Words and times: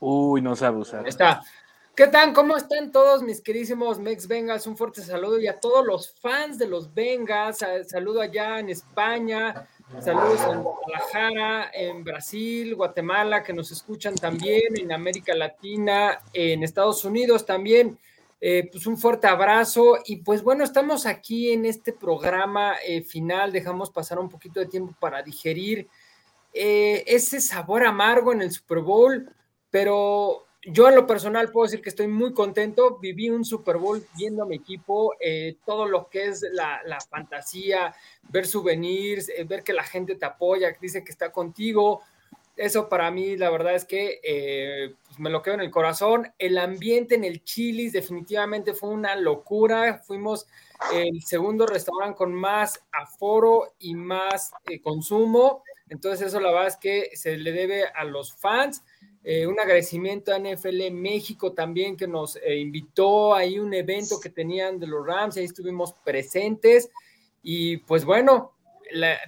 Uy, 0.00 0.40
no 0.40 0.54
sabe 0.54 0.78
usar. 0.78 1.06
Está. 1.06 1.42
¿Qué 1.94 2.06
tal? 2.06 2.32
¿Cómo 2.32 2.56
están 2.56 2.92
todos 2.92 3.24
mis 3.24 3.40
queridísimos 3.40 3.98
Mex 3.98 4.28
Vengas? 4.28 4.68
Un 4.68 4.76
fuerte 4.76 5.02
saludo 5.02 5.40
y 5.40 5.48
a 5.48 5.58
todos 5.58 5.84
los 5.84 6.12
fans 6.20 6.56
de 6.56 6.68
los 6.68 6.94
Vengas. 6.94 7.58
Saludo 7.88 8.20
allá 8.20 8.60
en 8.60 8.68
España, 8.68 9.66
saludos 9.98 10.40
en 10.48 10.62
Guadalajara, 10.62 11.70
en 11.74 12.04
Brasil, 12.04 12.76
Guatemala, 12.76 13.42
que 13.42 13.52
nos 13.52 13.72
escuchan 13.72 14.14
también, 14.14 14.78
en 14.78 14.92
América 14.92 15.34
Latina, 15.34 16.20
en 16.32 16.62
Estados 16.62 17.04
Unidos 17.04 17.44
también. 17.44 17.98
Eh, 18.40 18.68
pues 18.70 18.86
un 18.86 18.96
fuerte 18.96 19.26
abrazo 19.26 19.98
y 20.06 20.18
pues 20.18 20.44
bueno, 20.44 20.62
estamos 20.62 21.06
aquí 21.06 21.50
en 21.50 21.66
este 21.66 21.92
programa 21.92 22.76
eh, 22.86 23.02
final, 23.02 23.50
dejamos 23.50 23.90
pasar 23.90 24.20
un 24.20 24.28
poquito 24.28 24.60
de 24.60 24.66
tiempo 24.66 24.94
para 25.00 25.24
digerir 25.24 25.88
eh, 26.54 27.02
ese 27.08 27.40
sabor 27.40 27.84
amargo 27.84 28.32
en 28.32 28.42
el 28.42 28.52
Super 28.52 28.78
Bowl, 28.78 29.28
pero 29.70 30.48
yo 30.62 30.88
en 30.88 30.96
lo 30.96 31.06
personal 31.06 31.50
puedo 31.50 31.66
decir 31.66 31.80
que 31.80 31.88
estoy 31.88 32.08
muy 32.08 32.32
contento. 32.32 32.98
Viví 32.98 33.30
un 33.30 33.44
Super 33.44 33.76
Bowl 33.76 34.04
viendo 34.16 34.42
a 34.42 34.46
mi 34.46 34.56
equipo, 34.56 35.14
eh, 35.20 35.56
todo 35.64 35.86
lo 35.86 36.08
que 36.08 36.26
es 36.26 36.44
la, 36.52 36.98
fantasía, 37.08 37.94
ver 38.28 38.46
souvenirs, 38.46 39.28
eh, 39.30 39.44
ver 39.44 39.62
que 39.62 39.72
la 39.72 39.84
gente 39.84 40.16
te 40.16 40.26
apoya, 40.26 40.72
que 40.72 40.78
dice 40.80 41.04
que 41.04 41.12
está 41.12 41.30
contigo. 41.30 42.02
Eso 42.56 42.88
para 42.88 43.10
mí, 43.12 43.36
la 43.36 43.50
verdad 43.50 43.76
es 43.76 43.84
que 43.84 44.20
eh, 44.22 44.94
pues 45.06 45.20
me 45.20 45.30
lo 45.30 45.42
quedo 45.42 45.54
en 45.54 45.60
el 45.60 45.70
corazón. 45.70 46.32
El 46.38 46.58
ambiente 46.58 47.14
en 47.14 47.22
el 47.22 47.44
Chili's 47.44 47.92
definitivamente 47.92 48.74
fue 48.74 48.90
una 48.90 49.14
locura. 49.14 50.02
Fuimos 50.04 50.46
el 50.92 51.22
segundo 51.22 51.66
restaurante 51.66 52.16
con 52.16 52.34
más 52.34 52.82
aforo 52.90 53.74
y 53.78 53.94
más 53.94 54.50
consumo. 54.82 55.62
Entonces 55.88 56.26
eso 56.26 56.40
la 56.40 56.50
verdad 56.50 56.66
es 56.66 56.76
que 56.76 57.10
se 57.14 57.36
le 57.36 57.52
debe 57.52 57.84
a 57.86 58.04
los 58.04 58.34
fans 58.34 58.82
eh, 59.24 59.46
un 59.46 59.58
agradecimiento 59.58 60.32
a 60.32 60.38
NFL 60.38 60.90
México 60.92 61.52
también 61.52 61.96
que 61.96 62.06
nos 62.06 62.36
eh, 62.36 62.56
invitó 62.56 63.34
ahí 63.34 63.58
un 63.58 63.74
evento 63.74 64.20
que 64.20 64.30
tenían 64.30 64.78
de 64.78 64.86
los 64.86 65.06
Rams, 65.06 65.36
ahí 65.36 65.44
estuvimos 65.44 65.94
presentes 66.04 66.88
y 67.42 67.78
pues 67.78 68.04
bueno, 68.04 68.54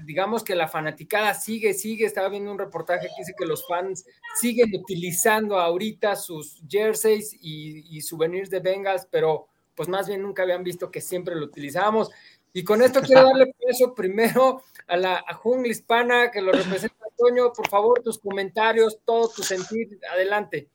digamos 0.05 0.43
que 0.43 0.55
la 0.55 0.69
fanaticada 0.69 1.35
sigue, 1.35 1.75
sigue, 1.75 2.07
estaba 2.07 2.29
viendo 2.29 2.51
un 2.51 2.59
reportaje 2.59 3.09
que 3.09 3.15
dice 3.19 3.35
que 3.37 3.45
los 3.45 3.67
fans 3.67 4.05
siguen 4.41 4.75
utilizando 4.75 5.59
ahorita 5.59 6.17
sus 6.17 6.63
jerseys 6.69 7.37
y, 7.41 8.01
souvenirs 8.01 8.51
de 8.51 8.61
Bengals, 8.61 9.07
pero 9.11 9.49
pues 9.75 9.89
más 9.89 10.09
bien 10.09 10.23
nunca 10.23 10.43
habían 10.43 10.65
visto 10.65 10.91
que 10.91 11.01
siempre 11.01 11.35
lo 11.35 11.45
utilizamos. 11.47 12.11
Y 12.53 12.65
con 12.65 12.83
esto 12.83 13.01
quiero 13.01 13.25
darle 13.25 13.55
paso 13.67 13.95
primero 13.95 14.63
a 14.89 14.97
la 14.97 15.25
a 15.27 15.35
jungla 15.35 15.69
hispana 15.69 16.31
que 16.31 16.41
lo 16.41 16.53
representa 16.53 17.00
Toño, 17.21 17.53
por 17.53 17.69
favor, 17.69 18.01
tus 18.03 18.19
comentarios, 18.19 18.99
todo 19.05 19.29
tu 19.29 19.43
sentir, 19.43 19.99
adelante. 20.11 20.69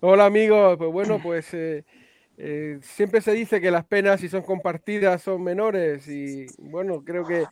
Hola 0.00 0.26
amigos, 0.26 0.76
pues 0.76 0.92
bueno, 0.92 1.18
pues 1.22 1.54
eh, 1.54 1.84
eh, 2.36 2.78
siempre 2.82 3.22
se 3.22 3.32
dice 3.32 3.62
que 3.62 3.70
las 3.70 3.86
penas 3.86 4.20
si 4.20 4.28
son 4.28 4.42
compartidas 4.42 5.22
son 5.22 5.42
menores 5.42 6.06
y 6.08 6.44
bueno, 6.58 7.02
creo 7.02 7.24
que, 7.24 7.44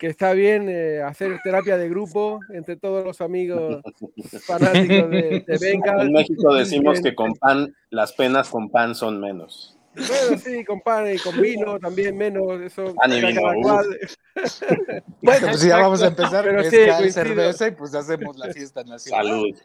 está 0.00 0.32
bien 0.32 0.68
eh, 0.68 1.00
hacer 1.00 1.38
terapia 1.44 1.78
de 1.78 1.88
grupo 1.88 2.40
entre 2.52 2.74
todos 2.74 3.04
los 3.04 3.20
amigos 3.20 3.80
fanáticos 4.44 5.10
de, 5.10 5.44
de 5.46 5.80
En 6.00 6.12
México 6.12 6.52
decimos 6.56 7.00
que 7.04 7.14
con 7.14 7.34
pan, 7.34 7.72
las 7.90 8.12
penas 8.12 8.50
con 8.50 8.68
pan 8.68 8.96
son 8.96 9.20
menos. 9.20 9.78
Bueno, 9.94 10.38
sí, 10.38 10.64
con 10.64 10.80
pan 10.80 11.12
y 11.12 11.18
con 11.18 11.40
vino 11.40 11.78
también 11.78 12.16
menos, 12.16 12.60
eso. 12.62 12.94
Pan 12.94 13.12
y 13.12 13.20
vino. 13.20 13.42
bueno, 15.22 15.46
pues 15.48 15.62
ya 15.62 15.76
vamos 15.76 16.02
a 16.02 16.06
empezar 16.08 16.44
Pero 16.44 16.64
sí, 16.64 17.10
cerveza 17.10 17.68
y 17.68 17.70
pues 17.72 17.94
hacemos 17.94 18.36
la 18.38 18.52
fiesta 18.52 18.82
nacional. 18.84 19.26
Salud. 19.26 19.58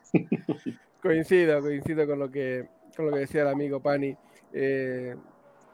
Coincido, 1.01 1.61
coincido 1.61 2.05
con 2.05 2.19
lo 2.19 2.29
que, 2.29 2.67
con 2.95 3.05
lo 3.05 3.13
que 3.13 3.19
decía 3.19 3.43
el 3.43 3.47
amigo 3.47 3.79
Pani. 3.81 4.17
Eh, 4.51 5.15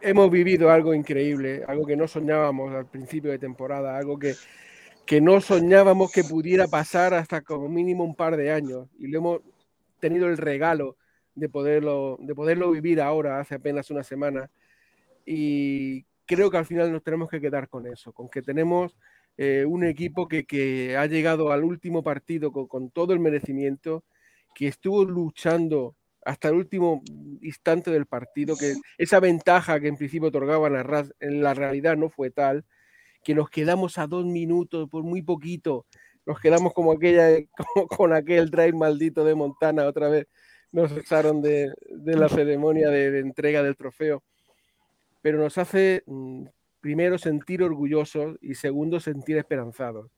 hemos 0.02 0.30
vivido 0.30 0.70
algo 0.70 0.94
increíble, 0.94 1.64
algo 1.68 1.86
que 1.86 1.96
no 1.96 2.08
soñábamos 2.08 2.74
al 2.76 2.86
principio 2.86 3.32
de 3.32 3.40
temporada, 3.40 3.98
algo 3.98 4.20
que, 4.20 4.36
que 5.06 5.20
no 5.22 5.42
soñábamos 5.42 6.12
que 6.12 6.24
pudiera 6.24 6.68
pasar 6.68 7.16
hasta 7.16 7.42
como 7.42 7.70
mínimo 7.70 8.04
un 8.04 8.16
par 8.16 8.38
de 8.38 8.52
años. 8.52 8.88
Y 9.00 9.08
lo 9.08 9.18
hemos 9.18 9.42
tenido 10.00 10.28
el 10.28 10.38
regalo 10.38 10.98
de 11.36 11.50
poderlo, 11.50 12.18
de 12.20 12.36
poderlo 12.36 12.72
vivir 12.72 13.02
ahora, 13.02 13.40
hace 13.40 13.56
apenas 13.56 13.90
una 13.92 14.04
semana. 14.04 14.50
Y 15.26 16.06
creo 16.26 16.50
que 16.50 16.58
al 16.58 16.66
final 16.66 16.92
nos 16.92 17.04
tenemos 17.04 17.30
que 17.30 17.42
quedar 17.42 17.70
con 17.70 17.88
eso, 17.88 18.14
con 18.14 18.30
que 18.30 18.42
tenemos 18.42 18.98
eh, 19.38 19.66
un 19.66 19.84
equipo 19.84 20.28
que, 20.28 20.96
ha 20.98 21.06
llegado 21.08 21.52
al 21.52 21.64
último 21.64 22.04
partido 22.04 22.52
con, 22.52 22.92
todo 22.92 23.14
el 23.14 23.20
merecimiento, 23.20 24.04
que 24.54 24.68
estuvo 24.68 25.04
luchando 25.06 25.96
hasta 26.26 26.50
el 26.50 26.56
último 26.56 27.02
instante 27.42 27.92
del 27.92 28.06
partido, 28.06 28.56
que 28.56 28.76
esa 28.98 29.20
ventaja 29.20 29.80
que 29.80 29.88
en 29.88 29.98
principio 29.98 30.30
otorgaban 30.30 30.76
en 31.20 31.44
la 31.44 31.54
realidad 31.54 31.98
no 31.98 32.10
fue 32.10 32.30
tal, 32.30 32.66
que 33.24 33.36
nos 33.36 33.50
quedamos 33.50 33.98
a 33.98 34.08
dos 34.08 34.26
minutos 34.26 34.90
por 34.90 35.04
muy 35.04 35.22
poquito, 35.22 35.86
nos 36.26 36.40
quedamos 36.40 36.74
como 36.74 36.92
aquella, 36.94 37.38
con 37.98 38.14
aquel 38.14 38.50
drive 38.50 38.74
maldito 38.74 39.26
de 39.26 39.36
Montana 39.36 39.86
otra 39.86 40.10
vez 40.10 40.28
nos 40.74 40.92
echaron 40.92 41.42
de, 41.42 41.72
la 42.04 42.28
ceremonia 42.28 42.90
de, 42.90 43.20
entrega 43.20 43.64
del 43.64 43.78
trofeo, 43.78 44.24
pero 45.22 45.38
nos 45.38 45.58
hace 45.58 46.04
mm, 46.08 46.46
primero 46.82 47.18
sentir 47.18 47.64
orgullosos 47.64 48.38
y 48.42 48.56
segundo 48.56 49.00
sentir 49.00 49.38
esperanzados. 49.38 50.10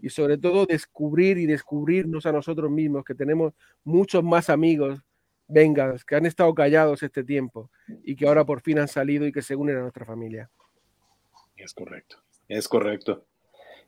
Y 0.00 0.10
sobre 0.10 0.38
todo 0.38 0.66
descubrir 0.66 1.38
y 1.38 1.46
descubrirnos 1.46 2.26
a 2.26 2.32
nosotros 2.32 2.70
mismos, 2.70 3.04
que 3.04 3.14
tenemos 3.14 3.54
muchos 3.82 4.22
más 4.22 4.48
amigos, 4.48 5.00
vengas, 5.48 6.04
que 6.04 6.14
han 6.14 6.26
estado 6.26 6.54
callados 6.54 7.02
este 7.02 7.24
tiempo 7.24 7.70
y 8.04 8.14
que 8.14 8.28
ahora 8.28 8.44
por 8.44 8.60
fin 8.60 8.78
han 8.78 8.88
salido 8.88 9.26
y 9.26 9.32
que 9.32 9.42
se 9.42 9.56
unen 9.56 9.78
a 9.78 9.80
nuestra 9.80 10.04
familia. 10.04 10.50
Es 11.56 11.72
correcto, 11.72 12.18
es 12.48 12.68
correcto. 12.68 13.24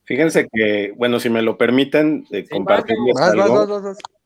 Fíjense 0.04 0.48
que, 0.52 0.92
bueno, 0.96 1.20
si 1.20 1.30
me 1.30 1.42
lo 1.42 1.56
permiten, 1.56 2.26
eh, 2.30 2.46
compartir. 2.48 2.96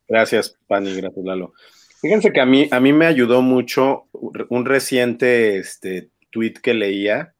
Gracias, 0.09 0.57
Pani, 0.67 0.95
gracias, 0.97 1.25
Lalo. 1.25 1.53
Fíjense 2.01 2.33
que 2.33 2.41
a 2.41 2.47
mí, 2.47 2.69
a 2.71 2.81
mí 2.81 2.93
me 2.93 3.07
ayudó 3.07 3.43
mucho 3.43 4.07
un 4.13 4.65
reciente 4.65 5.59
este, 5.59 6.11
tweet 6.31 6.55
que 6.63 6.75
leía 6.75 7.35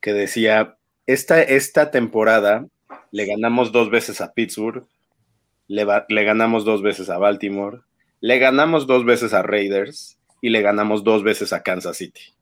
que 0.00 0.12
decía, 0.12 0.76
esta, 1.06 1.42
esta 1.42 1.90
temporada 1.90 2.66
le 3.10 3.26
ganamos 3.26 3.72
dos 3.72 3.90
veces 3.90 4.20
a 4.20 4.32
Pittsburgh, 4.34 4.86
le, 5.66 5.84
le 6.08 6.24
ganamos 6.24 6.64
dos 6.64 6.82
veces 6.82 7.10
a 7.10 7.18
Baltimore, 7.18 7.80
le 8.20 8.38
ganamos 8.38 8.86
dos 8.86 9.04
veces 9.04 9.34
a 9.34 9.42
Raiders 9.42 10.18
y 10.40 10.50
le 10.50 10.62
ganamos 10.62 11.02
dos 11.02 11.24
veces 11.24 11.52
a 11.52 11.62
Kansas 11.62 11.96
City. 11.96 12.34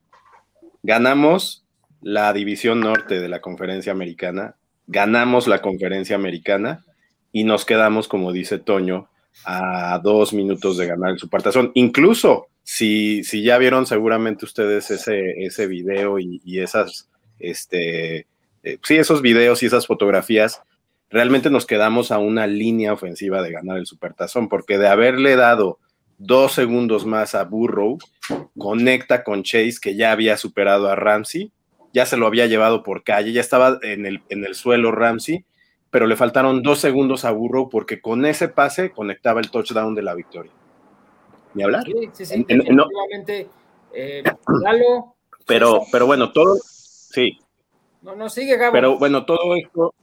Ganamos 0.83 1.65
la 2.01 2.31
división 2.33 2.81
norte 2.81 3.19
de 3.19 3.29
la 3.29 3.41
conferencia 3.41 3.91
americana, 3.91 4.57
ganamos 4.85 5.47
la 5.47 5.63
conferencia 5.63 6.15
americana 6.15 6.85
y 7.31 7.45
nos 7.45 7.65
quedamos, 7.65 8.07
como 8.07 8.31
dice 8.31 8.59
Toño, 8.59 9.09
a 9.43 9.99
dos 10.03 10.33
minutos 10.33 10.77
de 10.77 10.87
ganar 10.87 11.11
el 11.11 11.19
Supertazón. 11.19 11.71
Incluso 11.75 12.47
si, 12.63 13.23
si 13.23 13.43
ya 13.43 13.57
vieron 13.57 13.85
seguramente 13.85 14.45
ustedes 14.45 14.89
ese, 14.91 15.45
ese 15.45 15.67
video 15.67 16.19
y, 16.19 16.59
esas, 16.59 17.09
este, 17.39 18.27
eh, 18.63 18.79
sí, 18.83 18.95
esos 18.95 19.21
videos 19.21 19.61
y 19.61 19.67
esas 19.67 19.85
fotografías, 19.87 20.61
realmente 21.09 21.49
nos 21.49 21.65
quedamos 21.65 22.11
a 22.11 22.17
una 22.17 22.47
línea 22.47 22.93
ofensiva 22.93 23.41
de 23.41 23.51
ganar 23.51 23.77
el 23.77 23.85
Supertazón, 23.85 24.49
porque 24.49 24.77
de 24.77 24.87
haberle 24.87 25.35
dado 25.35 25.79
dos 26.17 26.53
segundos 26.53 27.05
más 27.05 27.35
a 27.35 27.43
Burrow, 27.43 27.97
conecta 28.57 29.23
con 29.23 29.43
Chase, 29.43 29.75
que 29.81 29.95
ya 29.95 30.11
había 30.11 30.37
superado 30.37 30.89
a 30.89 30.95
Ramsey, 30.95 31.51
ya 31.93 32.05
se 32.05 32.17
lo 32.17 32.27
había 32.27 32.47
llevado 32.47 32.83
por 32.83 33.03
calle, 33.03 33.31
ya 33.31 33.41
estaba 33.41 33.79
en 33.81 34.05
el, 34.05 34.21
en 34.29 34.43
el 34.43 34.55
suelo 34.55 34.91
Ramsey, 34.91 35.45
pero 35.91 36.07
le 36.07 36.15
faltaron 36.15 36.61
dos 36.61 36.79
segundos 36.79 37.25
a 37.25 37.31
Burrow 37.31 37.69
porque 37.69 38.01
con 38.01 38.25
ese 38.25 38.49
pase 38.49 38.91
conectaba 38.91 39.39
el 39.39 39.49
touchdown 39.49 39.95
de 39.95 40.01
la 40.01 40.13
victoria. 40.13 40.51
¿Ni 41.53 41.63
hablar? 41.63 41.83
Sí, 41.85 42.09
sí, 42.13 42.25
sí. 42.25 42.45
Eh, 43.93 44.23
pero, 45.47 45.83
pero 45.91 46.05
bueno, 46.05 46.31
todo, 46.31 46.57
sí. 46.61 47.39
No, 48.01 48.15
no, 48.15 48.29
sigue, 48.29 48.57
Gabo. 48.57 48.73
Pero 48.73 48.97
bueno, 48.97 49.25
todo 49.25 49.55
esto, 49.55 49.93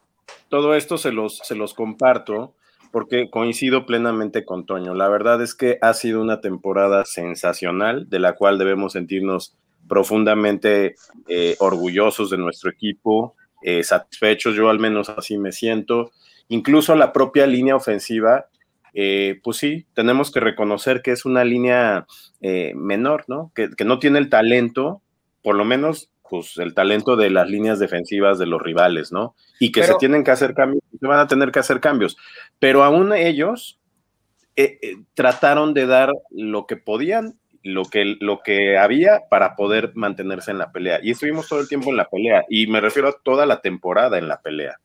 todo 0.49 0.75
esto 0.75 0.99
se 0.99 1.13
los, 1.13 1.39
se 1.39 1.55
los 1.55 1.75
comparto 1.75 2.55
porque 2.91 3.31
coincido 3.31 3.87
plenamente 3.87 4.45
con 4.45 4.67
Toño. 4.67 4.95
La 4.95 5.09
verdad 5.09 5.43
es 5.43 5.55
que 5.55 5.79
ha 5.81 5.95
sido 5.95 6.21
una 6.21 6.41
temporada 6.41 7.05
sensacional 7.05 8.09
de 8.09 8.19
la 8.19 8.35
cual 8.35 8.59
debemos 8.59 8.93
sentirnos 8.93 9.57
profundamente 9.89 10.95
eh, 11.27 11.57
orgullosos 11.59 12.31
de 12.31 12.39
nuestro 12.39 12.71
equipo, 12.71 13.35
eh, 13.63 13.83
satisfechos, 13.85 14.55
yo 14.55 14.69
al 14.69 14.79
menos 14.79 15.09
así 15.09 15.39
me 15.39 15.53
siento. 15.53 16.11
Incluso 16.49 16.95
la 16.95 17.13
propia 17.13 17.47
línea 17.47 17.77
ofensiva, 17.77 18.47
eh, 18.95 19.41
pues 19.43 19.59
sí, 19.59 19.87
tenemos 19.95 20.31
que 20.31 20.41
reconocer 20.41 21.03
que 21.03 21.13
es 21.13 21.25
una 21.25 21.45
línea 21.45 22.07
eh, 22.41 22.73
menor, 22.75 23.25
¿no? 23.29 23.53
Que, 23.55 23.71
no 23.85 23.99
tiene 23.99 24.19
el 24.19 24.29
talento, 24.29 25.03
por 25.43 25.55
lo 25.55 25.65
menos, 25.65 26.11
pues 26.29 26.57
el 26.59 26.75
talento 26.75 27.17
de 27.17 27.31
las 27.31 27.49
líneas 27.49 27.79
defensivas 27.79 28.39
de 28.39 28.47
los 28.47 28.61
rivales, 28.61 29.13
¿no? 29.13 29.35
Y 29.61 29.71
que 29.71 29.85
se 29.85 29.95
tienen 29.95 30.25
que 30.25 30.31
hacer 30.31 30.55
cambios, 30.55 30.83
se 30.99 31.07
van 31.07 31.21
a 31.21 31.27
tener 31.27 31.53
que 31.53 31.61
hacer 31.61 31.81
cambios. 31.81 32.17
Pero 32.59 32.83
aún 32.83 33.13
ellos 33.13 33.79
trataron 35.15 35.73
de 35.73 35.87
dar 35.87 36.11
lo 36.31 36.67
que 36.67 36.77
podían, 36.77 37.39
lo 37.63 37.85
que, 37.85 38.17
lo 38.21 38.41
que 38.41 38.77
había 38.79 39.23
para 39.31 39.55
poder 39.57 39.93
mantenerse 39.95 40.51
en 40.51 40.59
la 40.59 40.73
pelea. 40.73 41.01
Y 41.03 41.13
estuvimos 41.13 41.49
todo 41.49 41.61
el 41.61 41.69
tiempo 41.69 41.91
en 41.91 41.97
la 41.97 42.09
pelea, 42.09 42.45
y 42.49 42.67
me 42.67 42.81
refiero 42.81 43.09
a 43.09 43.17
toda 43.23 43.47
la 43.47 43.61
temporada 43.61 44.19
en 44.19 44.29
la 44.29 44.41
pelea. 44.41 44.79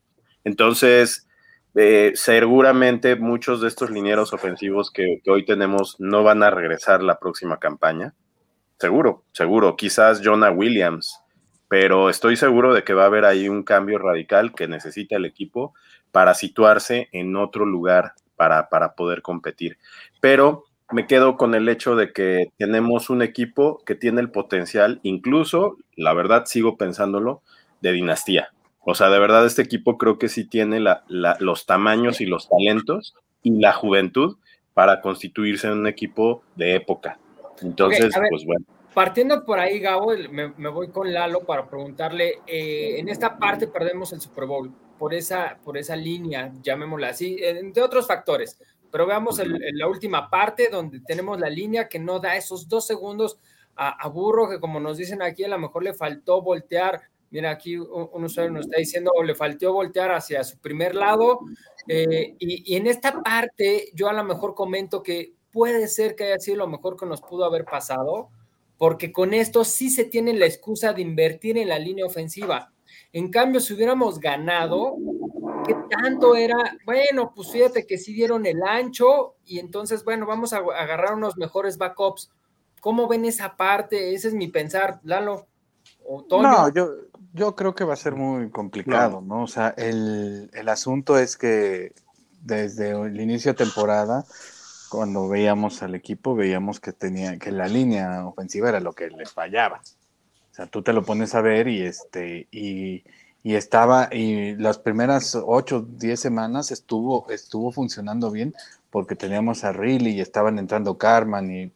Entonces, 0.44 1.28
eh, 1.74 2.12
seguramente 2.14 3.16
muchos 3.16 3.60
de 3.60 3.68
estos 3.68 3.90
linieros 3.90 4.32
ofensivos 4.32 4.90
que, 4.90 5.20
hoy 5.26 5.44
tenemos 5.44 5.96
no 5.98 6.22
van 6.22 6.42
a 6.42 6.50
regresar 6.50 7.02
la 7.02 7.18
próxima 7.18 7.58
campaña. 7.58 8.14
Seguro, 8.78 9.24
seguro. 9.32 9.76
Quizás 9.76 10.20
Jonah 10.24 10.50
Williams, 10.50 11.20
pero 11.68 12.10
estoy 12.10 12.36
seguro 12.36 12.74
de 12.74 12.84
que 12.84 12.94
va 12.94 13.02
a 13.04 13.06
haber 13.06 13.24
ahí 13.24 13.48
un 13.48 13.62
cambio 13.62 13.98
radical 13.98 14.54
que 14.54 14.68
necesita 14.68 15.16
el 15.16 15.24
equipo 15.24 15.74
para 16.10 16.34
situarse 16.34 17.08
en 17.12 17.36
otro 17.36 17.66
lugar 17.66 18.14
para, 18.36 18.68
para 18.68 18.94
poder 18.94 19.20
competir. 19.20 19.78
Pero 20.20 20.64
me 20.90 21.06
quedo 21.06 21.36
con 21.36 21.54
el 21.54 21.68
hecho 21.68 21.96
de 21.96 22.12
que 22.12 22.52
tenemos 22.56 23.10
un 23.10 23.22
equipo 23.22 23.82
que 23.84 23.94
tiene 23.94 24.20
el 24.20 24.30
potencial, 24.30 25.00
incluso, 25.02 25.76
la 25.96 26.14
verdad 26.14 26.44
sigo 26.46 26.76
pensándolo, 26.76 27.42
de 27.80 27.92
dinastía. 27.92 28.52
O 28.80 28.94
sea, 28.94 29.10
de 29.10 29.18
verdad 29.18 29.44
este 29.44 29.62
equipo 29.62 29.98
creo 29.98 30.18
que 30.18 30.28
sí 30.28 30.44
tiene 30.44 30.82
los 31.08 31.66
tamaños 31.66 32.20
y 32.20 32.26
los 32.26 32.48
talentos 32.48 33.14
y 33.42 33.60
la 33.60 33.72
juventud 33.72 34.36
para 34.72 35.00
constituirse 35.00 35.66
en 35.66 35.74
un 35.74 35.86
equipo 35.86 36.42
de 36.56 36.74
época. 36.76 37.18
Entonces, 37.60 38.14
pues 38.30 38.44
bueno. 38.46 38.64
Partiendo 38.94 39.44
por 39.44 39.58
ahí, 39.58 39.78
Gabo, 39.78 40.12
me, 40.30 40.68
voy 40.70 40.88
con 40.88 41.12
Lalo 41.12 41.40
para 41.40 41.68
preguntarle, 41.68 42.40
eh, 42.46 42.98
en 42.98 43.08
esta 43.08 43.38
parte 43.38 43.68
perdemos 43.68 44.12
el 44.12 44.20
Super 44.20 44.46
Bowl 44.46 44.72
por 44.98 45.14
esa, 45.14 45.58
por 45.62 45.76
esa 45.76 45.94
línea, 45.94 46.52
llamémosla 46.62 47.10
así, 47.10 47.36
entre 47.40 47.82
otros 47.82 48.06
factores, 48.06 48.58
pero 48.90 49.06
veamos 49.06 49.40
la 49.72 49.86
última 49.86 50.30
parte 50.30 50.68
donde 50.70 51.00
tenemos 51.00 51.38
la 51.38 51.50
línea 51.50 51.88
que 51.88 51.98
no 51.98 52.20
da 52.20 52.36
esos 52.36 52.68
dos 52.68 52.86
segundos 52.86 53.38
a, 53.76 53.90
a 53.90 54.08
Burro, 54.08 54.48
que 54.48 54.60
como 54.60 54.80
nos 54.80 54.96
dicen 54.96 55.22
aquí, 55.22 55.44
a 55.44 55.48
lo 55.48 55.58
mejor 55.58 55.82
le 55.84 55.94
faltó 55.94 56.42
voltear 56.42 57.02
Mira, 57.30 57.50
aquí 57.50 57.76
un 57.76 58.24
usuario 58.24 58.52
nos 58.52 58.66
está 58.66 58.78
diciendo, 58.78 59.12
o 59.14 59.22
le 59.22 59.34
faltó 59.34 59.72
voltear 59.72 60.12
hacia 60.12 60.42
su 60.44 60.58
primer 60.58 60.94
lado. 60.94 61.40
Eh, 61.86 62.34
y, 62.38 62.74
en 62.74 62.86
esta 62.86 63.22
parte, 63.22 63.90
yo 63.94 64.08
a 64.08 64.14
lo 64.14 64.24
mejor 64.24 64.54
comento 64.54 65.02
que 65.02 65.34
puede 65.52 65.88
ser 65.88 66.14
que 66.14 66.24
haya 66.24 66.38
sido 66.38 66.58
lo 66.58 66.68
mejor 66.68 66.96
que 66.96 67.06
nos 67.06 67.20
pudo 67.20 67.44
haber 67.44 67.64
pasado, 67.64 68.30
porque 68.78 69.12
con 69.12 69.34
esto 69.34 69.64
sí 69.64 69.90
se 69.90 70.04
tiene 70.04 70.32
la 70.32 70.46
excusa 70.46 70.92
de 70.94 71.02
invertir 71.02 71.58
en 71.58 71.68
la 71.68 71.78
línea 71.78 72.06
ofensiva. 72.06 72.72
En 73.12 73.30
cambio, 73.30 73.60
si 73.60 73.74
hubiéramos 73.74 74.20
ganado, 74.20 74.96
¿qué 75.68 75.76
tanto 75.90 76.34
era? 76.34 76.56
Bueno, 76.84 77.32
pues 77.34 77.50
fíjate 77.50 77.86
que 77.86 77.98
sí 77.98 78.12
dieron 78.12 78.46
el 78.46 78.62
ancho 78.62 79.36
y 79.44 79.58
entonces, 79.58 80.04
bueno, 80.04 80.26
vamos 80.26 80.52
a 80.52 80.58
agarrar 80.58 81.14
unos 81.14 81.36
mejores 81.36 81.78
backups. 81.78 82.30
¿Cómo 82.80 83.06
ven 83.06 83.24
esa 83.24 83.56
parte? 83.56 84.14
Ese 84.14 84.28
es 84.28 84.34
mi 84.34 84.48
pensar, 84.48 85.00
Lalo. 85.02 85.46
No, 86.30 86.72
yo, 86.72 86.88
yo 87.34 87.54
creo 87.54 87.74
que 87.74 87.84
va 87.84 87.92
a 87.92 87.96
ser 87.96 88.14
muy 88.14 88.50
complicado, 88.50 89.20
¿no? 89.20 89.42
O 89.42 89.46
sea, 89.46 89.74
el, 89.76 90.50
asunto 90.68 91.18
es 91.18 91.36
que 91.36 91.92
desde 92.40 92.90
el 92.90 93.20
inicio 93.20 93.52
de 93.52 93.58
temporada, 93.58 94.24
cuando 94.88 95.28
veíamos 95.28 95.82
al 95.82 95.94
equipo, 95.94 96.34
veíamos 96.34 96.80
que 96.80 96.92
tenía, 96.92 97.38
que 97.38 97.52
la 97.52 97.68
línea 97.68 98.26
ofensiva 98.26 98.70
era 98.70 98.80
lo 98.80 98.94
que 98.94 99.10
les 99.10 99.32
fallaba. 99.32 99.82
O 100.50 100.54
sea, 100.54 100.66
tú 100.66 100.82
te 100.82 100.94
lo 100.94 101.04
pones 101.04 101.34
a 101.34 101.42
ver 101.42 101.68
y 101.68 101.82
este, 101.82 102.48
y, 102.50 103.04
estaba, 103.44 104.08
y 104.12 104.56
las 104.56 104.78
primeras 104.78 105.34
ocho, 105.34 105.86
diez 105.88 106.20
semanas 106.20 106.70
estuvo, 106.70 107.28
estuvo 107.30 107.72
funcionando 107.72 108.30
bien 108.30 108.54
porque 108.90 109.16
teníamos 109.16 109.64
a 109.64 109.72
Riley 109.72 110.14
y 110.14 110.20
estaban 110.20 110.58
entrando 110.58 110.98
Carman 110.98 111.50
y, 111.50 111.72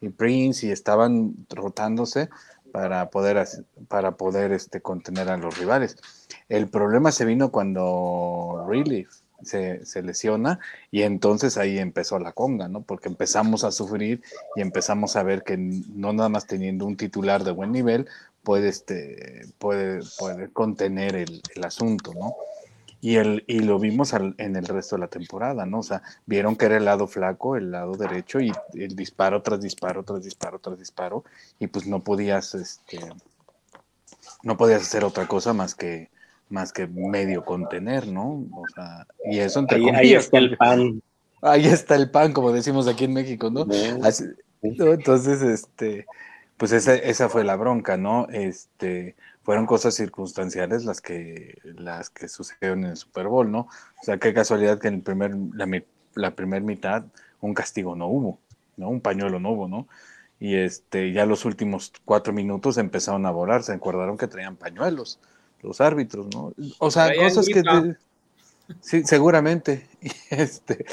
y 0.00 0.08
Prince 0.10 0.66
y 0.66 0.70
estaban 0.70 1.34
rotándose 1.48 2.28
para 2.72 3.10
poder, 3.10 3.46
para 3.88 4.12
poder 4.12 4.52
este, 4.52 4.80
contener 4.80 5.28
a 5.30 5.36
los 5.36 5.58
rivales. 5.58 5.96
El 6.48 6.68
problema 6.68 7.12
se 7.12 7.24
vino 7.24 7.50
cuando 7.50 8.64
Really 8.68 9.06
se, 9.42 10.02
lesiona 10.02 10.60
y 10.90 11.02
entonces 11.02 11.56
ahí 11.56 11.78
empezó 11.78 12.18
la 12.18 12.32
conga, 12.32 12.68
¿no? 12.68 12.82
Porque 12.82 13.08
empezamos 13.08 13.64
a 13.64 13.72
sufrir 13.72 14.22
y 14.56 14.60
empezamos 14.60 15.16
a 15.16 15.22
ver 15.22 15.42
que 15.42 15.56
no 15.56 16.12
nada 16.12 16.28
más 16.28 16.46
teniendo 16.46 16.86
un 16.86 16.96
titular 16.96 17.44
de 17.44 17.52
buen 17.52 17.72
nivel 17.72 18.08
puede, 18.42 18.68
este, 18.68 19.46
puede, 19.58 20.02
contener 20.52 21.16
el, 21.16 21.42
asunto, 21.62 22.12
¿no? 22.14 22.34
Y, 23.02 23.16
el, 23.16 23.44
y 23.46 23.60
lo 23.60 23.78
vimos 23.78 24.12
en 24.12 24.56
el 24.56 24.66
resto 24.66 24.96
de 24.96 25.00
la 25.00 25.08
temporada, 25.08 25.64
¿no? 25.64 25.78
O 25.78 25.82
sea, 25.82 26.02
vieron 26.26 26.56
que 26.56 26.66
era 26.66 26.76
el 26.76 26.84
lado 26.84 27.06
flaco, 27.06 27.56
el 27.56 27.70
lado 27.70 27.94
derecho, 27.94 28.40
y 28.40 28.52
el 28.74 28.94
disparo 28.94 29.42
tras 29.42 29.60
disparo, 29.60 30.02
tras 30.02 30.22
disparo, 30.22 30.58
tras 30.58 30.78
disparo, 30.78 31.24
y 31.58 31.66
pues 31.66 31.86
no 31.86 32.04
podías, 32.04 32.54
este, 32.54 32.98
no 34.42 34.56
podías 34.58 34.82
hacer 34.82 35.04
otra 35.04 35.26
cosa 35.26 35.54
más 35.54 35.74
que, 35.74 36.10
más 36.50 36.72
que 36.72 36.86
medio 36.86 37.44
contener, 37.44 38.08
¿no? 38.08 38.46
O 38.52 38.64
sea, 38.74 39.06
y 39.24 39.38
eso 39.38 39.60
entre 39.60 39.78
ahí, 39.78 39.88
ahí 39.88 40.14
está 40.14 40.38
el 40.38 40.56
pan. 40.56 41.02
Ahí 41.40 41.66
está 41.66 41.94
el 41.94 42.10
pan, 42.10 42.32
como 42.32 42.52
decimos 42.52 42.86
aquí 42.86 43.04
en 43.04 43.14
México, 43.14 43.50
¿no? 43.50 43.66
Entonces, 44.62 45.40
este, 45.40 46.06
pues 46.58 46.72
esa, 46.72 46.94
esa 46.94 47.28
fue 47.30 47.44
la 47.44 47.56
bronca, 47.56 47.96
¿no? 47.96 48.26
Este, 48.30 49.16
fueron 49.42 49.64
cosas 49.64 49.94
circunstanciales 49.94 50.84
las 50.84 51.00
que, 51.00 51.58
las 51.64 52.10
que 52.10 52.28
sucedieron 52.28 52.84
en 52.84 52.90
el 52.90 52.96
Super 52.96 53.28
Bowl, 53.28 53.50
¿no? 53.50 53.60
O 53.60 54.04
sea, 54.04 54.18
qué 54.18 54.34
casualidad 54.34 54.78
que 54.78 54.88
en 54.88 54.94
el 54.94 55.02
primer, 55.02 55.34
la, 55.54 55.82
la 56.14 56.34
primera 56.34 56.64
mitad 56.64 57.04
un 57.40 57.54
castigo 57.54 57.96
no 57.96 58.06
hubo, 58.08 58.38
¿no? 58.76 58.90
Un 58.90 59.00
pañuelo 59.00 59.40
no 59.40 59.52
hubo, 59.52 59.68
¿no? 59.68 59.88
Y 60.38 60.56
este, 60.56 61.12
ya 61.12 61.24
los 61.26 61.44
últimos 61.44 61.92
cuatro 62.04 62.32
minutos 62.32 62.76
empezaron 62.76 63.24
a 63.24 63.30
volar, 63.30 63.62
se 63.62 63.72
acordaron 63.72 64.18
que 64.18 64.26
traían 64.26 64.56
pañuelos 64.56 65.20
los 65.62 65.80
árbitros, 65.80 66.26
¿no? 66.34 66.52
O 66.78 66.90
sea, 66.90 67.14
cosas 67.14 67.46
que... 67.46 67.62
sí, 68.80 69.02
seguramente. 69.04 69.88
Y, 70.02 70.10
este, 70.30 70.86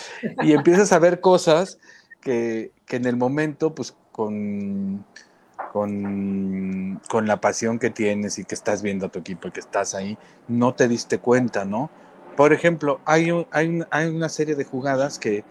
y 0.44 0.52
empiezas 0.52 0.92
a 0.92 1.00
ver 1.00 1.22
cosas 1.22 1.80
que, 2.19 2.72
que 2.86 2.98
en 2.98 3.06
el 3.06 3.16
momento, 3.16 3.74
pues 3.74 3.96
con 4.12 5.06
con, 5.72 7.00
con, 7.10 7.28
la 7.28 7.40
pasión 7.40 7.80
que 7.80 7.90
tienes 7.90 8.40
y 8.40 8.46
que 8.46 8.56
estás 8.56 8.81
viendo 8.81 9.08
a 9.08 9.10
tu 9.10 9.19
equipo 9.19 9.48
y 9.48 9.52
que 9.52 9.60
estás 9.60 9.94
ahí, 9.94 10.18
no 10.48 10.74
te 10.74 10.88
diste 10.88 11.20
cuenta, 11.20 11.66
¿no? 11.66 11.90
Por 12.36 12.54
ejemplo, 12.54 13.00
hay, 13.06 13.30
hay, 13.52 13.80
hay 13.92 14.08
una 14.08 14.30
serie 14.30 14.56
de 14.56 14.63
jugadas 14.63 15.20
que, 15.20 15.44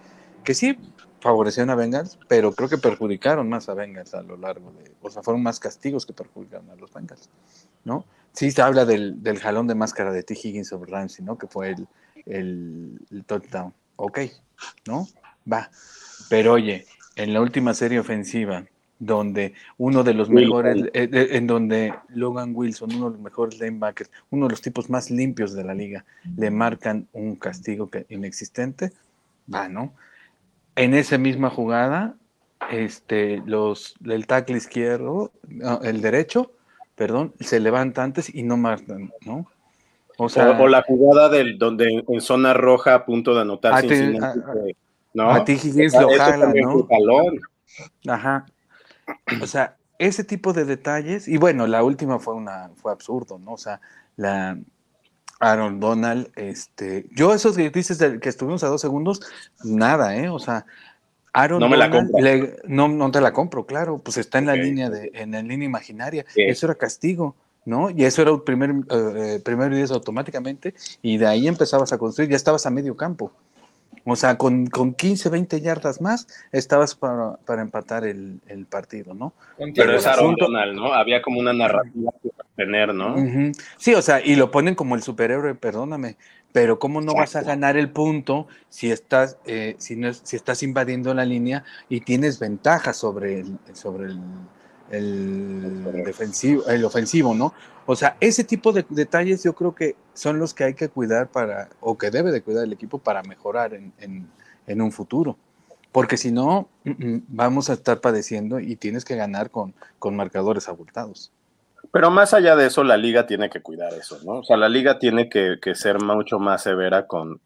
que 0.44 0.54
sí 0.54 0.78
favorecieron 1.20 1.70
a 1.70 1.74
Bengals, 1.74 2.18
pero 2.28 2.52
creo 2.52 2.68
que 2.68 2.78
perjudicaron 2.78 3.48
más 3.48 3.68
a 3.68 3.74
Bengals 3.74 4.14
a 4.14 4.22
lo 4.22 4.36
largo 4.36 4.72
de, 4.72 4.92
o 5.00 5.10
sea, 5.10 5.22
fueron 5.22 5.42
más 5.42 5.58
castigos 5.60 6.06
que 6.06 6.12
perjudicaron 6.12 6.70
a 6.70 6.76
los 6.76 6.92
Bengals, 6.92 7.28
¿no? 7.84 8.04
Sí 8.36 8.50
se 8.50 8.60
habla 8.62 8.84
del, 8.84 9.22
del 9.22 9.38
jalón 9.38 9.66
de 9.66 9.74
máscara 9.74 10.12
de 10.12 10.22
T. 10.22 10.34
Higgins 10.34 10.68
sobre 10.68 10.92
Ramsey, 10.92 11.24
¿no? 11.24 11.38
Que 11.38 11.46
fue 11.46 11.70
el, 11.70 11.88
el, 12.26 13.00
el 13.10 13.24
touchdown. 13.24 13.72
Ok, 13.96 14.20
¿no? 14.86 15.08
Va. 15.50 15.70
Pero 16.28 16.52
oye, 16.52 16.86
en 17.16 17.32
la 17.32 17.40
última 17.40 17.72
serie 17.72 17.98
ofensiva, 17.98 18.66
donde 18.98 19.54
uno 19.78 20.04
de 20.04 20.14
los 20.14 20.28
mejores, 20.28 20.84
eh, 20.92 21.08
en 21.32 21.46
donde 21.46 21.94
Logan 22.08 22.52
Wilson, 22.54 22.94
uno 22.94 23.06
de 23.06 23.12
los 23.12 23.20
mejores 23.20 23.58
linebackers, 23.58 24.10
uno 24.30 24.46
de 24.46 24.50
los 24.50 24.60
tipos 24.60 24.90
más 24.90 25.10
limpios 25.10 25.54
de 25.54 25.64
la 25.64 25.74
liga, 25.74 26.04
le 26.36 26.50
marcan 26.50 27.08
un 27.12 27.36
castigo 27.36 27.90
que, 27.90 28.06
inexistente, 28.10 28.92
va, 29.52 29.68
¿no? 29.68 29.94
En 30.74 30.92
esa 30.92 31.16
misma 31.16 31.48
jugada, 31.48 32.16
este, 32.70 33.42
los, 33.46 33.96
el 34.04 34.26
tackle 34.26 34.56
izquierdo, 34.56 35.32
el 35.82 36.00
derecho, 36.02 36.52
perdón, 36.96 37.34
se 37.40 37.60
levanta 37.60 38.02
antes 38.02 38.34
y 38.34 38.42
no 38.42 38.56
marcan, 38.56 39.12
¿no? 39.24 39.46
O, 40.18 40.28
sea, 40.28 40.58
o, 40.58 40.66
la 40.66 40.82
jugada 40.82 41.28
del 41.28 41.58
donde 41.58 42.02
en 42.08 42.20
zona 42.22 42.54
roja 42.54 42.94
a 42.94 43.04
punto 43.04 43.34
de 43.34 43.42
anotar 43.42 43.74
a, 43.74 43.82
¿no? 45.12 45.30
a 45.30 45.44
ti 45.44 45.52
Higgins 45.52 45.92
lo 45.92 46.08
jala, 46.16 46.52
¿no? 46.54 46.86
Ajá, 48.08 48.46
o 49.42 49.46
sea, 49.46 49.76
ese 49.98 50.24
tipo 50.24 50.52
de 50.52 50.64
detalles, 50.64 51.28
y 51.28 51.36
bueno, 51.36 51.66
la 51.66 51.82
última 51.82 52.18
fue 52.18 52.34
una, 52.34 52.70
fue 52.76 52.92
absurdo, 52.92 53.38
¿no? 53.38 53.52
O 53.52 53.58
sea, 53.58 53.80
la 54.16 54.58
Aaron 55.38 55.80
Donald, 55.80 56.30
este, 56.36 57.06
yo 57.14 57.34
esos 57.34 57.56
que 57.56 57.70
dices 57.70 57.98
que 58.20 58.28
estuvimos 58.28 58.64
a 58.64 58.68
dos 58.68 58.80
segundos, 58.80 59.20
nada, 59.64 60.16
¿eh? 60.16 60.28
O 60.28 60.38
sea, 60.38 60.66
Aaron 61.36 61.60
no 61.60 61.68
Donald, 61.68 62.56
no, 62.64 62.88
no 62.88 63.10
te 63.10 63.20
la 63.20 63.32
compro, 63.32 63.66
claro, 63.66 63.98
pues 63.98 64.16
está 64.16 64.38
en 64.38 64.46
la 64.46 64.56
línea 64.56 64.88
de, 64.88 65.10
en 65.14 65.32
la 65.32 65.42
línea 65.42 65.66
imaginaria, 65.66 66.24
eso 66.34 66.66
era 66.66 66.74
castigo. 66.74 67.34
¿no? 67.66 67.90
Y 67.90 68.04
eso 68.04 68.22
era 68.22 68.30
el 68.30 68.42
primer, 68.42 68.70
eh, 68.90 69.40
primer 69.44 69.74
10 69.74 69.90
automáticamente, 69.90 70.72
y 71.02 71.18
de 71.18 71.26
ahí 71.26 71.48
empezabas 71.48 71.92
a 71.92 71.98
construir, 71.98 72.30
ya 72.30 72.36
estabas 72.36 72.64
a 72.64 72.70
medio 72.70 72.96
campo. 72.96 73.32
O 74.04 74.14
sea, 74.14 74.38
con, 74.38 74.68
con 74.68 74.94
15, 74.94 75.28
20 75.30 75.60
yardas 75.60 76.00
más 76.00 76.28
estabas 76.52 76.94
para, 76.94 77.38
para 77.44 77.62
empatar 77.62 78.04
el, 78.04 78.38
el, 78.46 78.64
partido, 78.64 79.14
¿no? 79.14 79.32
Pero 79.74 79.96
es 79.96 80.06
Aaron 80.06 80.36
Donald, 80.36 80.76
¿no? 80.76 80.94
Había 80.94 81.20
como 81.20 81.40
una 81.40 81.52
narrativa 81.52 82.12
que 82.22 82.30
tener, 82.54 82.94
¿no? 82.94 83.16
Sí, 83.78 83.94
o 83.94 84.02
sea, 84.02 84.24
y 84.24 84.36
lo 84.36 84.52
ponen 84.52 84.76
como 84.76 84.94
el 84.94 85.02
superhéroe, 85.02 85.56
perdóname, 85.56 86.16
pero 86.56 86.78
¿cómo 86.78 87.02
no 87.02 87.12
vas 87.12 87.36
a 87.36 87.42
ganar 87.42 87.76
el 87.76 87.90
punto 87.90 88.46
si 88.70 88.90
estás, 88.90 89.36
eh, 89.44 89.76
si, 89.76 89.94
no 89.94 90.14
si 90.14 90.36
estás 90.36 90.62
invadiendo 90.62 91.12
la 91.12 91.26
línea 91.26 91.64
y 91.90 92.00
tienes 92.00 92.38
ventaja 92.38 92.94
sobre 92.94 93.40
el, 93.40 93.58
sobre 93.74 94.14
el, 94.90 96.02
defensivo, 96.02 96.66
el 96.66 96.82
ofensivo, 96.86 97.34
¿no? 97.34 97.52
O 97.84 97.94
sea, 97.94 98.16
ese 98.20 98.42
tipo 98.42 98.72
de 98.72 98.86
detalles 98.88 99.42
yo 99.42 99.54
creo 99.54 99.74
que 99.74 99.96
son 100.14 100.38
los 100.38 100.54
que 100.54 100.64
hay 100.64 100.72
que 100.72 100.88
cuidar 100.88 101.30
para, 101.30 101.68
o 101.80 101.98
que 101.98 102.10
debe 102.10 102.32
de 102.32 102.40
cuidar 102.40 102.64
el 102.64 102.72
equipo 102.72 102.96
para 102.96 103.22
mejorar 103.22 103.74
en, 103.74 103.92
en 104.66 104.80
un 104.80 104.92
futuro. 104.92 105.36
Porque 105.92 106.16
si 106.16 106.32
no, 106.32 106.70
mm, 106.84 106.90
mm, 106.90 107.22
vamos 107.28 107.68
a 107.68 107.74
estar 107.74 108.00
padeciendo 108.00 108.60
y 108.60 108.76
tienes 108.76 109.04
que 109.04 109.14
ganar 109.14 109.50
con, 109.50 109.74
con 109.98 110.16
marcadores 110.16 110.70
abultados. 110.70 111.32
Pero 111.92 112.10
más 112.10 112.34
allá 112.34 112.56
de 112.56 112.66
eso, 112.66 112.84
la 112.84 112.96
liga 112.96 113.26
tiene 113.26 113.50
que 113.50 113.62
cuidar 113.62 113.92
eso, 113.94 114.18
¿no? 114.24 114.40
O 114.40 114.44
sea, 114.44 114.56
la 114.56 114.68
liga 114.68 114.98
tiene 114.98 115.28
que, 115.28 115.58
ser 115.74 116.00
mucho 116.00 116.38
más 116.38 116.62
severa 116.62 117.06
con, 117.06 117.40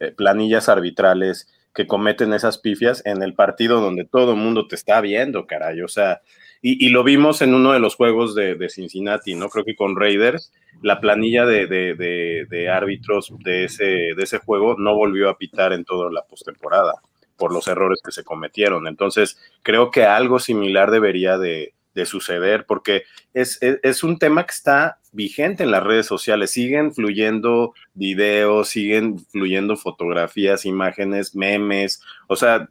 eh, 0.00 0.12
planillas 0.12 0.68
arbitrales 0.68 1.48
que 1.74 1.86
cometen 1.86 2.32
esas 2.32 2.58
pifias 2.58 3.02
en 3.04 3.22
el 3.22 3.34
partido 3.34 3.80
donde 3.80 4.04
todo 4.04 4.32
el 4.32 4.38
mundo 4.38 4.66
te 4.66 4.76
está 4.76 5.00
viendo, 5.00 5.46
caray. 5.46 5.82
O 5.82 5.88
sea, 5.88 6.20
y, 6.62 6.88
lo 6.88 7.04
vimos 7.04 7.42
en 7.42 7.54
uno 7.54 7.72
de 7.72 7.78
los 7.78 7.94
juegos 7.94 8.34
de, 8.34 8.56
Cincinnati, 8.70 9.34
¿no? 9.34 9.48
Creo 9.50 9.64
que 9.64 9.76
con 9.76 9.94
Raiders, 9.94 10.52
la 10.82 11.00
planilla 11.00 11.46
de, 11.46 11.66
de, 11.66 12.68
árbitros 12.68 13.32
de 13.44 13.64
ese, 13.64 13.84
de 13.84 14.22
ese 14.22 14.38
juego 14.38 14.74
no 14.78 14.94
volvió 14.94 15.28
a 15.28 15.38
pitar 15.38 15.72
en 15.72 15.84
toda 15.84 16.10
la 16.10 16.22
postemporada 16.22 16.94
por 17.36 17.52
los 17.52 17.68
errores 17.68 18.00
que 18.04 18.10
se 18.10 18.24
cometieron. 18.24 18.88
Entonces, 18.88 19.38
creo 19.62 19.90
que 19.90 20.04
algo 20.04 20.38
similar 20.38 20.90
debería 20.90 21.38
de, 21.38 21.74
de 21.96 22.04
suceder, 22.04 22.66
porque 22.66 23.04
es, 23.32 23.58
es, 23.60 24.04
un 24.04 24.18
tema 24.18 24.44
que 24.44 24.52
está 24.52 24.98
vigente 25.12 25.64
en 25.64 25.70
las 25.70 25.82
redes 25.82 26.04
sociales. 26.04 26.50
Siguen 26.50 26.92
fluyendo 26.92 27.72
videos, 27.94 28.68
siguen 28.68 29.18
fluyendo 29.18 29.76
fotografías, 29.78 30.66
imágenes, 30.66 31.34
memes. 31.34 32.02
O 32.28 32.36
sea, 32.36 32.68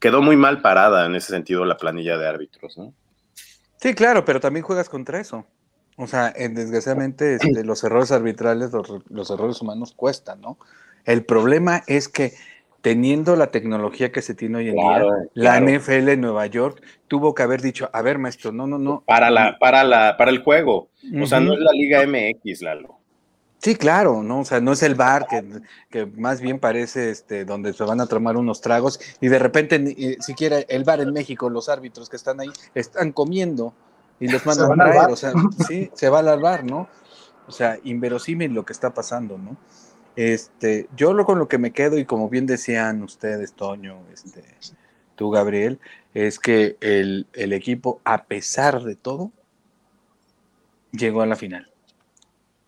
quedó 0.00 0.22
muy 0.22 0.36
mal 0.36 0.62
parada 0.62 1.04
en 1.04 1.14
ese 1.14 1.28
sentido 1.28 1.66
la 1.66 1.76
planilla 1.76 2.16
de 2.16 2.26
árbitros, 2.26 2.78
¿no? 2.78 2.94
Sí, 3.76 3.92
claro, 3.92 4.24
pero 4.24 4.40
también 4.40 4.64
juegas 4.64 4.88
contra 4.88 5.20
eso. 5.20 5.46
O 5.98 6.06
sea, 6.06 6.30
desgraciadamente 6.30 7.34
este, 7.34 7.64
los 7.64 7.84
errores 7.84 8.12
arbitrales, 8.12 8.72
los, 8.72 8.88
los 9.10 9.30
errores 9.30 9.60
humanos 9.60 9.92
cuestan, 9.94 10.40
¿no? 10.40 10.58
El 11.04 11.26
problema 11.26 11.82
es 11.86 12.08
que 12.08 12.32
teniendo 12.84 13.34
la 13.34 13.46
tecnología 13.46 14.12
que 14.12 14.20
se 14.20 14.34
tiene 14.34 14.58
hoy 14.58 14.68
en 14.68 14.74
día, 14.74 15.02
la 15.32 15.58
NFL 15.58 16.10
en 16.10 16.20
Nueva 16.20 16.44
York 16.44 16.82
tuvo 17.08 17.34
que 17.34 17.42
haber 17.42 17.62
dicho, 17.62 17.88
a 17.90 18.02
ver, 18.02 18.18
maestro, 18.18 18.52
no, 18.52 18.66
no, 18.66 18.76
no. 18.78 19.02
Para 19.06 19.30
la, 19.30 19.58
para 19.58 19.84
la, 19.84 20.18
para 20.18 20.30
el 20.30 20.42
juego. 20.42 20.90
O 21.18 21.24
sea, 21.24 21.40
no 21.40 21.54
es 21.54 21.60
la 21.60 21.72
Liga 21.72 22.06
MX, 22.06 22.60
Lalo. 22.60 22.98
Sí, 23.56 23.76
claro, 23.76 24.22
¿no? 24.22 24.40
O 24.40 24.44
sea, 24.44 24.60
no 24.60 24.72
es 24.72 24.82
el 24.82 24.96
bar 24.96 25.26
que, 25.26 25.42
que, 25.88 26.04
más 26.04 26.42
bien 26.42 26.58
parece 26.58 27.08
este, 27.08 27.46
donde 27.46 27.72
se 27.72 27.84
van 27.84 28.02
a 28.02 28.06
tomar 28.06 28.36
unos 28.36 28.60
tragos 28.60 29.00
y 29.18 29.28
de 29.28 29.38
repente 29.38 29.78
ni 29.78 29.92
eh, 29.92 30.16
siquiera 30.20 30.58
el 30.58 30.84
bar 30.84 31.00
en 31.00 31.10
México, 31.14 31.48
los 31.48 31.70
árbitros 31.70 32.10
que 32.10 32.16
están 32.16 32.38
ahí 32.40 32.50
están 32.74 33.12
comiendo 33.12 33.72
y 34.20 34.28
los 34.28 34.44
mandan 34.44 34.78
a 34.78 34.84
traer, 34.84 35.10
o 35.10 35.16
sea, 35.16 35.32
sí, 35.66 35.90
se 35.94 36.10
va 36.10 36.18
al 36.18 36.38
bar, 36.38 36.64
¿no? 36.64 36.86
O 37.48 37.52
sea, 37.52 37.78
inverosímil 37.82 38.52
lo 38.52 38.66
que 38.66 38.74
está 38.74 38.92
pasando, 38.92 39.38
¿no? 39.38 39.56
Este, 40.16 40.88
yo 40.96 41.12
lo 41.12 41.24
con 41.24 41.38
lo 41.38 41.48
que 41.48 41.58
me 41.58 41.72
quedo, 41.72 41.98
y 41.98 42.04
como 42.04 42.28
bien 42.28 42.46
decían 42.46 43.02
ustedes, 43.02 43.54
Toño, 43.54 43.98
este, 44.12 44.44
tú, 45.16 45.30
Gabriel, 45.30 45.80
es 46.14 46.38
que 46.38 46.76
el, 46.80 47.26
equipo, 47.34 48.00
a 48.04 48.24
pesar 48.24 48.82
de 48.82 48.96
todo, 48.96 49.32
llegó 50.92 51.22
a 51.22 51.26
la 51.26 51.36
final. 51.36 51.70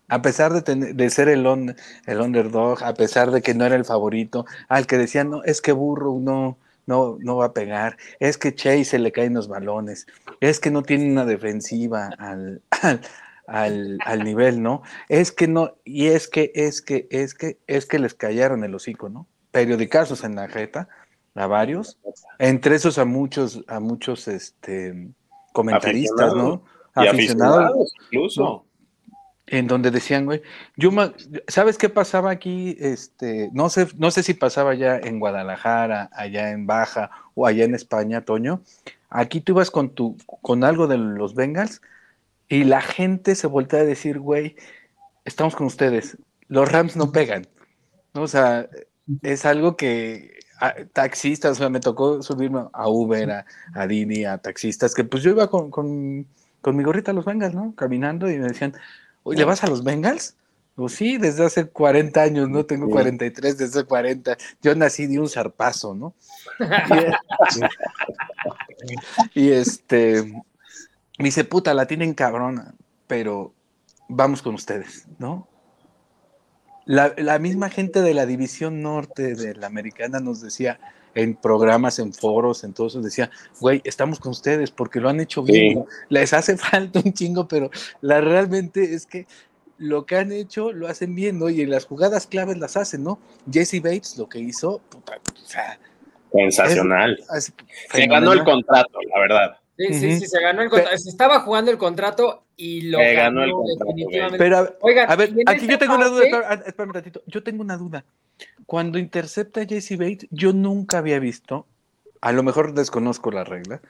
A 0.09 0.21
pesar 0.21 0.53
de, 0.53 0.93
de 0.93 1.09
ser 1.09 1.29
el, 1.29 1.75
el 2.05 2.21
underdog, 2.21 2.83
a 2.83 2.93
pesar 2.93 3.31
de 3.31 3.41
que 3.41 3.53
no 3.53 3.65
era 3.65 3.75
el 3.75 3.85
favorito, 3.85 4.45
al 4.69 4.87
que 4.87 4.97
decían, 4.97 5.29
no, 5.29 5.43
es 5.43 5.61
que 5.61 5.73
Burro 5.73 6.17
no, 6.19 6.57
no, 6.87 7.17
no 7.19 7.37
va 7.37 7.47
a 7.47 7.53
pegar, 7.53 7.97
es 8.19 8.37
que 8.37 8.55
Chase 8.55 8.85
se 8.85 8.99
le 8.99 9.11
caen 9.11 9.35
los 9.35 9.47
balones, 9.47 10.07
es 10.39 10.59
que 10.59 10.71
no 10.71 10.81
tiene 10.81 11.11
una 11.11 11.25
defensiva 11.25 12.09
al, 12.17 12.61
al, 13.47 14.23
nivel, 14.23 14.61
¿no? 14.61 14.83
Es 15.07 15.31
que 15.31 15.47
no, 15.47 15.75
y 15.85 16.07
es 16.07 16.27
que, 16.27 16.51
es 16.53 16.81
que, 16.81 17.07
es 17.09 17.33
que, 17.33 17.57
es 17.65 17.85
que 17.85 17.97
les 17.97 18.13
callaron 18.13 18.63
el 18.63 18.75
hocico, 18.75 19.09
¿no? 19.09 19.25
Periodicazos 19.51 20.23
en 20.23 20.35
la 20.35 20.49
jeta, 20.49 20.89
a 21.33 21.47
varios, 21.47 21.97
entre 22.39 22.75
esos 22.75 22.97
a 22.97 23.05
muchos, 23.05 23.63
a 23.67 23.79
muchos 23.79 24.27
este 24.27 25.09
comentaristas, 25.53 26.35
¿no? 26.35 26.63
Aficionados, 26.93 27.93
incluso. 28.05 28.65
En 29.49 29.65
donde 29.67 29.91
decían, 29.91 30.25
güey, 30.25 30.41
yo 30.75 30.91
¿sabes 31.47 31.77
qué 31.77 31.87
pasaba 31.87 32.31
aquí? 32.31 32.75
Este, 32.81 33.49
no 33.53 33.69
sé, 33.69 33.87
no 33.97 34.11
sé 34.11 34.23
si 34.23 34.33
pasaba 34.33 34.75
ya 34.75 34.97
en 34.97 35.19
Guadalajara, 35.19 36.09
allá 36.11 36.51
en 36.51 36.67
Baja 36.67 37.11
o 37.33 37.47
allá 37.47 37.63
en 37.63 37.73
España, 37.73 38.25
Toño. 38.25 38.61
Aquí 39.09 39.39
tú 39.39 39.53
ibas 39.53 39.71
con 39.71 39.91
tu, 39.91 40.17
con 40.41 40.65
algo 40.65 40.87
de 40.87 40.97
los 40.97 41.33
Bengals 41.33 41.81
y 42.49 42.63
la 42.63 42.81
gente 42.81 43.35
se 43.35 43.47
voltea 43.47 43.81
a 43.81 43.85
decir, 43.85 44.19
güey, 44.19 44.55
estamos 45.25 45.55
con 45.55 45.67
ustedes, 45.67 46.17
los 46.47 46.71
Rams 46.71 46.95
no 46.95 47.11
pegan. 47.11 47.47
O 48.13 48.27
sea, 48.27 48.67
es 49.21 49.45
algo 49.45 49.75
que 49.75 50.37
taxistas, 50.93 51.51
o 51.51 51.55
sea, 51.55 51.69
me 51.69 51.79
tocó 51.79 52.21
subirme 52.21 52.63
a 52.73 52.89
Uber, 52.89 53.45
a, 53.73 53.87
Dini, 53.87 54.25
a 54.25 54.37
taxistas, 54.39 54.93
que 54.93 55.03
pues 55.03 55.23
yo 55.23 55.31
iba 55.31 55.49
con, 55.49 55.69
con, 55.69 56.25
mi 56.75 56.83
gorrita 56.83 57.11
a 57.11 57.13
los 57.13 57.25
Bengals, 57.25 57.53
¿no? 57.53 57.73
Caminando 57.75 58.29
y 58.29 58.37
me 58.37 58.47
decían, 58.47 58.73
oye, 59.23 59.39
¿le 59.39 59.45
vas 59.45 59.63
a 59.63 59.67
los 59.67 59.83
Bengals? 59.83 60.35
Pues 60.75 60.93
sí, 60.93 61.17
desde 61.17 61.45
hace 61.45 61.65
40 61.65 62.21
años, 62.21 62.49
¿no? 62.49 62.65
Tengo 62.65 62.89
43, 62.89 63.57
desde 63.57 63.83
40. 63.83 64.37
Yo 64.61 64.75
nací 64.75 65.07
de 65.07 65.19
un 65.19 65.29
zarpazo, 65.29 65.95
¿no? 65.95 66.13
y 69.33 69.49
este, 69.51 70.33
me 71.17 71.25
dice, 71.25 71.43
puta, 71.43 71.73
la 71.73 71.87
tienen 71.87 72.13
cabrona, 72.13 72.73
pero 73.07 73.53
vamos 74.07 74.41
con 74.41 74.55
ustedes, 74.55 75.07
¿no? 75.17 75.47
La, 76.85 77.37
misma 77.39 77.69
gente 77.69 78.01
de 78.01 78.13
la 78.13 78.25
división 78.25 78.81
norte 78.81 79.35
de 79.35 79.55
la 79.55 79.67
americana 79.67 80.21
nos 80.21 80.39
decía 80.39 80.79
en 81.15 81.35
programas, 81.35 81.99
en 81.99 82.13
foros, 82.13 82.63
en 82.63 82.73
todo 82.73 82.87
eso, 82.87 83.01
decía, 83.01 83.29
güey, 83.59 83.81
estamos 83.83 84.21
con 84.21 84.31
ustedes 84.31 84.71
porque 84.71 85.01
lo 85.01 85.09
han 85.09 85.19
hecho 85.19 85.43
bien, 85.43 85.83
les 86.07 86.31
hace 86.31 86.55
falta 86.57 87.01
un 87.03 87.11
chingo, 87.11 87.45
pero 87.47 87.69
la 87.99 88.21
realmente 88.21 88.93
es 88.93 89.05
que 89.05 89.27
lo 89.77 90.05
que 90.05 90.15
han 90.15 90.31
hecho 90.31 90.71
lo 90.71 90.87
hacen 90.87 91.13
bien, 91.13 91.39
¿no? 91.39 91.49
Y 91.49 91.61
en 91.61 91.71
las 91.71 91.85
jugadas 91.85 92.25
claves 92.25 92.57
las 92.57 92.77
hacen, 92.77 93.03
¿no? 93.03 93.19
Jesse 93.51 93.81
Bates 93.81 94.17
lo 94.17 94.29
que 94.29 94.39
hizo, 94.39 94.79
puta, 94.89 95.17
o 95.17 95.45
sea, 95.45 95.77
sensacional. 96.31 97.19
Se 97.91 98.07
ganó 98.07 98.31
el 98.31 98.43
contrato, 98.45 98.99
la 99.13 99.19
verdad. 99.19 99.57
Sí, 99.77 99.93
sí, 99.93 100.19
sí, 100.19 100.27
se 100.27 100.41
ganó 100.41 100.63
el 100.63 100.69
contrato. 100.69 100.97
Se 100.97 101.09
estaba 101.09 101.41
jugando 101.41 101.69
el 101.69 101.77
contrato 101.77 102.45
y 102.55 102.81
lo 102.89 102.97
ganó, 102.97 103.43
el 103.43 103.51
contrato, 103.51 103.85
definitivamente. 103.85 104.37
Pero, 104.39 104.75
Oigan, 104.81 105.11
a 105.11 105.15
ver, 105.15 105.31
aquí 105.45 105.67
yo 105.67 105.77
tengo 105.77 105.95
una 105.95 106.07
duda, 106.07 106.23
espérame 106.25 106.89
un 106.89 106.93
ratito. 106.95 107.21
Yo 107.27 107.43
tengo 107.43 107.61
una 107.61 107.77
duda. 107.77 108.03
Cuando 108.65 108.97
intercepta 108.97 109.61
a 109.61 109.65
Jesse 109.65 109.97
Bates, 109.97 110.27
yo 110.31 110.51
nunca 110.51 110.97
había 110.97 111.19
visto, 111.19 111.67
a 112.21 112.31
lo 112.31 112.41
mejor 112.41 112.73
desconozco 112.73 113.29
la 113.29 113.43
regla, 113.43 113.81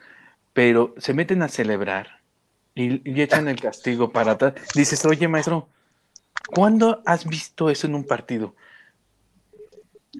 pero 0.52 0.94
se 0.98 1.14
meten 1.14 1.42
a 1.42 1.48
celebrar 1.48 2.20
y, 2.74 3.10
y 3.10 3.22
echan 3.22 3.48
el 3.48 3.58
castigo 3.58 4.10
para 4.10 4.32
atrás. 4.32 4.54
Dices, 4.74 5.04
oye, 5.06 5.26
maestro, 5.26 5.68
¿cuándo 6.48 7.02
has 7.06 7.26
visto 7.26 7.70
eso 7.70 7.86
en 7.86 7.94
un 7.94 8.04
partido? 8.04 8.54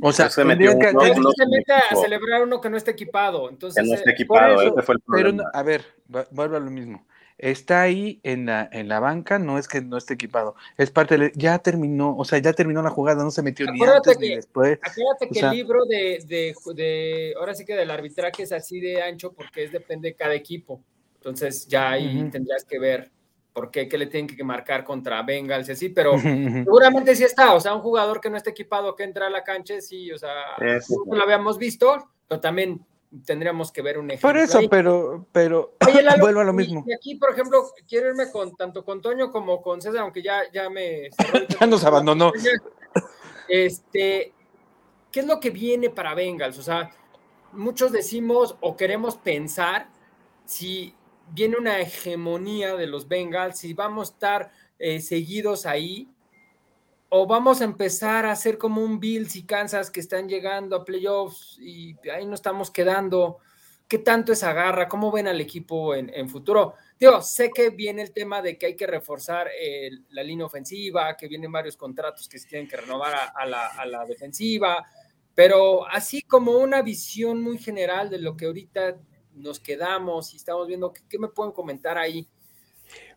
O 0.03 0.13
sea, 0.13 0.29
se, 0.29 0.45
metió, 0.45 0.79
que, 0.79 0.93
no, 0.93 1.01
se 1.01 1.47
mete 1.47 1.73
a 1.73 1.97
celebrar 1.97 2.43
uno 2.43 2.61
que 2.61 2.69
no 2.69 2.77
está 2.77 2.91
equipado. 2.91 3.49
Entonces, 3.49 3.83
que 3.83 3.89
no 3.89 3.95
está 3.95 4.11
equipado, 4.11 4.61
ese 4.61 4.83
fue 4.83 4.97
el 4.97 5.01
problema. 5.01 5.31
Pero, 5.39 5.51
a 5.53 5.63
ver, 5.63 5.85
vuelvo 6.31 6.57
a 6.57 6.61
lo 6.61 6.71
mismo. 6.71 7.07
Está 7.39 7.83
ahí 7.83 8.19
en 8.25 8.47
la, 8.47 8.69
en 8.73 8.89
la 8.89 8.99
banca, 8.99 9.39
no 9.39 9.59
es 9.59 9.69
que 9.69 9.81
no 9.81 9.97
esté 9.97 10.15
equipado, 10.15 10.57
es 10.77 10.91
parte 10.91 11.17
de, 11.17 11.33
ya 11.37 11.61
terminó, 11.61 12.17
o 12.17 12.25
sea, 12.25 12.41
ya 12.41 12.53
terminó 12.53 12.83
la 12.83 12.91
jugada, 12.91 13.23
no 13.23 13.31
se 13.31 13.43
metió 13.43 13.71
ni 13.71 13.81
antes 13.85 14.19
ni 14.19 14.35
después. 14.35 14.81
Acuérdate 14.83 15.29
que 15.29 15.39
el 15.39 15.51
libro 15.51 15.85
de, 15.85 16.19
de, 16.27 16.53
de, 16.75 17.35
ahora 17.39 17.55
sí 17.55 17.65
que 17.65 17.77
del 17.77 17.93
arbitraje 17.93 18.43
es 18.43 18.51
así 18.51 18.81
de 18.81 19.03
ancho 19.03 19.33
porque 19.33 19.63
es 19.63 19.71
depende 19.71 20.09
de 20.09 20.15
cada 20.17 20.35
equipo. 20.35 20.83
Entonces 21.15 21.69
ya 21.69 21.91
ahí 21.91 22.29
tendrías 22.33 22.65
que 22.65 22.81
ver 22.81 23.13
por 23.59 23.73
qué, 23.73 23.89
le 23.99 24.07
tienen 24.07 24.29
que 24.29 24.45
marcar 24.45 24.85
contra 24.85 25.21
Bengals 25.23 25.69
y 25.69 25.73
así, 25.73 25.89
pero 25.89 26.17
seguramente 26.17 27.17
sí 27.17 27.25
está, 27.25 27.55
o 27.55 27.61
sea, 27.61 27.75
un 27.75 27.81
jugador 27.81 28.21
que 28.21 28.31
no 28.31 28.37
esté 28.37 28.51
equipado 28.51 28.95
que 28.95 29.03
entra 29.03 29.27
a 29.27 29.31
la 29.31 29.43
cancha, 29.43 29.81
sí, 29.81 30.13
o 30.13 30.19
sea, 30.19 30.33
no 30.61 31.17
lo 31.17 31.23
habíamos 31.25 31.59
visto, 31.59 32.09
pero 32.29 32.41
también 32.41 32.87
tendríamos 33.27 33.73
que 33.73 33.83
ver 33.83 33.99
un 33.99 34.13
ejemplo. 34.13 34.29
Por 34.29 34.39
eso, 34.39 34.61
pero, 34.71 35.27
pero 35.33 35.75
vuelvo 36.21 36.41
a 36.41 36.45
lo 36.45 36.53
mismo. 36.53 36.85
Y 36.87 36.95
aquí, 36.95 37.17
por 37.17 37.33
ejemplo, 37.33 37.65
quiero 37.89 38.11
irme 38.11 38.31
con 38.31 38.55
tanto 38.55 38.85
con 38.85 39.03
Toño 39.03 39.33
como 39.33 39.61
con 39.61 39.83
César, 39.83 40.03
aunque 40.03 40.23
ya, 40.23 40.43
ya 40.53 40.71
me... 40.71 41.09
ya 41.61 41.67
nos 41.67 41.83
abandonó. 41.83 42.31
Este, 43.49 44.33
¿qué 45.11 45.21
es 45.21 45.27
lo 45.27 45.41
que 45.41 45.51
viene 45.51 45.91
para 45.91 46.15
Bengals? 46.15 46.59
O 46.59 46.63
sea, 46.63 46.93
muchos 47.51 47.91
decimos 47.91 48.57
o 48.61 48.77
queremos 48.77 49.17
pensar 49.17 49.89
si 50.45 50.95
viene 51.33 51.57
una 51.57 51.81
hegemonía 51.81 52.77
de 52.77 52.87
los 52.87 53.09
Bengals, 53.09 53.59
si 53.59 53.75
vamos 53.75 54.11
a 54.11 54.13
estar 54.13 54.53
eh, 54.79 55.01
seguidos 55.01 55.67
ahí, 55.67 56.09
o 57.11 57.27
vamos 57.27 57.61
a 57.61 57.65
empezar 57.65 58.27
a 58.27 58.33
hacer 58.33 58.59
como 58.59 58.83
un 58.83 59.01
Bills 59.01 59.37
y 59.37 59.45
Kansas 59.45 59.91
que 59.91 60.01
están 60.01 60.29
llegando 60.29 60.77
a 60.77 60.85
playoffs 60.85 61.59
y 61.59 61.97
ahí 62.11 62.27
no 62.27 62.35
estamos 62.35 62.71
quedando. 62.71 63.39
¿Qué 63.89 63.99
tanto 63.99 64.33
es 64.33 64.43
agarra? 64.43 64.87
¿Cómo 64.87 65.11
ven 65.11 65.29
al 65.29 65.41
equipo 65.41 65.95
en, 65.95 66.29
futuro? 66.29 66.75
Digo, 67.01 67.23
sé 67.23 67.51
que 67.51 67.71
viene 67.71 68.03
el 68.03 68.13
tema 68.13 68.43
de 68.43 68.59
que 68.59 68.67
hay 68.67 68.77
que 68.77 68.87
reforzar 68.87 69.49
la 70.11 70.23
línea 70.23 70.45
ofensiva, 70.45 71.17
que 71.17 71.27
vienen 71.27 71.51
varios 71.51 71.79
contratos 71.79 72.29
que 72.29 72.39
se 72.39 72.47
tienen 72.47 72.69
que 72.69 72.77
renovar 72.77 73.15
a, 73.35 73.47
la, 73.47 74.05
defensiva, 74.05 74.87
pero 75.35 75.89
así 75.89 76.21
como 76.21 76.59
una 76.59 76.83
visión 76.83 77.43
muy 77.43 77.57
general 77.57 78.11
de 78.11 78.19
lo 78.19 78.37
que 78.37 78.45
ahorita 78.45 78.99
nos 79.39 79.61
quedamos 79.61 80.33
y 80.35 80.37
estamos 80.37 80.67
viendo, 80.67 80.93
qué 80.93 81.19
me 81.19 81.29
pueden 81.29 81.53
comentar 81.53 81.99
ahí? 81.99 82.29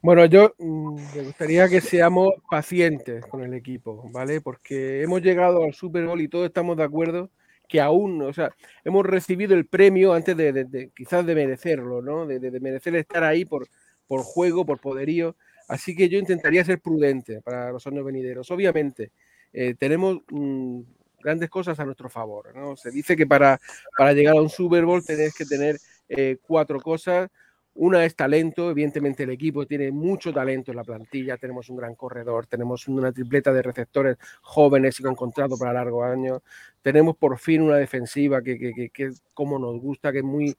Bueno, 0.02 0.26
yo 0.26 0.54
mm, 0.58 0.96
me 1.16 1.24
gustaría 1.24 1.70
que 1.70 1.82
seamos 1.82 2.30
pacientes 2.50 3.26
con 3.26 3.44
el 3.44 3.54
equipo, 3.54 4.10
¿vale? 4.12 4.42
Porque 4.42 5.04
hemos 5.04 5.22
llegado 5.22 5.64
al 5.64 5.74
Super 5.74 6.06
Bowl 6.06 6.22
y 6.22 6.28
todos 6.28 6.48
estamos 6.48 6.78
de 6.78 6.84
acuerdo 6.84 7.30
que 7.68 7.80
aún, 7.80 8.22
o 8.22 8.34
sea, 8.34 8.54
hemos 8.84 9.06
recibido 9.06 9.54
el 9.54 9.66
premio 9.66 10.14
antes 10.14 10.36
de, 10.36 10.92
quizás 10.94 11.26
de 11.26 11.36
merecerlo, 11.36 12.02
¿no? 12.02 12.26
De, 12.26 12.60
merecer 12.60 12.96
estar 12.96 13.24
ahí 13.24 13.46
por, 13.46 13.68
por 14.08 14.24
juego, 14.24 14.66
por 14.66 14.82
poderío. 14.82 15.38
Así 15.70 15.96
que 15.96 16.10
yo 16.10 16.20
intentaría 16.20 16.66
ser 16.66 16.82
prudente 16.82 17.42
para 17.42 17.72
los 17.72 17.88
años 17.88 18.04
venideros. 18.04 18.52
Obviamente, 18.52 19.12
eh, 19.54 19.74
tenemos 19.80 20.18
mm, 20.30 20.82
grandes 21.22 21.50
cosas 21.50 21.80
a 21.80 21.86
nuestro 21.86 22.10
favor, 22.10 22.54
¿no? 22.54 22.76
Se 22.76 22.92
dice 22.92 23.16
que 23.16 23.26
para, 23.26 23.60
para 23.98 24.12
llegar 24.12 24.36
a 24.36 24.42
un 24.42 24.50
Super 24.50 24.84
Bowl 24.84 25.06
tenés 25.06 25.34
que 25.34 25.46
tener 25.46 25.78
eh, 26.18 26.38
cuatro 26.42 26.80
cosas 26.80 27.30
una 27.74 28.04
es 28.04 28.16
talento, 28.16 28.70
evidentemente 28.70 29.24
el 29.24 29.30
equipo 29.30 29.66
tiene 29.66 29.92
mucho 29.92 30.34
talento 30.34 30.72
en 30.72 30.78
la 30.78 30.84
plantilla, 30.84 31.38
tenemos 31.38 31.70
un 31.70 31.78
gran 31.78 31.96
corredor, 31.96 32.46
tenemos 32.46 32.88
una 32.88 33.12
tripleta 33.14 33.54
de 33.54 33.62
receptores 33.62 34.18
jóvenes 34.42 35.00
y 35.00 35.04
con 35.04 35.16
contrato 35.16 35.58
para 35.58 35.74
largos 35.74 36.06
años, 36.06 36.42
tenemos 36.82 37.16
por 37.16 37.38
fin 37.40 37.62
una 37.62 37.78
defensiva 37.78 38.42
que, 38.42 38.60
que, 38.60 38.90
que, 38.90 39.12
como 39.34 39.58
nos 39.58 39.80
gusta, 39.80 40.12
que 40.12 40.20
es 40.20 40.24
muy... 40.24 40.56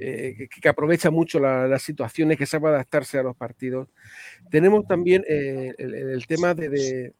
Eh, 0.00 0.48
que, 0.48 0.68
aprovecha 0.68 1.10
mucho 1.10 1.40
las 1.40 1.82
situaciones, 1.82 2.38
que 2.38 2.46
sabe 2.46 2.68
adaptarse 2.68 3.18
a 3.18 3.22
los 3.24 3.36
partidos. 3.36 3.88
Tenemos 4.48 4.86
también 4.86 5.24
eh, 5.26 5.74
el, 5.76 6.24
tema 6.28 6.54
de, 6.54 7.14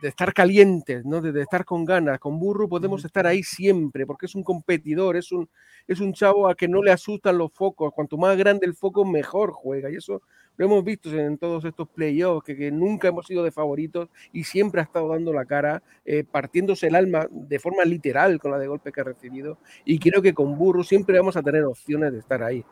de 0.00 0.08
estar 0.08 0.32
calientes, 0.32 1.04
¿no? 1.04 1.20
De, 1.20 1.40
estar 1.40 1.64
con 1.64 1.84
ganas. 1.84 2.18
Con 2.18 2.38
Burro 2.38 2.68
podemos 2.68 3.04
estar 3.04 3.26
ahí 3.26 3.42
siempre, 3.42 4.06
porque 4.06 4.26
es 4.26 4.34
un 4.34 4.42
competidor, 4.42 5.16
es 5.16 5.32
un, 5.32 5.48
es 5.86 6.00
un 6.00 6.12
chavo 6.12 6.48
a 6.48 6.54
que 6.54 6.68
no 6.68 6.82
le 6.82 6.92
asustan 6.92 7.38
los 7.38 7.52
focos. 7.52 7.92
Cuanto 7.92 8.16
más 8.16 8.36
grande 8.36 8.66
el 8.66 8.74
foco, 8.74 9.04
mejor 9.04 9.52
juega. 9.52 9.90
Y 9.90 9.96
eso 9.96 10.22
lo 10.56 10.66
hemos 10.66 10.84
visto 10.84 11.10
en 11.10 11.38
todos 11.38 11.64
estos 11.64 11.88
playoffs, 11.88 12.44
que, 12.44 12.56
que 12.56 12.70
nunca 12.70 13.08
hemos 13.08 13.26
sido 13.26 13.42
de 13.42 13.50
favoritos 13.50 14.08
y 14.32 14.44
siempre 14.44 14.80
ha 14.80 14.84
estado 14.84 15.08
dando 15.08 15.32
la 15.32 15.44
cara, 15.44 15.82
eh, 16.04 16.24
partiéndose 16.24 16.86
el 16.86 16.94
alma 16.94 17.26
de 17.30 17.58
forma 17.58 17.84
literal 17.84 18.38
con 18.38 18.50
la 18.50 18.58
de 18.58 18.68
golpe 18.68 18.92
que 18.92 19.00
ha 19.00 19.04
recibido. 19.04 19.58
Y 19.84 19.98
creo 19.98 20.22
que 20.22 20.34
con 20.34 20.56
Burro 20.56 20.84
siempre 20.84 21.18
vamos 21.18 21.36
a 21.36 21.42
tener 21.42 21.64
opciones 21.64 22.12
de 22.12 22.18
estar 22.20 22.42
ahí. 22.42 22.64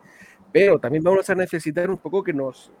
Pero 0.51 0.79
también 0.79 1.03
vamos 1.03 1.29
a 1.29 1.35
necesitar 1.35 1.89
un 1.89 1.97
poco 1.97 2.23
que 2.23 2.33
nos, 2.33 2.71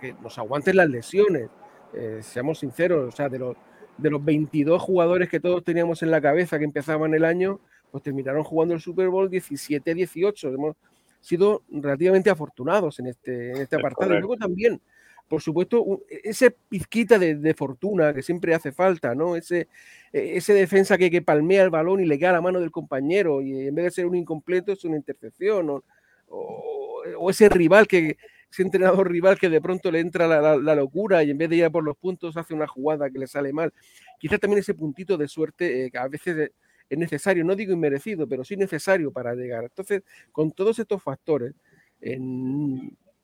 que 0.00 0.14
nos 0.14 0.36
aguanten 0.38 0.76
las 0.76 0.88
lesiones. 0.88 1.48
Eh, 1.92 2.20
seamos 2.22 2.60
sinceros, 2.60 3.12
o 3.12 3.16
sea, 3.16 3.28
de 3.28 3.38
los, 3.38 3.56
de 3.98 4.10
los 4.10 4.24
22 4.24 4.80
jugadores 4.80 5.28
que 5.28 5.40
todos 5.40 5.64
teníamos 5.64 6.02
en 6.02 6.10
la 6.10 6.20
cabeza 6.20 6.58
que 6.58 6.64
empezaban 6.64 7.14
el 7.14 7.24
año, 7.24 7.60
pues 7.90 8.02
terminaron 8.02 8.44
jugando 8.44 8.74
el 8.74 8.80
Super 8.80 9.08
Bowl 9.08 9.30
17-18. 9.30 10.54
Hemos 10.54 10.76
sido 11.20 11.62
relativamente 11.70 12.30
afortunados 12.30 12.98
en 13.00 13.08
este, 13.08 13.50
en 13.50 13.56
este 13.58 13.76
apartado. 13.76 14.14
Y 14.14 14.18
luego 14.18 14.36
también, 14.36 14.80
por 15.28 15.42
supuesto, 15.42 16.02
ese 16.08 16.50
pizquita 16.50 17.18
de, 17.18 17.54
fortuna 17.54 18.14
que 18.14 18.22
siempre 18.22 18.54
hace 18.54 18.72
falta, 18.72 19.14
¿no? 19.14 19.34
Ese, 19.36 19.68
e, 20.12 20.36
ese 20.36 20.54
defensa 20.54 20.96
que, 20.96 21.10
que, 21.10 21.22
palmea 21.22 21.64
el 21.64 21.70
balón 21.70 22.00
y 22.00 22.06
le 22.06 22.18
queda 22.18 22.30
a 22.30 22.34
la 22.34 22.40
mano 22.40 22.60
del 22.60 22.70
compañero 22.70 23.42
y 23.42 23.66
en 23.66 23.74
vez 23.74 23.86
de 23.86 23.90
ser 23.90 24.06
un 24.06 24.14
incompleto 24.14 24.72
es 24.72 24.84
una 24.84 24.96
intercepción. 24.96 25.82
o 26.28 27.30
ese 27.30 27.48
rival 27.48 27.88
que, 27.88 28.16
ese 28.50 28.62
entrenador 28.62 29.10
rival 29.10 29.38
que 29.38 29.48
de 29.48 29.60
pronto 29.60 29.90
le 29.90 30.00
entra 30.00 30.26
la, 30.26 30.74
locura 30.74 31.22
y 31.22 31.30
en 31.30 31.38
vez 31.38 31.48
de 31.50 31.56
ir 31.56 31.64
a 31.64 31.70
por 31.70 31.84
los 31.84 31.96
puntos 31.96 32.36
hace 32.36 32.54
una 32.54 32.66
jugada 32.66 33.10
que 33.10 33.18
le 33.18 33.26
sale 33.26 33.52
mal. 33.52 33.72
Quizá 34.18 34.38
también 34.38 34.58
ese 34.58 34.74
puntito 34.74 35.16
de 35.16 35.28
suerte 35.28 35.84
eh, 35.84 35.90
que 35.90 35.98
a 35.98 36.08
veces 36.08 36.50
es 36.88 36.98
necesario, 36.98 37.44
no 37.44 37.54
digo 37.54 37.72
inmerecido, 37.72 38.26
pero 38.26 38.44
sí 38.44 38.56
necesario 38.56 39.12
para 39.12 39.34
llegar. 39.34 39.64
Entonces, 39.64 40.02
con 40.32 40.50
todos 40.50 40.78
estos 40.80 41.00
factores, 41.02 41.54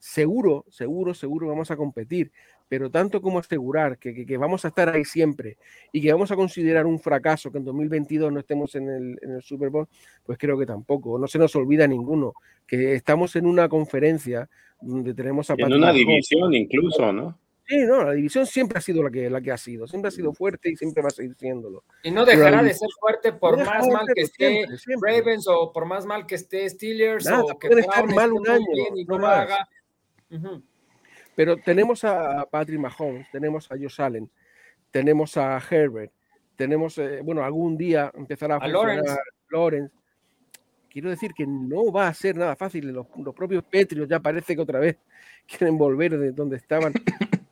seguro, 0.07 0.65
seguro, 0.71 1.15
seguro 1.15 1.49
vamos 1.49 1.71
a 1.73 1.77
competir, 1.77 2.31
pero 2.69 2.91
tanto 2.91 3.21
como 3.21 3.41
asegurar 3.41 3.99
que, 3.99 4.25
que, 4.25 4.37
vamos 4.37 4.65
a 4.65 4.69
estar 4.69 4.89
ahí 4.89 5.05
siempre 5.05 5.57
y 5.93 6.01
que 6.01 6.13
vamos 6.13 6.31
a 6.31 6.37
considerar 6.37 6.87
un 6.87 7.01
fracaso 7.01 7.51
que 7.51 7.59
en 7.59 7.65
2022 7.65 8.33
no 8.33 8.39
estemos 8.39 8.75
en 8.77 8.89
el, 8.89 9.19
en 9.21 9.33
el 9.33 9.43
Super 9.43 9.71
Bowl, 9.71 9.89
pues 10.25 10.39
creo 10.39 10.57
que 10.57 10.65
tampoco. 10.65 11.19
No 11.19 11.27
se 11.27 11.39
nos 11.39 11.55
olvida 11.57 11.89
ninguno 11.89 12.35
que 12.67 12.95
estamos 12.95 13.35
en 13.35 13.47
una 13.47 13.69
conferencia 13.69 14.49
donde 14.81 15.13
tenemos 15.13 15.51
a 15.51 15.55
En 15.59 15.73
una 15.73 15.93
división 15.93 16.55
incluso, 16.55 17.13
¿no? 17.13 17.39
Sí, 17.69 17.79
no, 17.85 18.05
la 18.05 18.13
división 18.13 18.47
siempre 18.47 18.79
ha 18.79 18.81
sido 18.81 19.03
la 19.03 19.11
que, 19.11 19.29
la 19.29 19.41
que 19.41 19.51
ha 19.51 19.57
sido, 19.57 19.89
siempre 19.89 20.09
ha 20.09 20.13
sido 20.13 20.33
fuerte 20.33 20.71
y 20.71 20.77
siempre 20.77 21.03
va 21.03 21.09
a 21.09 21.11
seguir 21.11 21.35
siéndolo. 21.35 21.83
Y 22.05 22.13
no 22.13 22.25
dejará 22.25 22.63
de 22.63 22.73
ser 22.73 22.89
fuerte 23.01 23.33
por 23.33 23.59
más 23.59 23.89
mal 23.89 24.07
que 24.15 24.23
esté 24.23 24.65
Ravens 25.03 25.49
o 25.49 25.73
por 25.73 25.85
más 25.85 26.07
mal 26.07 26.27
que 26.27 26.37
esté 26.37 26.71
Steelers 26.71 27.29
o 27.29 27.59
que 27.59 27.67
puede 27.67 27.81
estar 27.81 28.07
mal 28.07 28.33
un 28.33 28.49
año, 28.49 28.67
no, 29.09 29.19
no 29.19 29.27
haga. 29.27 29.69
Pero 31.35 31.57
tenemos 31.59 32.05
a 32.05 32.47
Patrick 32.51 32.81
Mahomes, 32.81 33.31
tenemos 33.31 33.71
a 33.71 33.77
Josh 33.77 34.01
Allen, 34.01 34.31
tenemos 34.91 35.37
a 35.37 35.59
Herbert, 35.59 36.13
tenemos, 36.57 36.97
eh, 36.99 37.21
bueno, 37.23 37.45
algún 37.45 37.77
día 37.77 38.11
empezará 38.15 38.55
a, 38.55 38.59
a 38.59 38.61
funcionar 38.61 39.19
Lawrence 39.51 39.93
quiero 40.97 41.11
decir 41.11 41.35
que 41.35 41.47
no 41.47 41.93
va 41.93 42.09
a 42.09 42.15
ser 42.15 42.39
nada 42.39 42.57
fácil. 42.57 42.91
Los, 42.91 43.07
propios 43.35 43.63
Petrios 43.65 44.09
ya 44.09 44.19
parece 44.19 44.57
que 44.57 44.63
otra 44.63 44.79
vez 44.79 44.97
quieren 45.47 45.77
volver 45.77 46.17
de 46.19 46.33
donde 46.33 46.57
estaban. 46.57 46.95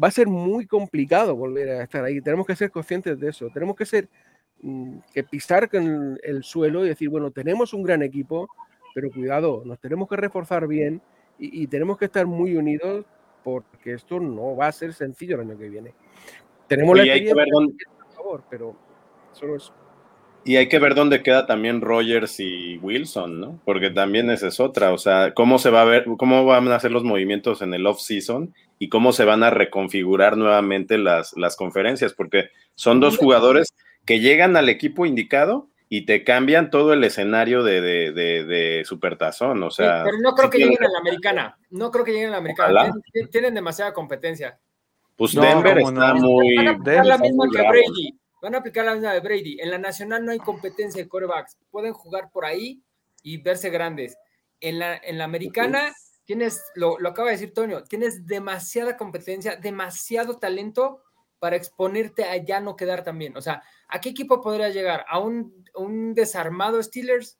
Va 0.00 0.06
a, 0.06 0.10
ser, 0.12 0.26
muy 0.28 0.64
complicado 0.64 1.34
volver 1.34 1.68
a 1.70 1.82
estar 1.82 2.04
ahí. 2.04 2.20
Tenemos 2.20 2.46
que 2.46 2.54
ser 2.54 2.70
conscientes 2.70 3.18
de 3.18 3.30
eso. 3.30 3.48
Tenemos 3.52 3.74
que 3.74 3.84
ser 3.84 4.08
mm, 4.60 4.98
que 5.12 5.24
pisar 5.24 5.68
con 5.68 6.18
el 6.22 6.44
suelo 6.44 6.84
y 6.84 6.88
decir, 6.88 7.08
bueno, 7.08 7.32
tenemos 7.32 7.72
un 7.74 7.82
gran 7.82 8.02
equipo, 8.02 8.48
pero 8.94 9.10
cuidado, 9.10 9.62
nos 9.64 9.80
tenemos 9.80 10.08
que 10.08 10.14
reforzar 10.14 10.68
bien 10.68 11.00
y, 11.38 11.66
tenemos 11.66 11.98
que 11.98 12.06
estar 12.06 12.26
muy 12.26 12.56
unidos 12.56 13.04
porque 13.44 13.94
esto 13.94 14.20
no 14.20 14.56
va 14.56 14.66
a 14.66 14.72
ser 14.72 14.92
sencillo 14.92 15.36
el 15.36 15.42
año 15.42 15.58
que 15.58 15.68
viene. 15.68 15.94
Tenemos 16.66 16.96
la 16.96 17.04
experiencia, 17.04 17.88
por 17.96 18.12
favor, 18.14 18.44
pero 18.50 18.76
solo 19.32 19.56
eso. 19.56 19.72
Y 20.44 20.56
hay 20.56 20.68
que 20.68 20.78
ver 20.78 20.94
dónde 20.94 21.22
queda 21.22 21.46
también 21.46 21.80
Rogers 21.80 22.40
y 22.40 22.78
Wilson, 22.78 23.40
¿no? 23.40 23.60
Porque 23.64 23.90
también 23.90 24.30
esa 24.30 24.48
es 24.48 24.60
otra, 24.60 24.92
o 24.92 24.98
sea, 24.98 25.34
cómo 25.34 25.58
se 25.58 25.70
va 25.70 25.82
a 25.82 25.84
ver, 25.84 26.06
cómo 26.16 26.44
van 26.44 26.68
a 26.68 26.76
hacer 26.76 26.90
los 26.90 27.04
movimientos 27.04 27.60
en 27.60 27.74
el 27.74 27.86
off-season 27.86 28.54
y 28.78 28.88
cómo 28.88 29.12
se 29.12 29.24
van 29.24 29.42
a 29.42 29.50
reconfigurar 29.50 30.36
nuevamente 30.36 30.96
las, 30.96 31.36
las 31.36 31.56
conferencias, 31.56 32.14
porque 32.14 32.50
son 32.74 33.00
dos 33.00 33.18
jugadores 33.18 33.74
que 34.06 34.20
llegan 34.20 34.56
al 34.56 34.68
equipo 34.68 35.04
indicado 35.04 35.68
y 35.88 36.04
te 36.04 36.22
cambian 36.22 36.70
todo 36.70 36.92
el 36.92 37.02
escenario 37.04 37.62
de, 37.62 37.80
de, 37.80 38.12
de, 38.12 38.84
Supertazón, 38.84 39.62
o 39.62 39.70
sea... 39.70 40.04
pero 40.04 40.18
no 40.18 40.34
creo 40.34 40.50
que 40.50 40.58
lleguen 40.58 40.84
a 40.84 40.88
la 40.88 40.98
americana, 40.98 41.58
no 41.70 41.90
creo 41.90 42.04
que 42.04 42.12
lleguen 42.12 42.28
a 42.28 42.32
la 42.32 42.38
americana, 42.38 42.92
tienen, 43.30 43.54
demasiada 43.54 43.92
competencia. 43.92 44.58
Pues 45.16 45.34
Denver 45.34 45.78
está 45.78 46.14
muy... 46.14 46.54
la 46.56 47.18
misma 47.18 47.46
que 47.52 47.62
Brady. 47.62 48.18
Van 48.40 48.54
a 48.54 48.58
aplicar 48.58 48.84
la 48.84 48.94
misma 48.94 49.14
de 49.14 49.20
Brady. 49.20 49.58
En 49.60 49.70
la 49.70 49.78
nacional 49.78 50.24
no 50.24 50.30
hay 50.30 50.38
competencia 50.38 51.02
de 51.02 51.08
corebacks. 51.08 51.56
Pueden 51.72 51.92
jugar 51.92 52.30
por 52.30 52.44
ahí 52.44 52.80
y 53.24 53.38
verse 53.38 53.68
grandes. 53.68 54.16
En 54.60 54.78
la, 54.78 54.96
en 54.96 55.18
la 55.18 55.24
americana 55.24 55.92
tienes, 56.24 56.62
lo, 56.74 56.98
lo 56.98 57.08
acaba 57.08 57.30
de 57.30 57.36
decir 57.36 57.52
Tonio, 57.52 57.82
tienes 57.82 58.26
demasiada 58.26 58.96
competencia, 58.96 59.56
demasiado 59.56 60.36
talento 60.36 61.00
para 61.38 61.56
exponerte 61.56 62.24
a 62.24 62.36
ya 62.36 62.60
no 62.60 62.76
quedar 62.76 63.04
también. 63.04 63.36
O 63.36 63.40
sea, 63.40 63.62
¿a 63.88 64.00
qué 64.00 64.10
equipo 64.10 64.40
podría 64.40 64.68
llegar? 64.70 65.04
¿A 65.08 65.18
un, 65.18 65.64
un 65.74 66.14
desarmado 66.14 66.82
Steelers? 66.82 67.38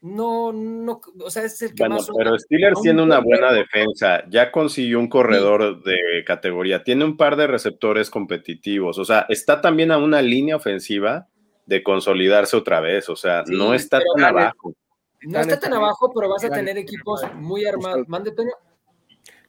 no, 0.00 0.52
no, 0.52 1.00
o 1.24 1.30
sea, 1.30 1.44
es 1.44 1.60
el 1.60 1.74
que 1.74 1.82
bueno, 1.82 1.98
Pero 2.16 2.38
Steelers 2.38 2.80
tiene 2.82 3.02
una 3.02 3.18
buena 3.18 3.52
defensa, 3.52 4.22
ya 4.28 4.52
consiguió 4.52 5.00
un 5.00 5.08
corredor 5.08 5.82
de 5.82 5.96
categoría, 6.24 6.84
tiene 6.84 7.04
un 7.04 7.16
par 7.16 7.36
de 7.36 7.48
receptores 7.48 8.08
competitivos, 8.08 8.98
o 8.98 9.04
sea, 9.04 9.26
está 9.28 9.60
también 9.60 9.90
a 9.90 9.98
una 9.98 10.22
línea 10.22 10.54
ofensiva 10.54 11.26
de 11.66 11.82
consolidarse 11.82 12.56
otra 12.56 12.80
vez, 12.80 13.08
o 13.08 13.16
sea, 13.16 13.42
no 13.48 13.74
está 13.74 14.00
tan 14.14 14.24
abajo. 14.24 14.72
No 15.22 15.40
está 15.40 15.58
tan 15.58 15.74
abajo, 15.74 16.12
pero 16.14 16.28
vas 16.28 16.44
a 16.44 16.50
tener 16.50 16.78
equipos 16.78 17.22
muy 17.34 17.66
armados. 17.66 18.08
Mande, 18.08 18.32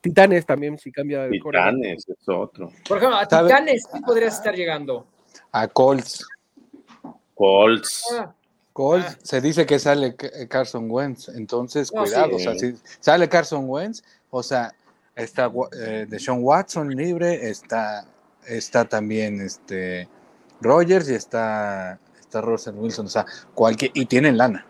Titanes 0.02 0.46
también, 0.46 0.78
si 0.78 0.92
cambia 0.92 1.24
de 1.24 1.32
Titanes 1.32 2.08
es 2.08 2.30
otro. 2.30 2.72
Por 2.88 2.98
ejemplo, 2.98 3.18
a 3.18 3.28
Titanes 3.28 3.84
sí 3.92 4.00
podrías 4.02 4.36
estar 4.38 4.56
llegando. 4.56 5.06
A 5.52 5.68
Colts. 5.68 6.26
Colts. 7.34 8.04
Ah, 8.18 8.34
Ah. 8.82 9.16
se 9.24 9.42
dice 9.42 9.66
que 9.66 9.78
sale 9.78 10.16
Carson 10.16 10.90
Wentz, 10.90 11.28
entonces 11.30 11.92
cuidado, 11.92 12.38
o 12.38 12.40
sea, 12.40 12.56
si 12.56 12.76
sale 13.02 13.28
Carson 13.28 13.66
Wentz, 13.68 14.02
o 14.30 14.42
sea, 14.42 14.74
está 15.16 15.52
eh, 15.78 16.06
Deshaun 16.08 16.40
Watson 16.44 16.90
libre, 16.96 17.50
está 17.50 18.06
está 18.48 18.86
también 18.86 19.42
este 19.42 20.08
Rogers 20.62 21.10
y 21.10 21.14
está, 21.16 22.00
está 22.20 22.42
Russell 22.42 22.76
Wilson, 22.76 23.08
o 23.08 23.10
sea, 23.10 23.26
cualquier, 23.54 23.92
y 23.94 24.06
tienen 24.06 24.38
lana. 24.38 24.66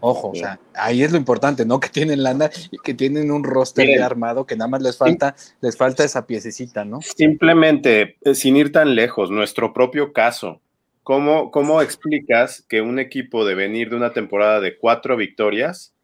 Ojo, 0.00 0.28
o 0.30 0.34
sea, 0.34 0.60
ahí 0.74 1.02
es 1.02 1.10
lo 1.10 1.18
importante, 1.18 1.64
¿no? 1.64 1.80
Que 1.86 1.88
tienen 1.88 2.22
lana 2.22 2.50
y 2.70 2.78
que 2.78 2.94
tienen 2.94 3.30
un 3.30 3.44
roster 3.44 4.02
armado 4.02 4.46
que 4.46 4.56
nada 4.56 4.68
más 4.68 4.82
les 4.82 4.96
falta, 4.96 5.34
les 5.60 5.76
falta 5.76 6.04
esa 6.04 6.26
piececita, 6.26 6.84
¿no? 6.84 7.00
Simplemente, 7.00 8.16
eh, 8.22 8.34
sin 8.34 8.56
ir 8.56 8.72
tan 8.72 8.94
lejos, 8.94 9.30
nuestro 9.30 9.72
propio 9.72 10.12
caso. 10.12 10.60
¿Cómo, 11.02 11.52
¿Cómo 11.52 11.82
explicas 11.82 12.64
que 12.68 12.80
un 12.80 12.98
equipo 12.98 13.44
de 13.44 13.54
venir 13.54 13.90
de 13.90 13.96
una 13.96 14.12
temporada 14.12 14.60
de 14.60 14.76
cuatro 14.76 15.16
victorias, 15.16 15.94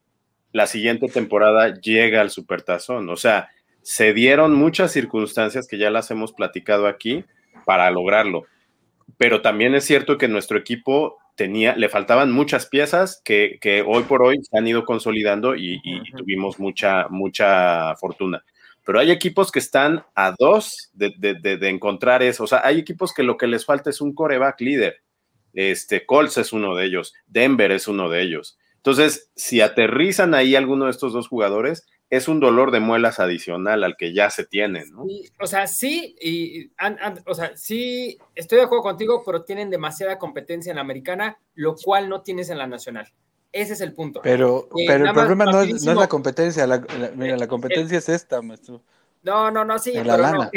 la 0.53 0.67
siguiente 0.67 1.09
temporada 1.09 1.75
llega 1.75 2.21
al 2.21 2.31
supertazón? 2.31 3.09
O 3.09 3.17
sea, 3.17 3.49
se 3.83 4.13
dieron 4.13 4.55
muchas 4.55 4.93
circunstancias 4.93 5.67
que 5.67 5.77
ya 5.77 5.91
las 5.91 6.11
hemos 6.13 6.33
platicado 6.33 6.87
aquí 6.87 7.25
para 7.65 7.91
lograrlo. 7.91 8.45
Pero 9.17 9.43
también 9.43 9.75
es 9.75 9.85
cierto 9.85 10.19
que 10.19 10.29
nuestro 10.29 10.59
equipo 10.59 11.19
tenía, 11.37 11.77
le 11.77 11.89
faltaban 11.89 12.31
muchas 12.33 12.67
piezas 12.67 13.21
que, 13.25 13.85
hoy 13.87 14.03
por 14.05 14.23
hoy 14.23 14.39
se 14.43 14.59
han 14.59 14.67
ido 14.67 14.85
consolidando 14.85 15.55
y, 15.57 15.81
tuvimos 16.17 16.59
mucha, 16.59 17.09
mucha 17.09 17.95
fortuna. 17.97 18.45
Pero 18.85 18.99
hay 18.99 19.11
equipos 19.11 19.53
que 19.53 19.61
están 19.61 20.05
a 20.15 20.35
dos 20.37 20.91
de, 20.93 21.13
encontrar 21.63 22.23
eso. 22.23 22.45
O 22.45 22.47
sea, 22.47 22.63
hay 22.65 22.79
equipos 22.79 23.15
que 23.15 23.23
lo 23.23 23.37
que 23.37 23.47
les 23.47 23.65
falta 23.65 23.91
es 23.91 24.01
un 24.01 24.15
coreback 24.15 24.61
líder. 24.61 25.03
Este, 25.55 26.07
Colts 26.07 26.39
es 26.39 26.53
uno 26.53 26.75
de 26.75 26.87
ellos, 26.87 27.13
Denver 27.27 27.71
es 27.73 27.87
uno 27.87 28.09
de 28.09 28.23
ellos. 28.23 28.59
Entonces, 28.77 29.31
si 29.37 29.61
aterrizan 29.61 30.35
ahí 30.35 30.57
alguno 30.57 30.87
de 30.87 30.91
estos 30.91 31.13
dos 31.13 31.29
jugadores, 31.29 31.87
es 32.13 32.29
un 32.29 32.41
dolor 32.41 32.73
de 32.73 32.81
muelas 32.81 33.21
adicional 33.21 33.83
al 33.83 33.97
que 33.97 34.13
ya 34.13 34.29
se 34.29 34.45
tiene, 34.45 34.85
¿no? 34.85 35.07
o 35.41 35.47
sea, 35.47 35.67
sí, 35.67 36.15
y, 36.21 36.71
o 37.25 37.35
sea, 37.35 37.57
sí, 37.57 38.19
estoy 38.35 38.59
de 38.59 38.65
acuerdo 38.65 38.83
contigo, 38.83 39.23
pero 39.25 39.45
tienen 39.45 39.71
demasiada 39.71 40.19
competencia 40.19 40.69
en 40.69 40.77
la 40.77 40.83
americana, 40.83 41.39
lo 41.55 41.75
cual 41.75 42.11
no 42.11 42.21
tienes 42.21 42.51
en 42.51 42.59
la 42.59 42.67
nacional. 42.67 43.11
Ese 43.51 43.73
es 43.73 43.81
el 43.81 43.95
punto. 43.95 44.21
Pero, 44.23 44.69
eh, 44.77 44.85
pero 44.87 45.07
el 45.07 45.13
problema 45.15 45.47
no 45.47 45.63
es, 45.63 45.83
la 45.87 46.07
competencia, 46.07 46.67
la, 46.67 46.85
mira, 47.17 47.39
la 47.39 47.49
competencia 47.49 47.97
es 47.97 48.11
esta, 48.11 48.43
maestro. 48.43 48.83
No, 49.23 49.51
no, 49.51 49.65
no, 49.65 49.79
sí, 49.79 49.93
pero 49.95 50.19
no, 50.19 50.51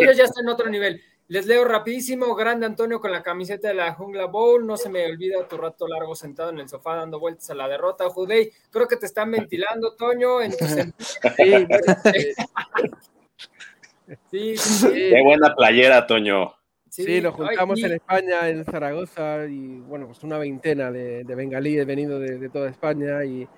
ellos 0.00 0.16
ya 0.16 0.24
están 0.24 0.46
en 0.46 0.48
otro 0.48 0.70
nivel. 0.70 1.02
Les 1.28 1.46
leo 1.46 1.64
rapidísimo, 1.64 2.34
grande 2.34 2.66
Antonio 2.66 3.00
con 3.00 3.10
la 3.10 3.22
camiseta 3.22 3.68
de 3.68 3.74
la 3.74 3.94
Jungla 3.94 4.26
Bowl, 4.26 4.66
no 4.66 4.76
se 4.76 4.90
me 4.90 5.06
olvida 5.06 5.48
tu 5.48 5.56
rato 5.56 5.88
largo 5.88 6.14
sentado 6.14 6.50
en 6.50 6.58
el 6.58 6.68
sofá 6.68 6.96
dando 6.96 7.18
vueltas 7.18 7.48
a 7.48 7.54
la 7.54 7.66
derrota, 7.66 8.10
Judey, 8.10 8.50
creo 8.70 8.86
que 8.86 8.98
te 8.98 9.06
están 9.06 9.30
ventilando, 9.30 9.94
Toño, 9.94 10.42
en 10.42 10.50
tu 10.50 10.66
sí, 14.30 14.54
sí, 14.58 14.92
Qué 14.92 15.22
buena 15.24 15.54
playera, 15.54 16.06
Toño. 16.06 16.52
Sí, 16.90 17.22
nos 17.22 17.34
juntamos 17.34 17.82
en 17.82 17.92
España, 17.92 18.46
en 18.50 18.62
Zaragoza, 18.66 19.46
y 19.46 19.80
bueno, 19.80 20.08
pues 20.08 20.22
una 20.24 20.36
veintena 20.36 20.92
de, 20.92 21.24
de 21.24 21.34
bengalíes 21.34 21.86
venidos 21.86 22.20
de, 22.20 22.50
toda 22.50 22.68
España, 22.68 23.24
y, 23.24 23.48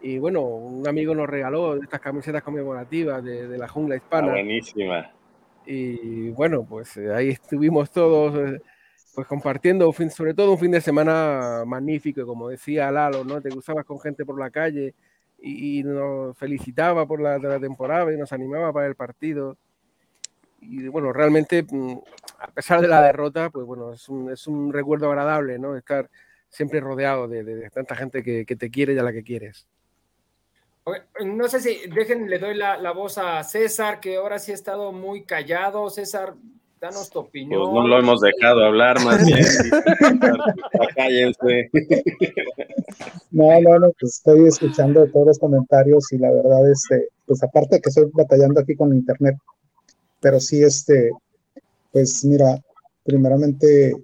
y, 0.00 0.18
bueno, 0.18 0.42
un 0.42 0.86
amigo 0.86 1.12
nos 1.12 1.28
regaló 1.28 1.74
estas 1.82 2.00
camisetas 2.00 2.44
conmemorativas 2.44 3.24
de, 3.24 3.48
de 3.48 3.58
la 3.58 3.66
jungla 3.66 3.96
hispana. 3.96 4.30
buenísima 4.30 5.15
y 5.66 6.30
bueno, 6.30 6.64
pues 6.64 6.96
eh, 6.96 7.12
ahí 7.12 7.30
estuvimos 7.30 7.90
todos 7.90 8.34
eh, 8.36 8.60
pues 9.14 9.26
compartiendo, 9.26 9.92
sobre 10.10 10.34
todo 10.34 10.52
un 10.52 10.58
fin 10.58 10.70
de 10.70 10.80
semana 10.80 11.64
magnífico, 11.66 12.26
como 12.26 12.48
decía 12.48 12.90
Lalo, 12.90 13.24
¿no? 13.24 13.40
Te 13.40 13.50
gustabas 13.50 13.84
con 13.84 13.98
gente 14.00 14.24
por 14.24 14.38
la 14.38 14.50
calle 14.50 14.94
y, 15.38 15.82
nos 15.82 16.36
felicitaba 16.38 17.06
por 17.06 17.20
la, 17.20 17.38
temporada 17.60 18.12
y 18.12 18.16
nos 18.16 18.32
animaba 18.32 18.72
para 18.72 18.86
el 18.86 18.94
partido. 18.94 19.56
Y 20.60 20.88
bueno, 20.88 21.12
realmente, 21.12 21.64
mm, 21.68 21.98
a 22.40 22.48
pesar 22.48 22.80
de 22.80 22.88
la 22.88 23.02
derrota, 23.02 23.50
pues 23.50 23.66
bueno, 23.66 23.92
es 23.92 24.08
un, 24.08 24.30
es 24.30 24.46
un 24.46 24.72
recuerdo 24.72 25.08
agradable, 25.08 25.58
¿no? 25.58 25.76
Estar 25.76 26.10
siempre 26.48 26.80
rodeado 26.80 27.28
de, 27.28 27.70
tanta 27.70 27.96
gente 27.96 28.22
que 28.22 28.56
te 28.56 28.70
quiere 28.70 28.94
y 28.94 28.98
a 28.98 29.02
la 29.02 29.12
que 29.12 29.22
quieres. 29.22 29.66
No 31.24 31.48
sé 31.48 31.60
si, 31.60 31.88
dejen, 31.88 32.30
le 32.30 32.38
doy 32.38 32.54
la, 32.54 32.92
voz 32.92 33.18
a 33.18 33.42
César, 33.42 33.98
que 33.98 34.16
ahora 34.16 34.38
sí 34.38 34.52
ha 34.52 34.54
estado 34.54 34.92
muy 34.92 35.24
callado. 35.24 35.90
César, 35.90 36.34
danos 36.80 37.10
tu 37.10 37.18
opinión. 37.18 37.60
Pues 37.60 37.72
no 37.72 37.88
lo 37.88 37.98
hemos 37.98 38.20
dejado 38.20 38.64
hablar 38.64 39.02
más 39.04 39.26
bien. 39.26 39.44
Cállense. 40.96 41.70
No, 43.32 43.60
no, 43.60 43.78
no, 43.80 43.92
pues 43.98 44.14
estoy 44.14 44.46
escuchando 44.46 45.06
todos 45.08 45.26
los 45.26 45.38
comentarios 45.38 46.12
y 46.12 46.18
la 46.18 46.30
verdad, 46.30 46.70
este, 46.70 47.08
pues 47.26 47.42
aparte 47.42 47.80
que 47.80 47.88
estoy 47.88 48.08
batallando 48.12 48.60
aquí 48.60 48.76
con 48.76 48.94
internet, 48.94 49.36
pero 50.20 50.38
sí, 50.38 50.62
este, 50.62 51.10
pues 51.90 52.24
mira, 52.24 52.60
primeramente, 53.02 53.94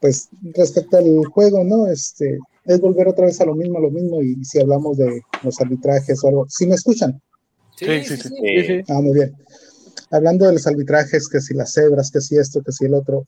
pues 0.00 0.28
respecto 0.54 0.98
al 0.98 1.24
juego, 1.26 1.64
¿no? 1.64 1.88
Este, 1.88 2.38
es 2.68 2.80
volver 2.80 3.08
otra 3.08 3.26
vez 3.26 3.40
a 3.40 3.46
lo 3.46 3.54
mismo, 3.54 3.78
a 3.78 3.80
lo 3.80 3.90
mismo, 3.90 4.22
y 4.22 4.44
si 4.44 4.60
hablamos 4.60 4.98
de 4.98 5.22
los 5.42 5.60
arbitrajes 5.60 6.22
o 6.22 6.28
algo, 6.28 6.46
¿sí 6.48 6.66
me 6.66 6.74
escuchan? 6.74 7.20
Sí, 7.76 7.86
sí, 8.04 8.16
sí. 8.16 8.82
Ah, 8.88 9.00
muy 9.00 9.14
bien. 9.14 9.34
Hablando 10.10 10.46
de 10.46 10.52
los 10.52 10.66
arbitrajes, 10.66 11.28
que 11.28 11.40
si 11.40 11.54
las 11.54 11.72
cebras, 11.72 12.10
que 12.10 12.20
si 12.20 12.36
esto, 12.36 12.62
que 12.62 12.72
si 12.72 12.84
el 12.84 12.94
otro, 12.94 13.24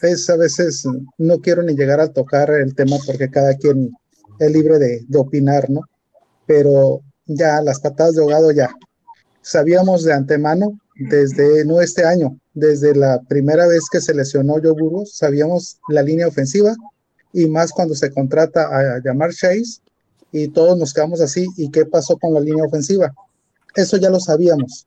es 0.00 0.28
a 0.30 0.36
veces, 0.36 0.82
no 1.18 1.38
quiero 1.40 1.62
ni 1.62 1.74
llegar 1.74 2.00
a 2.00 2.12
tocar 2.12 2.50
el 2.50 2.74
tema 2.74 2.96
porque 3.06 3.30
cada 3.30 3.54
quien 3.56 3.92
es 4.38 4.50
libre 4.50 4.78
de, 4.78 5.04
de 5.06 5.18
opinar, 5.18 5.68
¿no? 5.68 5.82
Pero 6.46 7.02
ya 7.26 7.60
las 7.60 7.80
patadas 7.80 8.14
de 8.14 8.22
ahogado 8.22 8.50
ya. 8.50 8.74
Sabíamos 9.42 10.04
de 10.04 10.14
antemano, 10.14 10.78
desde, 10.96 11.66
no 11.66 11.82
este 11.82 12.04
año, 12.04 12.38
desde 12.54 12.94
la 12.94 13.20
primera 13.28 13.66
vez 13.66 13.82
que 13.90 14.00
se 14.00 14.14
lesionó 14.14 14.54
Joe 14.54 14.72
Burgos, 14.72 15.16
sabíamos 15.16 15.78
la 15.88 16.02
línea 16.02 16.28
ofensiva, 16.28 16.74
y 17.34 17.46
más 17.48 17.72
cuando 17.72 17.94
se 17.94 18.10
contrata 18.12 18.62
a 18.62 19.00
llamar 19.04 19.34
Chase 19.34 19.80
y 20.30 20.48
todos 20.48 20.78
nos 20.78 20.94
quedamos 20.94 21.20
así. 21.20 21.46
¿Y 21.56 21.70
qué 21.70 21.84
pasó 21.84 22.16
con 22.16 22.32
la 22.32 22.40
línea 22.40 22.64
ofensiva? 22.64 23.12
Eso 23.74 23.96
ya 23.96 24.08
lo 24.08 24.20
sabíamos. 24.20 24.86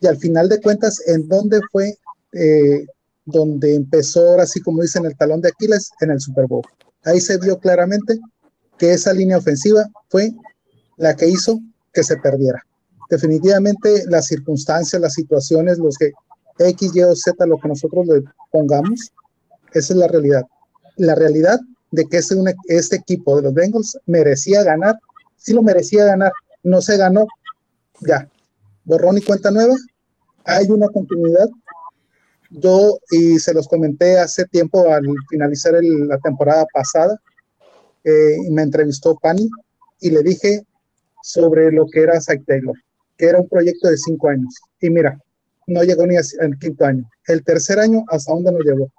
Y 0.00 0.06
al 0.06 0.16
final 0.16 0.48
de 0.48 0.60
cuentas, 0.60 1.02
¿en 1.08 1.28
dónde 1.28 1.60
fue 1.72 1.98
eh, 2.32 2.86
donde 3.24 3.74
empezó, 3.74 4.30
ahora 4.30 4.46
sí 4.46 4.60
como 4.60 4.80
dicen, 4.80 5.04
el 5.04 5.16
talón 5.16 5.40
de 5.40 5.48
Aquiles? 5.48 5.90
En 6.00 6.12
el 6.12 6.20
Super 6.20 6.46
Bowl. 6.46 6.64
Ahí 7.04 7.20
se 7.20 7.36
vio 7.38 7.58
claramente 7.58 8.18
que 8.78 8.92
esa 8.92 9.12
línea 9.12 9.38
ofensiva 9.38 9.84
fue 10.08 10.32
la 10.96 11.16
que 11.16 11.28
hizo 11.28 11.60
que 11.92 12.04
se 12.04 12.16
perdiera. 12.16 12.64
Definitivamente 13.10 14.04
las 14.06 14.26
circunstancias, 14.26 15.02
las 15.02 15.14
situaciones, 15.14 15.78
los 15.78 15.96
que 15.98 16.12
X, 16.58 16.92
Y 16.94 17.02
o 17.02 17.14
Z, 17.16 17.44
lo 17.46 17.58
que 17.58 17.68
nosotros 17.68 18.06
le 18.06 18.22
pongamos, 18.52 19.12
esa 19.72 19.92
es 19.92 19.98
la 19.98 20.06
realidad. 20.06 20.44
La 20.96 21.14
realidad 21.14 21.60
de 21.90 22.06
que 22.06 22.18
ese, 22.18 22.34
este 22.66 22.96
equipo 22.96 23.36
de 23.36 23.42
los 23.42 23.54
Bengals 23.54 23.98
merecía 24.06 24.62
ganar, 24.62 24.96
sí 25.36 25.52
lo 25.52 25.62
merecía 25.62 26.04
ganar, 26.04 26.32
no 26.62 26.80
se 26.80 26.96
ganó, 26.96 27.26
ya, 28.00 28.28
borrón 28.84 29.18
y 29.18 29.22
cuenta 29.22 29.50
nueva, 29.50 29.74
hay 30.44 30.70
una 30.70 30.88
continuidad. 30.88 31.48
Yo, 32.50 32.98
y 33.10 33.38
se 33.38 33.54
los 33.54 33.66
comenté 33.66 34.18
hace 34.18 34.44
tiempo 34.46 34.92
al 34.92 35.04
finalizar 35.30 35.74
la 35.82 36.18
temporada 36.18 36.66
pasada, 36.72 37.18
eh, 38.04 38.36
me 38.50 38.62
entrevistó 38.62 39.16
Pani 39.16 39.48
y 40.00 40.10
le 40.10 40.22
dije 40.22 40.66
sobre 41.22 41.70
lo 41.72 41.86
que 41.86 42.00
era 42.00 42.20
Zach 42.20 42.42
Taylor, 42.46 42.76
que 43.16 43.26
era 43.26 43.40
un 43.40 43.48
proyecto 43.48 43.88
de 43.88 43.96
cinco 43.96 44.28
años. 44.28 44.54
Y 44.80 44.90
mira, 44.90 45.18
no 45.66 45.82
llegó 45.82 46.06
ni 46.06 46.16
al 46.16 46.58
quinto 46.58 46.84
año. 46.84 47.08
El 47.26 47.44
tercer 47.44 47.78
año, 47.78 48.04
¿hasta 48.08 48.32
dónde 48.32 48.52
nos 48.52 48.64
llevó? 48.64 48.90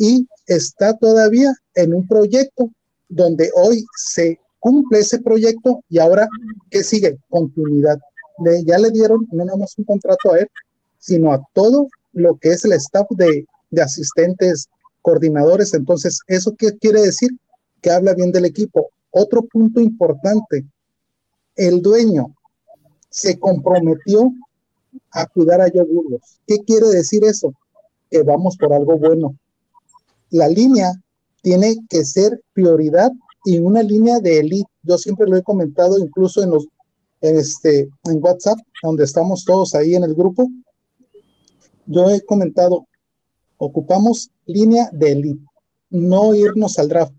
Y 0.00 0.26
está 0.46 0.96
todavía 0.96 1.52
en 1.74 1.92
un 1.92 2.08
proyecto 2.08 2.70
donde 3.10 3.50
hoy 3.54 3.84
se 3.94 4.40
cumple 4.58 5.00
ese 5.00 5.20
proyecto 5.20 5.84
y 5.90 5.98
ahora, 5.98 6.26
¿qué 6.70 6.82
sigue? 6.82 7.18
Continuidad. 7.28 7.98
ya 8.64 8.78
le 8.78 8.90
dieron 8.92 9.28
no 9.30 9.44
nada 9.44 9.58
más 9.58 9.76
un 9.76 9.84
contrato 9.84 10.32
a 10.32 10.38
él, 10.38 10.48
sino 10.98 11.34
a 11.34 11.46
todo 11.52 11.88
lo 12.14 12.36
que 12.36 12.48
es 12.48 12.64
el 12.64 12.72
staff 12.72 13.08
de, 13.10 13.44
asistentes, 13.78 14.70
coordinadores. 15.02 15.74
Entonces, 15.74 16.20
¿eso 16.28 16.56
qué 16.56 16.78
quiere 16.78 17.02
decir? 17.02 17.28
Que 17.82 17.90
habla 17.90 18.14
bien 18.14 18.32
del 18.32 18.46
equipo. 18.46 18.88
Otro 19.10 19.42
punto 19.42 19.80
importante, 19.80 20.64
el 21.56 21.82
dueño 21.82 22.34
se 23.10 23.38
comprometió 23.38 24.32
a 25.10 25.26
cuidar 25.26 25.60
a 25.60 25.68
Joe. 25.70 26.20
¿Qué 26.46 26.56
quiere 26.60 26.88
decir 26.88 27.22
eso? 27.22 27.52
Que 28.10 28.22
vamos 28.22 28.56
por 28.56 28.72
algo 28.72 28.96
bueno 28.96 29.36
la 30.30 30.48
línea 30.48 30.92
tiene 31.42 31.76
que 31.88 32.04
ser 32.04 32.40
prioridad 32.52 33.10
y 33.44 33.58
una 33.58 33.82
línea 33.82 34.20
de 34.20 34.40
elite. 34.40 34.70
Yo 34.82 34.98
siempre 34.98 35.26
lo 35.26 35.36
he 35.36 35.42
comentado 35.42 35.98
incluso 35.98 36.42
en 36.42 36.50
los 36.50 36.66
en 37.22 37.36
este 37.36 37.90
en 38.04 38.22
WhatsApp, 38.22 38.58
donde 38.82 39.04
estamos 39.04 39.44
todos 39.44 39.74
ahí 39.74 39.94
en 39.94 40.04
el 40.04 40.14
grupo. 40.14 40.48
Yo 41.86 42.08
he 42.08 42.20
comentado, 42.24 42.86
ocupamos 43.58 44.30
línea 44.46 44.88
de 44.92 45.12
elite, 45.12 45.44
no 45.90 46.34
irnos 46.34 46.78
al 46.78 46.88
draft, 46.88 47.12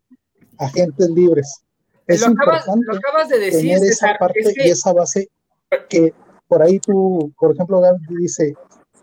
agentes 0.57 1.09
libres. 1.09 1.61
Es 2.07 2.21
lo 2.21 2.31
importante 2.31 2.85
acabas, 2.97 3.29
de 3.29 3.39
decir, 3.39 3.73
tener 3.73 3.83
esa 3.83 4.15
parte 4.19 4.53
y 4.55 4.69
esa 4.69 4.93
base 4.93 5.29
que 5.89 6.13
por 6.47 6.61
ahí 6.61 6.79
tú, 6.79 7.31
por 7.39 7.53
ejemplo, 7.53 7.79
Gaby 7.79 7.99
dice 8.19 8.53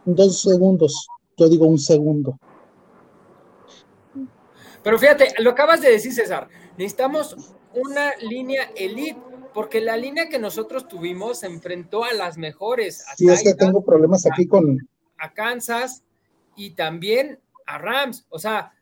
dos 0.04 0.42
segundos, 0.42 1.08
yo 1.36 1.48
digo 1.48 1.66
un 1.66 1.78
segundo. 1.78 2.38
Pero 4.88 4.98
fíjate, 4.98 5.34
lo 5.40 5.50
acabas 5.50 5.82
de 5.82 5.90
decir, 5.90 6.14
César, 6.14 6.48
necesitamos 6.78 7.36
una 7.74 8.16
línea 8.22 8.70
elite, 8.74 9.20
porque 9.52 9.82
la 9.82 9.98
línea 9.98 10.30
que 10.30 10.38
nosotros 10.38 10.88
tuvimos 10.88 11.40
se 11.40 11.46
enfrentó 11.46 12.04
a 12.04 12.14
las 12.14 12.38
mejores. 12.38 13.04
sí, 13.14 13.28
es 13.28 13.42
que 13.42 13.52
tengo 13.52 13.84
problemas 13.84 14.24
aquí 14.24 14.46
con... 14.46 14.88
A 15.18 15.34
Kansas 15.34 16.04
y 16.56 16.70
también 16.70 17.38
a 17.66 17.76
Rams. 17.76 18.24
O 18.30 18.38
sea, 18.38 18.72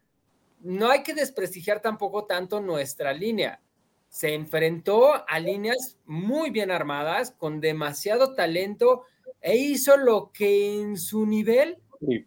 no 0.61 0.93
hay 0.93 1.03
que 1.03 1.13
desprestigiar 1.13 1.83
tampoco 1.83 2.25
tanto 2.25 2.61
nuestra 2.61 3.13
línea. 3.13 3.61
Se 4.09 4.33
enfrentó 4.33 5.29
a 5.29 5.41
líneas 5.41 5.99
muy 6.05 6.51
bien 6.51 6.71
armadas, 6.71 7.33
con 7.33 7.61
demasiado 7.61 8.37
talento, 8.37 9.03
e 9.41 9.57
hizo 9.57 9.97
lo 9.97 10.31
que 10.31 10.79
en 10.79 10.99
su 10.99 11.27
nivel 11.27 11.79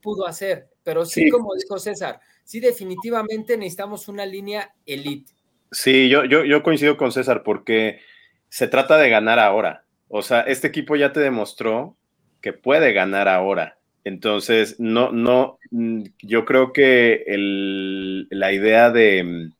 pudo 0.01 0.27
hacer. 0.27 0.67
Pero 0.83 1.05
sí, 1.05 1.29
como 1.29 1.55
dijo 1.55 1.79
César, 1.79 2.19
sí 2.49 2.59
definitivamente 2.59 3.57
necesitamos 3.57 4.07
una 4.07 4.25
línea 4.25 4.73
elite. 4.87 5.31
Sí, 5.71 6.09
yo, 6.09 6.25
yo, 6.25 6.43
yo 6.45 6.63
coincido 6.63 6.97
con 6.97 7.11
César 7.11 7.43
porque 7.43 7.99
se 8.47 8.67
trata 8.67 8.97
de 8.97 9.07
ganar 9.07 9.37
ahora. 9.37 9.83
O 10.07 10.23
sea, 10.23 10.41
este 10.41 10.65
equipo 10.65 10.95
ya 10.95 11.13
te 11.13 11.19
demostró 11.19 11.95
que 12.41 12.51
puede 12.51 12.91
ganar 12.91 13.27
ahora. 13.27 13.77
Entonces, 14.03 14.79
no, 14.79 15.11
no, 15.11 15.59
mm, 15.69 16.05
yo 16.23 16.43
creo 16.45 16.73
que 16.73 17.23
la 18.31 18.51
idea 18.51 18.89
de, 18.89 19.51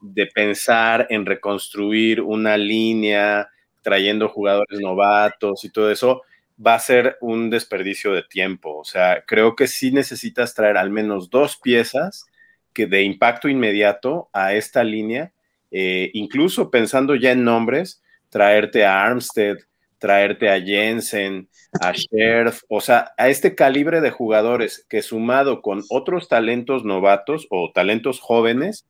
de 0.00 0.26
pensar 0.28 1.06
en 1.10 1.26
reconstruir 1.26 2.22
una 2.22 2.56
línea, 2.56 3.50
trayendo 3.82 4.30
jugadores 4.30 4.80
novatos 4.80 5.66
y 5.66 5.68
todo 5.70 5.90
eso, 5.90 6.22
va 6.64 6.74
a 6.74 6.80
ser 6.80 7.16
un 7.20 7.50
desperdicio 7.50 8.12
de 8.12 8.22
tiempo. 8.22 8.76
O 8.76 8.84
sea, 8.84 9.24
creo 9.26 9.56
que 9.56 9.66
sí 9.66 9.90
necesitas 9.92 10.54
traer 10.54 10.76
al 10.76 10.90
menos 10.90 11.30
dos 11.30 11.56
piezas 11.56 12.26
que 12.72 12.86
de 12.86 13.02
impacto 13.02 13.48
inmediato 13.48 14.28
a 14.32 14.54
esta 14.54 14.84
línea, 14.84 15.32
eh, 15.70 16.10
incluso 16.14 16.70
pensando 16.70 17.14
ya 17.14 17.32
en 17.32 17.44
nombres, 17.44 18.02
traerte 18.28 18.84
a 18.84 19.02
Armstead, 19.02 19.56
traerte 19.98 20.48
a 20.48 20.60
Jensen, 20.60 21.48
a 21.80 21.92
Scherf, 21.92 22.62
o 22.68 22.80
sea, 22.80 23.12
a 23.18 23.28
este 23.28 23.54
calibre 23.54 24.00
de 24.00 24.10
jugadores 24.10 24.86
que 24.88 25.02
sumado 25.02 25.62
con 25.62 25.82
otros 25.90 26.28
talentos 26.28 26.84
novatos 26.84 27.46
o 27.50 27.70
talentos 27.72 28.20
jóvenes, 28.20 28.86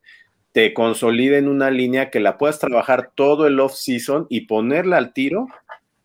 te 0.52 0.74
consoliden 0.74 1.48
una 1.48 1.70
línea 1.70 2.11
que 2.11 2.20
la 2.20 2.37
puedas 2.37 2.59
trabajar 2.59 3.12
todo 3.14 3.46
el 3.46 3.61
off-season 3.61 4.26
y 4.28 4.42
ponerla 4.42 4.96
al 4.96 5.12
tiro 5.12 5.46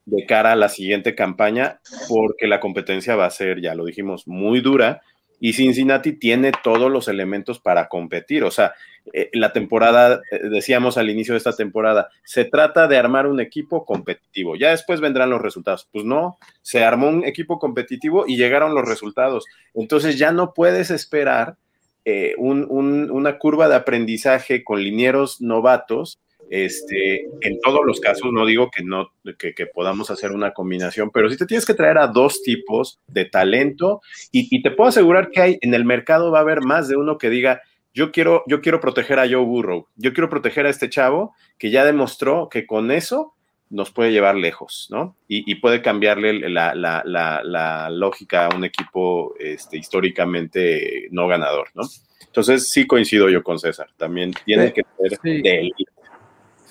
de 0.05 0.25
cara 0.25 0.51
a 0.51 0.55
la 0.55 0.69
siguiente 0.69 1.15
campaña, 1.15 1.79
porque 2.07 2.47
la 2.47 2.59
competencia 2.59 3.15
va 3.15 3.25
a 3.25 3.31
ser, 3.31 3.61
ya 3.61 3.75
lo 3.75 3.85
dijimos, 3.85 4.27
muy 4.27 4.61
dura 4.61 5.01
y 5.39 5.53
Cincinnati 5.53 6.13
tiene 6.13 6.51
todos 6.63 6.91
los 6.91 7.07
elementos 7.07 7.59
para 7.59 7.87
competir. 7.87 8.43
O 8.43 8.51
sea, 8.51 8.73
eh, 9.13 9.29
la 9.33 9.53
temporada, 9.53 10.21
eh, 10.31 10.49
decíamos 10.49 10.97
al 10.97 11.09
inicio 11.09 11.33
de 11.33 11.39
esta 11.39 11.55
temporada, 11.55 12.09
se 12.23 12.45
trata 12.45 12.87
de 12.87 12.97
armar 12.97 13.27
un 13.27 13.39
equipo 13.39 13.85
competitivo. 13.85 14.55
Ya 14.55 14.71
después 14.71 15.01
vendrán 15.01 15.29
los 15.29 15.41
resultados. 15.41 15.87
Pues 15.91 16.05
no, 16.05 16.37
se 16.61 16.83
armó 16.83 17.09
un 17.09 17.25
equipo 17.25 17.59
competitivo 17.59 18.25
y 18.27 18.37
llegaron 18.37 18.73
los 18.73 18.87
resultados. 18.87 19.45
Entonces 19.73 20.17
ya 20.17 20.31
no 20.31 20.53
puedes 20.53 20.89
esperar 20.89 21.57
eh, 22.05 22.35
una 22.37 23.37
curva 23.39 23.67
de 23.67 23.75
aprendizaje 23.75 24.63
con 24.63 24.83
linieros 24.83 25.41
novatos 25.41 26.19
este, 26.49 27.25
en 27.41 27.59
todos 27.61 27.81
los 27.85 27.99
casos, 27.99 28.31
no 28.31 28.45
digo 28.45 28.69
que 28.75 28.83
no, 28.83 29.09
que, 29.37 29.53
podamos 29.73 30.11
hacer 30.11 30.31
una 30.31 30.51
combinación, 30.51 31.09
pero 31.11 31.29
sí 31.29 31.37
te 31.37 31.45
tienes 31.45 31.65
que 31.65 31.73
traer 31.73 31.97
a 31.97 32.07
dos 32.07 32.41
tipos 32.43 32.99
de 33.07 33.25
talento 33.25 34.01
y, 34.31 34.61
te 34.61 34.71
puedo 34.71 34.89
asegurar 34.89 35.29
que 35.31 35.41
hay 35.41 35.57
en 35.61 35.73
el 35.73 35.85
mercado 35.85 36.31
va 36.31 36.39
a 36.39 36.41
haber 36.41 36.61
más 36.61 36.87
de 36.87 36.97
uno 36.97 37.17
que 37.17 37.29
diga, 37.29 37.61
yo 37.93 38.11
quiero, 38.11 38.43
yo 38.47 38.61
quiero 38.61 38.79
proteger 38.79 39.19
a 39.19 39.27
Joe 39.27 39.45
Burrow, 39.45 39.87
yo 39.95 40.13
quiero 40.13 40.29
proteger 40.29 40.65
a 40.65 40.69
este 40.69 40.89
chavo 40.89 41.33
que 41.57 41.71
ya 41.71 41.85
demostró 41.85 42.49
que 42.49 42.65
con 42.65 42.91
eso 42.91 43.33
nos 43.69 43.91
puede 43.91 44.11
llevar 44.11 44.35
lejos, 44.35 44.87
¿no? 44.91 45.17
Y, 45.27 45.55
puede 45.55 45.81
cambiarle 45.81 46.49
la, 46.49 47.89
lógica 47.91 48.47
a 48.47 48.55
un 48.55 48.63
equipo 48.63 49.33
este, 49.39 49.77
históricamente 49.77 51.07
no 51.11 51.27
ganador, 51.27 51.69
¿no? 51.73 51.83
Entonces 52.25 52.69
sí 52.69 52.85
coincido 52.85 53.29
yo 53.29 53.43
con 53.43 53.59
César, 53.59 53.87
también 53.97 54.33
tiene 54.45 54.73
que 54.73 54.83
ser 54.99 55.19
de 55.21 55.59
él. 55.59 55.71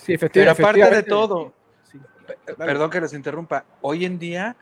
Sí, 0.04 0.12
efectivamente. 0.12 0.62
Pero 0.62 0.68
aparte 0.68 0.96
de 0.96 1.02
todo, 1.02 1.54
perdón 2.58 2.90
que 2.90 3.00
les 3.00 3.12
interrumpa, 3.14 3.64
hoy 3.80 4.04
en 4.04 4.18
día, 4.18 4.54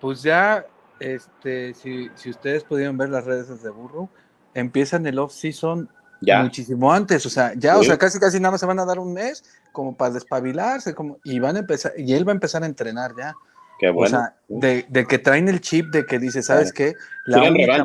pues 0.00 0.22
ya, 0.22 0.66
este, 1.00 1.72
si, 1.74 2.10
si 2.14 2.30
ustedes 2.30 2.64
pudieron 2.64 2.98
ver 2.98 3.08
las 3.08 3.24
redes 3.24 3.62
de 3.62 3.70
Burro, 3.70 4.10
empiezan 4.54 5.06
el 5.06 5.18
off-season 5.18 5.88
muchísimo 6.20 6.92
antes, 6.92 7.24
o 7.24 7.30
sea, 7.30 7.52
ya, 7.56 7.78
o 7.78 7.82
sea, 7.82 7.96
casi 7.96 8.20
casi 8.20 8.38
nada 8.38 8.52
más 8.52 8.60
se 8.60 8.66
van 8.66 8.78
a 8.78 8.84
dar 8.84 8.98
un 8.98 9.12
mes 9.14 9.42
como 9.72 9.96
para 9.96 10.12
despabilarse, 10.12 10.94
como, 10.94 11.18
y 11.24 11.38
van 11.38 11.56
a 11.56 11.60
empezar, 11.60 11.92
y 11.96 12.12
él 12.12 12.28
va 12.28 12.32
a 12.32 12.34
empezar 12.34 12.62
a 12.62 12.66
entrenar 12.66 13.12
ya. 13.16 13.34
Qué 13.78 13.90
bueno. 13.90 14.18
O 14.18 14.20
sea, 14.20 14.36
de, 14.48 14.84
de 14.88 15.06
que 15.06 15.18
traen 15.18 15.48
el 15.48 15.60
chip 15.60 15.86
de 15.86 16.04
que 16.04 16.18
dice, 16.18 16.42
¿sabes 16.42 16.72
qué? 16.72 16.94
La 17.24 17.42
única, 17.42 17.82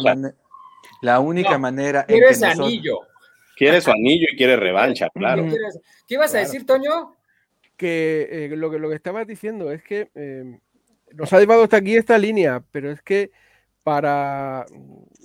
la 1.01 1.19
única 1.21 1.57
manera 1.57 2.05
anillo. 2.43 2.99
Quiere 3.57 3.81
su 3.81 3.89
anillo 3.89 4.27
y 4.31 4.37
quiere 4.37 4.55
revancha, 4.55 5.09
claro. 5.09 5.45
¿Qué 6.07 6.13
ibas 6.13 6.33
a 6.35 6.37
decir, 6.37 6.65
Toño? 6.65 7.15
Que, 7.75 8.27
eh, 8.29 8.55
lo 8.55 8.69
que 8.69 8.77
lo 8.77 8.89
que 8.89 8.95
estabas 8.95 9.25
diciendo 9.25 9.71
es 9.71 9.81
que 9.83 10.09
em, 10.13 10.59
nos 11.13 11.33
ha 11.33 11.39
llevado 11.39 11.63
hasta 11.63 11.77
aquí 11.77 11.95
esta 11.95 12.17
línea, 12.17 12.63
pero 12.71 12.91
es 12.91 13.01
que 13.01 13.31
para 13.83 14.65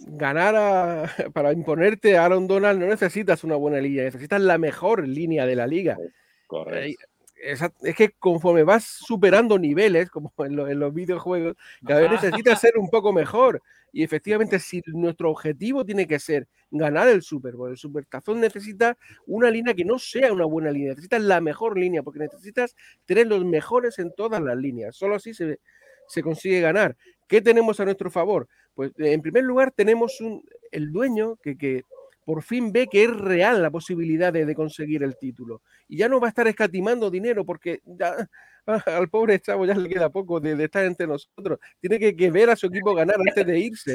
ganar, 0.06 0.56
a, 0.56 1.04
para 1.34 1.52
imponerte 1.52 2.16
a 2.16 2.24
Aaron 2.24 2.46
Donald 2.46 2.80
no 2.80 2.86
necesitas 2.86 3.44
una 3.44 3.56
buena 3.56 3.78
línea, 3.78 4.04
necesitas 4.04 4.40
la 4.40 4.56
mejor 4.56 5.06
línea 5.06 5.44
de 5.44 5.56
la 5.56 5.66
liga. 5.66 5.98
Correcto. 6.46 7.04
Es, 7.36 7.60
que 7.96 8.12
conforme 8.12 8.62
vas 8.62 8.84
superando 8.84 9.58
niveles, 9.58 10.08
como 10.08 10.32
en, 10.38 10.58
en 10.60 10.78
los 10.78 10.94
videojuegos, 10.94 11.56
cada 11.84 12.00
vez 12.00 12.12
necesitas 12.12 12.60
ser 12.60 12.78
un 12.78 12.88
poco 12.88 13.12
mejor. 13.12 13.60
Y 13.92 14.02
efectivamente, 14.02 14.58
si 14.58 14.82
nuestro 14.86 15.30
objetivo 15.30 15.84
tiene 15.84 16.06
que 16.06 16.18
ser 16.18 16.48
ganar 16.70 17.08
el 17.08 17.22
Super 17.22 17.54
Bowl, 17.54 17.70
el 17.70 17.76
Supertazón 17.76 18.40
necesita 18.40 18.96
una 19.26 19.50
línea 19.50 19.74
que 19.74 19.84
no 19.84 19.98
sea 19.98 20.32
una 20.32 20.46
buena 20.46 20.70
línea, 20.70 20.90
necesitas 20.90 21.22
la 21.22 21.40
mejor 21.42 21.78
línea, 21.78 22.02
porque 22.02 22.20
necesitas 22.20 22.74
tener 23.04 23.26
los 23.26 23.44
mejores 23.44 23.98
en 23.98 24.12
todas 24.14 24.40
las 24.40 24.56
líneas. 24.56 24.96
Solo 24.96 25.16
así 25.16 25.34
se, 25.34 25.60
se 26.08 26.22
consigue 26.22 26.60
ganar. 26.60 26.96
¿Qué 27.28 27.42
tenemos 27.42 27.78
a 27.80 27.84
nuestro 27.84 28.10
favor? 28.10 28.48
Pues 28.74 28.92
en 28.96 29.20
primer 29.20 29.44
lugar 29.44 29.72
tenemos 29.72 30.20
un, 30.20 30.42
el 30.70 30.90
dueño 30.90 31.36
que, 31.42 31.58
que 31.58 31.82
por 32.24 32.42
fin 32.42 32.72
ve 32.72 32.86
que 32.86 33.04
es 33.04 33.10
real 33.10 33.62
la 33.62 33.70
posibilidad 33.70 34.32
de, 34.32 34.54
conseguir 34.54 35.02
el 35.02 35.16
título. 35.16 35.62
Y 35.88 35.98
ya 35.98 36.08
no 36.08 36.20
va 36.20 36.28
a 36.28 36.30
estar 36.30 36.46
escatimando 36.46 37.10
dinero 37.10 37.44
porque 37.44 37.80
ya, 37.84 38.28
al 38.86 39.08
pobre 39.08 39.40
chavo 39.40 39.66
ya 39.66 39.74
le 39.74 39.88
queda 39.88 40.10
poco 40.10 40.40
de, 40.40 40.62
estar 40.64 40.84
entre 40.84 41.06
nosotros. 41.06 41.58
Tiene 41.80 41.98
que, 41.98 42.30
ver 42.30 42.50
a 42.50 42.56
su 42.56 42.66
equipo 42.66 42.94
ganar 42.94 43.16
antes 43.18 43.46
de 43.46 43.58
irse. 43.58 43.94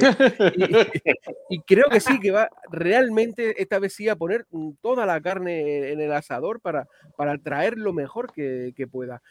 Y, 1.49 1.61
creo 1.61 1.89
que 1.89 1.99
sí, 1.99 2.19
que 2.19 2.31
va 2.31 2.49
realmente 2.69 3.61
esta 3.61 3.79
vez 3.79 3.93
sí 3.93 4.09
a 4.09 4.15
poner 4.15 4.45
toda 4.81 5.05
la 5.05 5.21
carne 5.21 5.91
en 5.91 6.01
el 6.01 6.11
asador 6.11 6.59
para, 6.59 6.87
para 7.15 7.37
traer 7.37 7.77
lo 7.77 7.93
mejor 7.93 8.31
que, 8.33 8.73
que 8.75 8.87
pueda. 8.87 9.21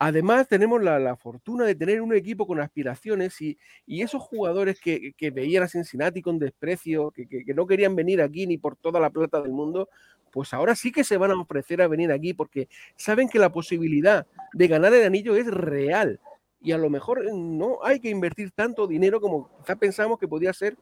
Además, 0.00 0.46
tenemos 0.46 0.80
la, 0.80 1.16
fortuna 1.16 1.64
de 1.64 1.74
tener 1.74 2.00
un 2.00 2.14
equipo 2.14 2.46
con 2.46 2.60
aspiraciones 2.60 3.40
y, 3.40 3.58
esos 3.86 4.22
jugadores 4.22 4.80
que, 4.80 5.12
veían 5.32 5.64
a 5.64 5.68
Cincinnati 5.68 6.22
con 6.22 6.38
desprecio, 6.38 7.10
que, 7.10 7.26
no 7.54 7.66
querían 7.66 7.96
venir 7.96 8.22
aquí 8.22 8.46
ni 8.46 8.58
por 8.58 8.76
toda 8.76 9.00
la 9.00 9.10
plata 9.10 9.40
del 9.40 9.50
mundo, 9.50 9.88
pues 10.30 10.54
ahora 10.54 10.76
sí 10.76 10.92
que 10.92 11.02
se 11.02 11.16
van 11.16 11.32
a 11.32 11.40
ofrecer 11.40 11.82
a 11.82 11.88
venir 11.88 12.12
aquí 12.12 12.32
porque 12.32 12.68
saben 12.94 13.28
que 13.28 13.40
la 13.40 13.50
posibilidad 13.50 14.26
de 14.52 14.68
ganar 14.68 14.94
el 14.94 15.04
anillo 15.04 15.34
es 15.34 15.46
real 15.48 16.20
y 16.60 16.72
a 16.72 16.78
lo 16.78 16.90
mejor 16.90 17.24
no 17.34 17.78
hay 17.82 17.98
que 17.98 18.10
invertir 18.10 18.50
tanto 18.52 18.86
dinero 18.86 19.20
como 19.20 19.50
quizá 19.58 19.74
pensamos 19.74 20.18
que 20.18 20.28
podía 20.28 20.52
ser 20.52 20.76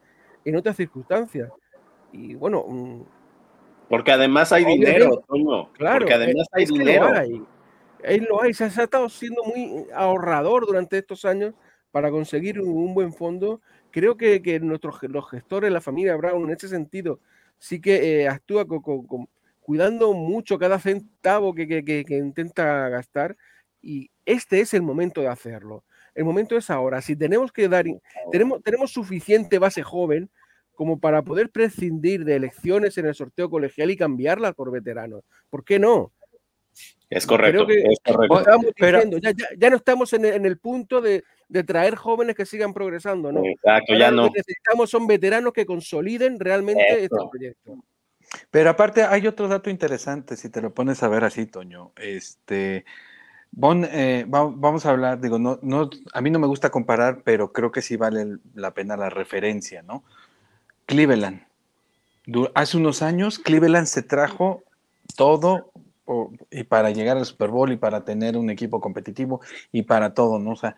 en 0.45 0.57
otras 0.57 0.77
circunstancias. 0.77 1.51
Y 2.13 2.35
bueno. 2.35 2.65
Mm, 2.69 3.03
porque 3.89 4.11
además 4.11 4.53
hay 4.53 4.65
dinero, 4.65 5.25
Claro, 5.75 5.99
porque 6.01 6.15
además 6.15 6.49
hay 6.53 6.67
dinero 6.67 7.07
él 8.07 8.27
lo 8.29 8.43
hay, 8.43 8.55
se 8.55 8.65
ha 8.65 8.67
estado 8.69 9.09
siendo 9.09 9.43
muy 9.45 9.87
ahorrador 9.95 10.67
durante 10.67 10.99
estos 10.99 11.25
años 11.25 11.55
para 11.91 12.11
conseguir 12.11 12.61
un, 12.61 12.95
buen 12.95 13.13
fondo. 13.13 13.61
Creo 13.91 14.17
que, 14.17 14.43
que, 14.43 14.61
nuestros 14.61 15.03
los 15.03 15.29
gestores, 15.29 15.73
la 15.73 15.81
familia 15.81 16.17
Brown, 16.17 16.45
en 16.45 16.51
ese 16.51 16.69
sentido, 16.69 17.21
sí 17.59 17.81
que 17.81 18.23
eh, 18.23 18.29
actúa 18.29 18.67
cuidando 19.61 20.13
mucho 20.13 20.59
cada 20.59 20.79
centavo 20.79 21.55
que, 21.55 21.67
que, 21.85 22.17
intenta 22.17 22.89
gastar 22.89 23.37
y 23.83 24.11
este 24.25 24.61
es 24.61 24.75
el 24.75 24.83
momento 24.83 25.21
de 25.21 25.29
hacerlo. 25.29 25.85
El 26.15 26.25
momento 26.25 26.57
es 26.57 26.71
ahora. 26.71 27.03
Si 27.03 27.17
tenemos 27.17 27.53
que 27.53 27.69
dar, 27.69 27.85
tenemos, 28.31 28.63
tenemos 28.63 28.93
suficiente 28.93 29.59
base 29.59 29.83
joven 29.83 30.31
como 30.75 31.01
para 31.01 31.23
poder 31.23 31.51
prescindir 31.51 32.25
de 32.25 32.37
elecciones 32.37 32.97
en 32.99 33.07
el 33.07 33.15
sorteo 33.15 33.51
colegial 33.51 33.91
y 33.91 33.97
cambiarlas 33.97 34.55
por 34.55 34.71
veteranos. 34.71 35.25
¿Por 35.51 35.65
qué 35.65 35.79
no? 35.79 36.13
Es 37.09 37.27
correcto. 37.27 37.67
es 37.69 38.01
correcto. 38.05 38.43
Pero, 38.77 39.03
ya, 39.19 39.33
ya, 39.57 39.71
no 39.71 39.77
estamos 39.77 40.13
en 40.13 40.25
el, 40.25 40.59
punto 40.59 41.01
de, 41.01 41.25
de, 41.49 41.65
traer 41.65 41.95
jóvenes 41.95 42.35
que 42.35 42.47
sigan 42.47 42.75
progresando, 42.75 43.31
¿no? 43.31 43.45
Exacto, 43.45 43.95
ya 43.95 44.11
no. 44.11 44.25
Lo 44.25 44.33
que 44.33 44.41
necesitamos 44.41 44.91
son 44.91 45.07
veteranos 45.07 45.53
que 45.53 45.67
consoliden 45.67 46.41
realmente 46.41 47.05
este 47.05 47.17
proyecto. 47.31 47.79
Pero 48.51 48.71
aparte 48.71 49.05
hay 49.05 49.27
otro 49.27 49.47
dato 49.49 49.71
interesante, 49.71 50.37
si 50.37 50.51
te 50.51 50.61
lo 50.61 50.75
pones 50.75 51.03
a 51.03 51.09
ver 51.09 51.25
así, 51.25 51.47
Toño. 51.47 51.93
Este, 51.97 52.85
bon, 53.53 53.85
eh, 53.85 54.25
vamos 54.27 54.85
a 54.85 54.91
hablar, 54.91 55.21
digo, 55.21 55.39
no, 55.39 55.61
no, 55.63 55.91
a 56.13 56.21
mí 56.21 56.31
no 56.31 56.41
me 56.41 56.49
gusta 56.49 56.71
comparar, 56.71 57.23
pero 57.25 57.53
creo 57.53 57.71
que 57.71 57.83
sí 57.83 57.97
vale 57.97 58.39
la 58.55 58.75
pena 58.75 58.97
la 58.97 59.11
referencia, 59.11 59.83
¿no? 59.83 60.03
Cleveland. 60.87 61.47
Hace 62.55 62.77
unos 62.77 63.03
años, 63.03 63.39
Cleveland 63.39 63.87
se 63.87 64.03
trajo 64.03 64.65
todo 65.17 65.71
y 66.51 66.65
para 66.65 66.91
llegar 66.91 67.17
al 67.17 67.27
Super 67.27 67.51
Bowl 67.51 67.73
y 67.73 67.77
para 67.77 68.05
tener 68.05 68.37
un 68.37 68.51
equipo 68.51 68.81
competitivo 68.81 69.41
y 69.73 69.83
para 69.83 70.15
todo, 70.15 70.39
¿no? 70.39 70.53
O 70.53 70.57
sea, 70.57 70.77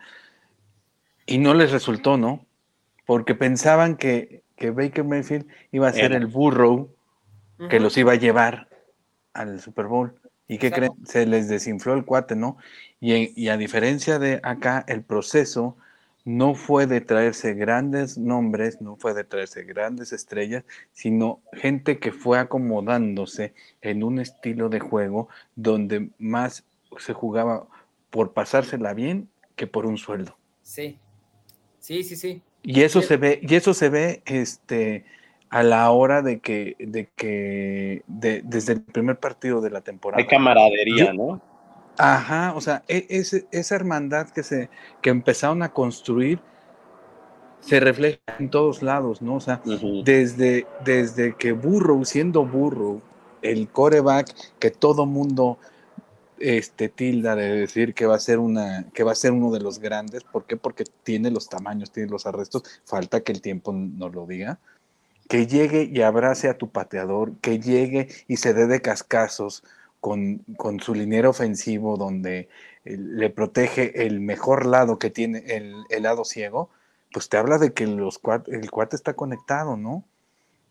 y 1.25 1.37
no 1.37 1.53
les 1.53 1.71
resultó, 1.71 2.17
¿no? 2.17 2.45
Porque 3.05 3.35
pensaban 3.35 3.95
que, 3.95 4.43
que 4.55 4.71
Baker 4.71 5.03
Mayfield 5.03 5.47
iba 5.71 5.87
a 5.87 5.93
ser 5.93 6.13
el 6.13 6.25
burro 6.27 6.89
que 7.69 7.79
los 7.79 7.97
iba 7.97 8.13
a 8.13 8.15
llevar 8.15 8.69
al 9.33 9.59
Super 9.59 9.87
Bowl. 9.87 10.15
¿Y 10.47 10.57
qué 10.57 10.71
creen? 10.71 10.93
Se 11.05 11.25
les 11.25 11.47
desinfló 11.47 11.93
el 11.93 12.05
cuate, 12.05 12.35
¿no? 12.35 12.57
Y, 12.99 13.39
y, 13.39 13.49
a 13.49 13.57
diferencia 13.57 14.17
de 14.17 14.39
acá, 14.43 14.83
el 14.87 15.03
proceso 15.03 15.77
no 16.29 16.53
fue 16.53 16.85
de 16.85 17.01
traerse 17.01 17.55
grandes 17.55 18.19
nombres, 18.19 18.81
no 18.81 18.95
fue 18.97 19.15
de 19.15 19.23
traerse 19.23 19.63
grandes 19.63 20.13
estrellas, 20.13 20.63
sino 20.91 21.41
gente 21.53 21.97
que 21.97 22.11
fue 22.11 22.37
acomodándose 22.37 23.55
en 23.81 24.03
un 24.03 24.19
estilo 24.19 24.69
de 24.69 24.79
juego 24.79 25.27
donde 25.55 26.09
más 26.19 26.65
se 26.99 27.13
jugaba 27.13 27.65
por 28.11 28.33
pasársela 28.33 28.93
bien 28.93 29.27
que 29.55 29.65
por 29.65 29.87
un 29.87 29.97
sueldo. 29.97 30.37
Sí, 30.61 30.99
sí, 31.79 32.03
sí, 32.03 32.15
sí. 32.15 32.43
Y 32.61 32.83
eso 32.83 33.01
se 33.01 33.17
ve, 33.17 33.39
y 33.41 33.55
eso 33.55 33.73
se 33.73 33.89
ve, 33.89 34.21
este, 34.25 35.05
a 35.49 35.63
la 35.63 35.89
hora 35.89 36.21
de 36.21 36.41
que, 36.41 36.75
de 36.77 37.09
que 37.15 38.03
de, 38.05 38.43
desde 38.43 38.73
el 38.73 38.83
primer 38.83 39.17
partido 39.17 39.61
de 39.61 39.71
la 39.71 39.81
temporada. 39.81 40.21
Hay 40.21 40.27
camaradería, 40.27 41.11
¿no? 41.11 41.41
Ajá, 42.01 42.53
o 42.55 42.61
sea, 42.61 42.81
e, 42.87 43.05
esa 43.51 43.75
hermandad 43.75 44.29
que 44.29 44.41
se 44.41 44.69
que 45.01 45.09
empezaron 45.09 45.61
a 45.63 45.73
construir 45.73 46.39
se 47.59 47.81
refleja 47.81 48.19
en 48.39 48.49
todos 48.49 48.81
lados, 48.81 49.21
¿no? 49.21 49.35
O 49.35 49.39
sea, 49.41 49.61
desde, 50.05 50.65
desde 50.85 51.35
que 51.35 51.51
Burrow, 51.51 52.05
siendo 52.05 52.45
Burrow, 52.45 53.01
el 53.41 53.67
coreback 53.67 54.33
que 54.59 54.71
todo 54.71 55.05
mundo 55.05 55.59
este, 56.39 56.87
tilda 56.87 57.35
de 57.35 57.49
decir 57.53 57.93
que 57.93 58.05
va 58.05 58.15
a 58.15 58.19
ser 58.19 58.39
una, 58.39 58.85
que 58.93 59.03
va 59.03 59.11
a 59.11 59.15
ser 59.15 59.33
uno 59.33 59.51
de 59.51 59.59
los 59.59 59.79
grandes. 59.79 60.23
¿Por 60.23 60.45
qué? 60.45 60.55
Porque 60.55 60.85
tiene 61.03 61.31
los 61.31 61.49
tamaños, 61.49 61.91
tiene 61.91 62.09
los 62.09 62.25
arrestos. 62.25 62.63
Falta 62.85 63.19
que 63.19 63.33
el 63.33 63.41
tiempo 63.41 63.73
nos 63.73 64.15
lo 64.15 64.25
diga 64.25 64.57
que 65.27 65.45
llegue 65.45 65.87
y 65.93 66.01
abrace 66.01 66.49
a 66.49 66.57
tu 66.57 66.71
pateador, 66.71 67.33
que 67.39 67.59
llegue 67.59 68.07
y 68.27 68.37
se 68.37 68.53
dé 68.53 68.65
de 68.65 68.81
cascazos 68.81 69.63
con, 69.99 70.43
su 70.81 70.93
liniero 70.93 71.29
ofensivo 71.29 71.97
donde 71.97 72.49
eh, 72.85 72.97
le 72.97 73.29
protege 73.29 74.05
el 74.05 74.19
mejor 74.19 74.65
lado 74.65 74.99
que 74.99 75.09
tiene 75.09 75.43
el, 75.47 75.83
lado 76.01 76.23
ciego, 76.25 76.69
pues 77.11 77.29
te 77.29 77.37
habla 77.37 77.57
de 77.57 77.73
que 77.73 77.87
los 77.87 78.19
el 78.47 78.71
cuate 78.71 78.95
está 78.95 79.13
conectado, 79.13 79.77
¿no? 79.77 80.05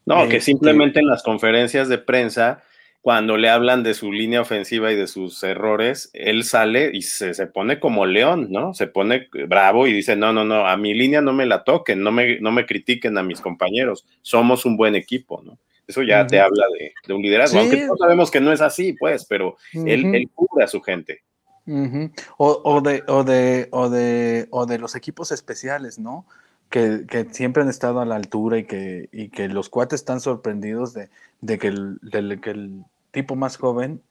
No, 0.07 0.27
que 0.29 0.39
este 0.39 0.53
simplemente 0.53 1.01
en 1.01 1.07
las 1.07 1.23
conferencias 1.23 1.89
de 1.89 1.99
prensa 1.99 2.63
cuando 3.01 3.37
le 3.37 3.49
hablan 3.49 3.83
de 3.83 3.95
su 3.95 4.13
línea 4.13 4.41
ofensiva 4.41 4.93
y 4.93 4.97
de 4.97 5.07
sus 5.07 5.43
errores, 5.43 6.11
él 6.15 6.45
sale 6.45 6.91
y 6.93 7.03
se, 7.03 7.33
pone 7.47 7.79
como 7.79 8.07
león, 8.07 8.49
¿no? 8.51 8.75
Se 8.75 8.87
pone 8.87 9.29
bravo 9.47 9.87
y 9.87 9.93
dice, 9.93 10.17
no, 10.17 10.33
no, 10.33 10.45
no, 10.45 10.67
a 10.67 10.77
mi 10.77 10.95
línea 10.95 11.21
no 11.21 11.33
me 11.33 11.47
la 11.47 11.63
toquen, 11.63 12.03
no 12.03 12.11
me, 12.11 12.41
no 12.41 12.51
me 12.51 12.67
critiquen 12.67 13.17
a 13.17 13.23
mis 13.23 13.41
compañeros, 13.41 14.05
somos 14.23 14.65
un 14.67 14.77
buen 14.77 14.95
equipo, 14.95 15.43
¿no? 15.45 15.59
Eso 15.89 16.03
ya 16.03 16.27
te 16.27 16.39
habla 16.39 16.67
de, 16.79 17.15
un 17.15 17.23
liderazgo, 17.23 17.61
aunque 17.61 17.87
todos 17.87 17.99
sabemos 17.99 18.31
que 18.31 18.43
no 18.43 18.53
es 18.53 18.61
así, 18.61 18.93
pues, 18.93 19.25
pero 19.25 19.57
él, 19.73 20.31
cubre 20.35 20.63
a 20.63 20.69
su 20.69 20.83
gente. 20.83 21.23
o, 22.37 22.81
de, 22.83 23.03
o, 23.09 23.25
de, 23.25 23.69
o, 23.73 23.89
de, 23.89 24.49
o 24.51 24.67
de 24.67 24.79
los 24.79 24.95
equipos 24.95 25.33
especiales, 25.33 25.99
¿no? 25.99 26.27
Que, 26.69 27.07
siempre 27.33 27.63
han 27.63 27.71
estado 27.71 28.01
a 28.01 28.05
la 28.05 28.17
altura 28.17 28.59
y 28.59 28.65
que, 28.65 29.09
y 29.13 29.31
que 29.31 29.49
los 29.49 29.71
cuates 29.71 30.01
están 30.01 30.21
sorprendidos 30.21 30.93
de, 30.93 31.09
que, 31.59 31.69
el, 31.69 31.99
que 32.43 32.51
el 32.51 32.85
tipo 33.11 33.35
más 33.35 33.57
joven 33.57 34.03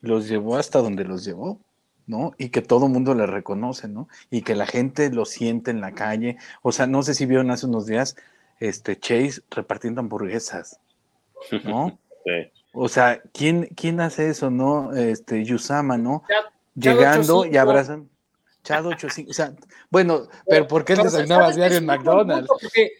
los 0.00 0.28
llevó 0.28 0.56
hasta 0.56 0.78
donde 0.78 1.02
los 1.02 1.24
llevó, 1.24 1.58
¿no? 2.06 2.34
Y 2.38 2.50
que 2.50 2.62
todo 2.62 2.86
el 2.86 2.92
mundo 2.92 3.14
le 3.16 3.26
reconoce, 3.26 3.88
¿no? 3.88 4.08
Y 4.30 4.42
que 4.42 4.54
la 4.54 4.66
gente 4.66 5.10
lo 5.10 5.24
siente 5.24 5.72
en 5.72 5.80
la 5.80 5.90
calle. 5.90 6.36
O 6.62 6.70
sea, 6.70 6.86
no 6.86 7.02
sé 7.02 7.14
si 7.14 7.26
vieron 7.26 7.50
hace 7.50 7.66
unos 7.66 7.86
días 7.86 8.14
este 8.60 8.96
Chase 8.96 9.42
repartiendo 9.50 10.00
hamburguesas, 10.00 10.78
¿no? 11.64 11.98
O 12.78 12.88
sea, 12.88 13.22
¿quién, 13.32 13.70
¿quién 13.74 14.00
hace 14.00 14.28
eso, 14.28 14.50
no? 14.50 14.92
Este, 14.92 15.42
Yusama, 15.44 15.96
¿no? 15.96 16.24
Llegando 16.74 17.46
y 17.46 17.56
abrazan. 17.56 18.10
Chad 18.62 18.84
85, 18.84 19.30
o 19.30 19.32
sea, 19.32 19.54
bueno, 19.88 20.28
pero 20.44 20.66
¿por 20.66 20.84
qué 20.84 20.92
él 20.92 21.02
desayunaba 21.04 21.52
diario 21.52 21.78
en 21.78 21.86
McDonald's? 21.86 22.48
Porque 22.48 22.90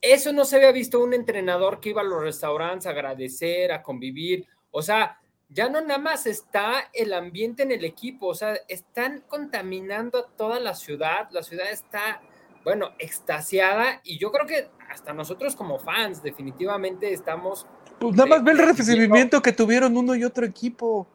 eso 0.00 0.32
no 0.32 0.44
se 0.44 0.56
había 0.56 0.72
visto 0.72 1.00
un 1.00 1.12
entrenador 1.12 1.80
que 1.80 1.90
iba 1.90 2.00
a 2.00 2.04
los 2.04 2.22
restaurantes 2.22 2.86
a 2.86 2.90
agradecer, 2.90 3.72
a 3.72 3.82
convivir. 3.82 4.46
O 4.70 4.80
sea, 4.80 5.20
ya 5.48 5.68
no 5.68 5.80
nada 5.80 5.98
más 5.98 6.26
está 6.26 6.88
el 6.92 7.12
ambiente 7.12 7.64
en 7.64 7.72
el 7.72 7.84
equipo, 7.84 8.28
o 8.28 8.34
sea, 8.34 8.58
están 8.68 9.24
contaminando 9.26 10.24
toda 10.36 10.60
la 10.60 10.74
ciudad, 10.74 11.28
la 11.32 11.42
ciudad 11.42 11.70
está, 11.70 12.22
bueno, 12.64 12.92
extasiada 12.98 14.00
y 14.04 14.18
yo 14.18 14.30
creo 14.30 14.46
que 14.46 14.70
hasta 14.88 15.12
nosotros 15.12 15.56
como 15.56 15.78
fans 15.78 16.22
definitivamente 16.22 17.12
estamos... 17.12 17.66
Pues 17.98 18.14
nada 18.14 18.28
más 18.28 18.44
ve 18.44 18.52
el 18.52 18.58
recibimiento 18.58 19.42
que 19.42 19.52
tuvieron 19.52 19.96
uno 19.96 20.14
y 20.14 20.24
otro 20.24 20.44
equipo. 20.44 21.06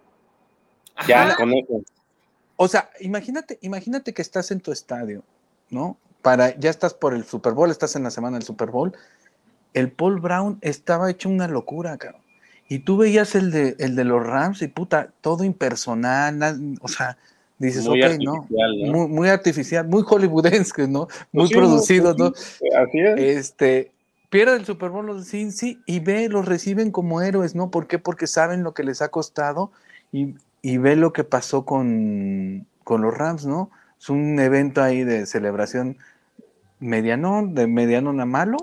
Ya, 1.08 1.36
con 1.36 1.54
eso. 1.54 1.82
O 2.56 2.68
sea, 2.68 2.90
imagínate, 3.00 3.58
imagínate 3.62 4.14
que 4.14 4.22
estás 4.22 4.52
en 4.52 4.60
tu 4.60 4.72
estadio, 4.72 5.24
¿no? 5.70 5.98
Para, 6.22 6.58
ya 6.58 6.70
estás 6.70 6.94
por 6.94 7.14
el 7.14 7.26
Super 7.26 7.54
Bowl, 7.54 7.72
estás 7.72 7.96
en 7.96 8.04
la 8.04 8.12
semana 8.12 8.38
del 8.38 8.46
Super 8.46 8.70
Bowl. 8.70 8.94
El 9.74 9.92
Paul 9.92 10.20
Brown 10.20 10.60
estaba 10.62 11.10
hecho 11.10 11.30
una 11.30 11.48
locura, 11.48 11.98
cabrón. 11.98 12.22
Y 12.70 12.80
tú 12.80 12.98
veías 12.98 13.36
el 13.36 13.52
de, 13.52 13.76
el 13.80 13.96
de 13.96 14.04
los 14.04 14.26
Rams 14.26 14.62
y 14.62 14.68
puta, 14.68 15.10
todo 15.22 15.44
impersonal, 15.44 16.78
o 16.82 16.88
sea, 16.88 17.18
dices, 17.58 17.88
ok, 17.88 18.20
¿no? 18.24 18.48
Muy, 19.08 19.30
artificial, 19.30 19.88
muy 19.88 20.04
hollywoodense, 20.04 20.88
¿no? 20.88 21.08
Muy 21.32 21.48
pues 21.48 21.52
producido, 21.52 22.14
¿no? 22.14 22.28
Así 22.28 23.00
es. 23.00 23.20
Este, 23.20 23.92
pierde 24.34 24.58
el 24.58 24.66
Super 24.66 24.90
Bowl 24.90 25.06
los 25.06 25.28
sí, 25.28 25.80
y 25.86 26.00
ve, 26.00 26.28
los 26.28 26.48
reciben 26.48 26.90
como 26.90 27.22
héroes, 27.22 27.54
¿no? 27.54 27.70
¿Por 27.70 27.86
qué? 27.86 28.00
Porque 28.00 28.26
saben 28.26 28.64
lo 28.64 28.74
que 28.74 28.84
les 28.84 29.04
ha 29.04 29.10
costado 29.10 29.72
y, 30.12 30.34
y 30.64 30.80
ve 30.80 30.96
lo 30.96 31.14
que 31.14 31.24
pasó 31.24 31.66
con, 31.66 32.66
los 32.84 33.16
Rams, 33.16 33.46
¿no? 33.46 33.70
Es 34.00 34.10
un 34.10 34.40
evento 34.40 34.82
ahí 34.82 35.04
de 35.04 35.28
celebración 35.28 36.00
mediano, 36.80 37.46
de 37.46 37.68
mediano 37.68 38.10
a 38.20 38.26
malo, 38.26 38.58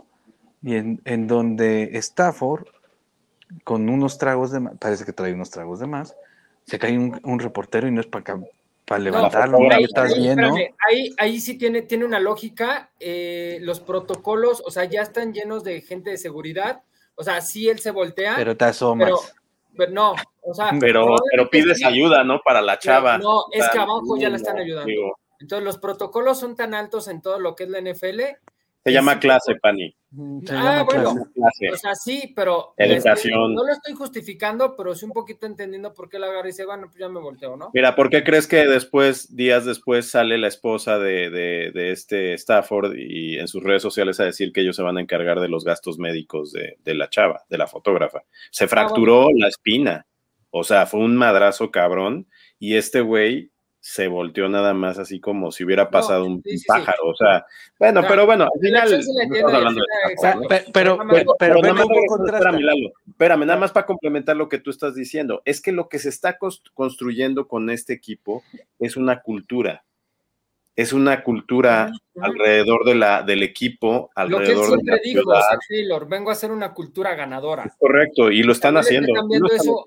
y 0.61 0.75
en, 0.75 1.01
en 1.05 1.29
donde 1.29 1.97
Stafford, 1.99 2.67
con 3.63 3.89
unos 3.89 4.19
tragos 4.19 4.51
de 4.51 4.59
más, 4.59 4.75
parece 4.77 5.05
que 5.05 5.13
trae 5.13 5.33
unos 5.33 5.51
tragos 5.51 5.79
de 5.79 5.87
más, 5.87 6.17
se 6.67 6.81
cae 6.81 6.99
un, 6.99 7.39
reportero 7.39 7.87
y 7.87 7.93
no 7.93 8.01
es 8.01 8.09
para 8.09 8.25
para 8.91 9.05
levantarlo, 9.05 9.61
no, 9.61 9.73
ahí, 9.73 9.85
estás 9.85 10.19
bien, 10.19 10.37
¿no? 10.37 10.53
Ahí, 10.89 11.15
ahí 11.17 11.41
sí 11.41 11.57
tiene, 11.57 11.83
tiene 11.83 12.05
una 12.05 12.19
lógica, 12.19 12.91
eh, 12.99 13.59
los 13.61 13.79
protocolos, 13.79 14.61
o 14.67 14.73
sea, 14.73 14.83
ya 14.83 15.03
están 15.03 15.33
llenos 15.33 15.63
de 15.63 15.81
gente 15.81 16.11
de 16.11 16.19
seguridad, 16.19 16.83
o 17.15 17.23
sea, 17.23 17.41
sí 17.41 17.69
él 17.69 17.79
se 17.79 17.93
voltea. 17.93 18.35
Pero 18.35 18.57
te 18.57 18.65
asomas. 18.65 19.33
Pero 19.77 19.93
no, 19.93 20.17
o 20.43 20.55
sea. 20.55 20.73
Pero, 20.81 21.15
pero 21.31 21.49
pides 21.49 21.85
ayuda, 21.85 22.25
¿no? 22.25 22.41
Para 22.45 22.61
la 22.61 22.81
chava. 22.81 23.17
No, 23.17 23.45
es 23.53 23.69
que 23.69 23.79
abajo 23.79 24.17
ya 24.19 24.29
la 24.29 24.39
están 24.39 24.59
ayudando. 24.59 24.91
Entonces, 25.39 25.65
los 25.65 25.79
protocolos 25.79 26.41
son 26.41 26.57
tan 26.57 26.75
altos 26.75 27.07
en 27.07 27.23
todo 27.23 27.39
lo 27.39 27.55
que 27.55 27.65
es 27.65 27.71
la 27.71 27.79
NFL. 27.81 28.23
Se 28.83 28.93
llama 28.93 29.21
clase, 29.21 29.55
Pani. 29.55 29.95
Ah, 30.51 30.85
bueno, 30.85 31.15
o 31.73 31.77
sea, 31.77 31.95
sí, 31.95 32.33
pero 32.35 32.75
no 32.79 33.65
lo 33.65 33.73
estoy 33.73 33.95
justificando, 33.95 34.75
pero 34.77 34.95
sí 34.95 35.05
un 35.05 35.13
poquito 35.13 35.47
entendiendo 35.47 35.95
por 35.95 36.09
qué 36.09 36.19
la 36.19 36.27
agarra 36.27 36.49
y 36.49 36.53
dice, 36.53 36.65
bueno, 36.65 36.87
pues 36.89 36.99
ya 36.99 37.09
me 37.09 37.21
volteo, 37.21 37.57
¿no? 37.57 37.71
Mira, 37.73 37.95
¿por 37.95 38.11
qué 38.11 38.25
crees 38.25 38.47
que 38.47 38.67
después, 38.67 39.35
días 39.37 39.65
después, 39.65 40.11
sale 40.11 40.39
la 40.39 40.49
esposa 40.49 40.99
de, 40.99 41.31
de, 41.31 41.93
este 41.93 42.35
Stafford 42.35 42.97
y 42.97 43.39
en 43.39 43.49
sus 43.49 43.63
redes 43.63 43.83
sociales 43.83 44.21
a 44.21 44.25
decir 44.25 44.53
que 44.53 44.63
ellos 44.63 44.77
se 44.77 44.83
van 44.83 44.99
a 44.99 45.01
encargar 45.01 45.41
de 45.41 45.49
los 45.49 45.65
gastos 45.65 45.99
médicos 45.99 46.53
de, 46.53 46.95
la 46.95 47.09
chava, 47.09 47.45
de 47.49 47.59
la 47.59 47.67
fotógrafa? 47.67 48.23
Se 48.51 48.65
ah, 48.65 48.69
fracturó 48.69 49.29
la 49.35 49.49
espina, 49.49 50.07
o 50.51 50.65
sea, 50.65 50.87
fue 50.87 51.01
un 51.01 51.17
madrazo 51.17 51.71
cabrón 51.71 52.27
y 52.59 52.77
este 52.77 53.01
güey 53.01 53.53
se 53.91 54.07
volteó 54.07 54.49
nada 54.49 54.73
más 54.73 55.01
así 55.01 55.19
como 55.19 55.51
si 55.51 55.65
hubiera 55.65 55.91
pasado 55.91 56.25
un 56.25 56.45
pájaro. 56.65 57.09
O 57.09 57.17
sea, 57.17 57.45
bueno, 57.77 58.03
pero 58.07 58.25
bueno, 58.25 58.45
al 58.45 58.61
final. 58.61 59.01
pero, 60.73 60.97
pero, 61.37 61.37
pero, 61.37 61.61
espérame, 63.09 63.47
nada 63.47 63.59
más 63.59 63.73
para 63.73 63.87
complementar 63.87 64.37
lo 64.37 64.49
que 64.49 64.59
tú 64.59 64.71
estás 64.71 64.95
diciendo. 64.95 65.43
Es 65.45 65.61
que 65.61 65.73
lo 65.73 65.89
que 65.89 65.99
se 65.99 66.09
está 66.09 66.39
construyendo 66.73 67.49
con 67.49 67.69
este 67.69 67.93
equipo 67.93 68.45
es 68.79 68.97
una 68.97 69.23
cultura. 69.23 69.83
Es 70.77 70.93
una 70.93 71.25
cultura 71.25 71.91
alrededor 72.21 72.85
de 72.85 72.95
la, 72.95 73.25
del 73.25 73.43
equipo, 73.43 74.13
alrededor 74.15 74.71
lo 74.71 74.77
que 74.77 74.83
él 74.83 74.83
siempre 74.85 75.01
dijo, 75.03 75.33
Taylor, 75.69 76.09
vengo 76.09 76.31
a 76.31 76.35
hacer 76.35 76.53
una 76.53 76.73
cultura 76.73 77.17
ganadora. 77.17 77.75
correcto, 77.77 78.31
y 78.31 78.45
lo 78.45 78.53
están 78.53 78.77
haciendo. 78.77 79.13
cambiando 79.13 79.49
eso 79.53 79.83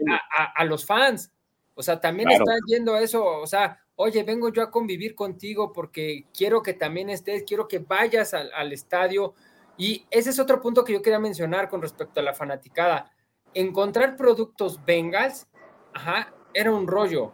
A, 0.56 0.66
los 0.66 0.86
fans. 0.86 1.32
O 1.74 1.82
sea, 1.82 2.02
también 2.02 2.30
está 2.30 2.52
yendo 2.68 2.96
a 2.96 3.02
eso, 3.02 3.26
o 3.26 3.48
sea, 3.48 3.83
oye, 3.96 4.24
vengo 4.24 4.50
yo 4.50 4.64
a 4.64 4.72
convivir 4.72 5.16
contigo 5.16 5.72
porque 5.72 6.26
quiero 6.34 6.62
que 6.62 6.74
también 6.74 7.10
estés, 7.10 7.44
quiero 7.44 7.68
que 7.68 7.80
vayas 7.80 8.34
al, 8.34 8.72
estadio. 8.72 9.34
Y 9.78 10.06
ese 10.10 10.32
es 10.32 10.40
otro 10.40 10.62
punto 10.62 10.84
que 10.84 10.94
yo 10.94 11.02
quería 11.02 11.20
mencionar 11.20 11.70
con 11.70 11.82
respecto 11.82 12.20
a 12.20 12.24
la 12.24 12.34
fanaticada. 12.34 13.12
Encontrar 13.54 14.16
productos 14.16 14.84
Bengals, 14.86 15.48
ajá, 15.94 16.34
era 16.54 16.72
un 16.72 16.88
rollo. 16.88 17.34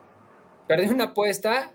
Perdí 0.68 0.88
una 0.89 1.05
apuesta, 1.05 1.74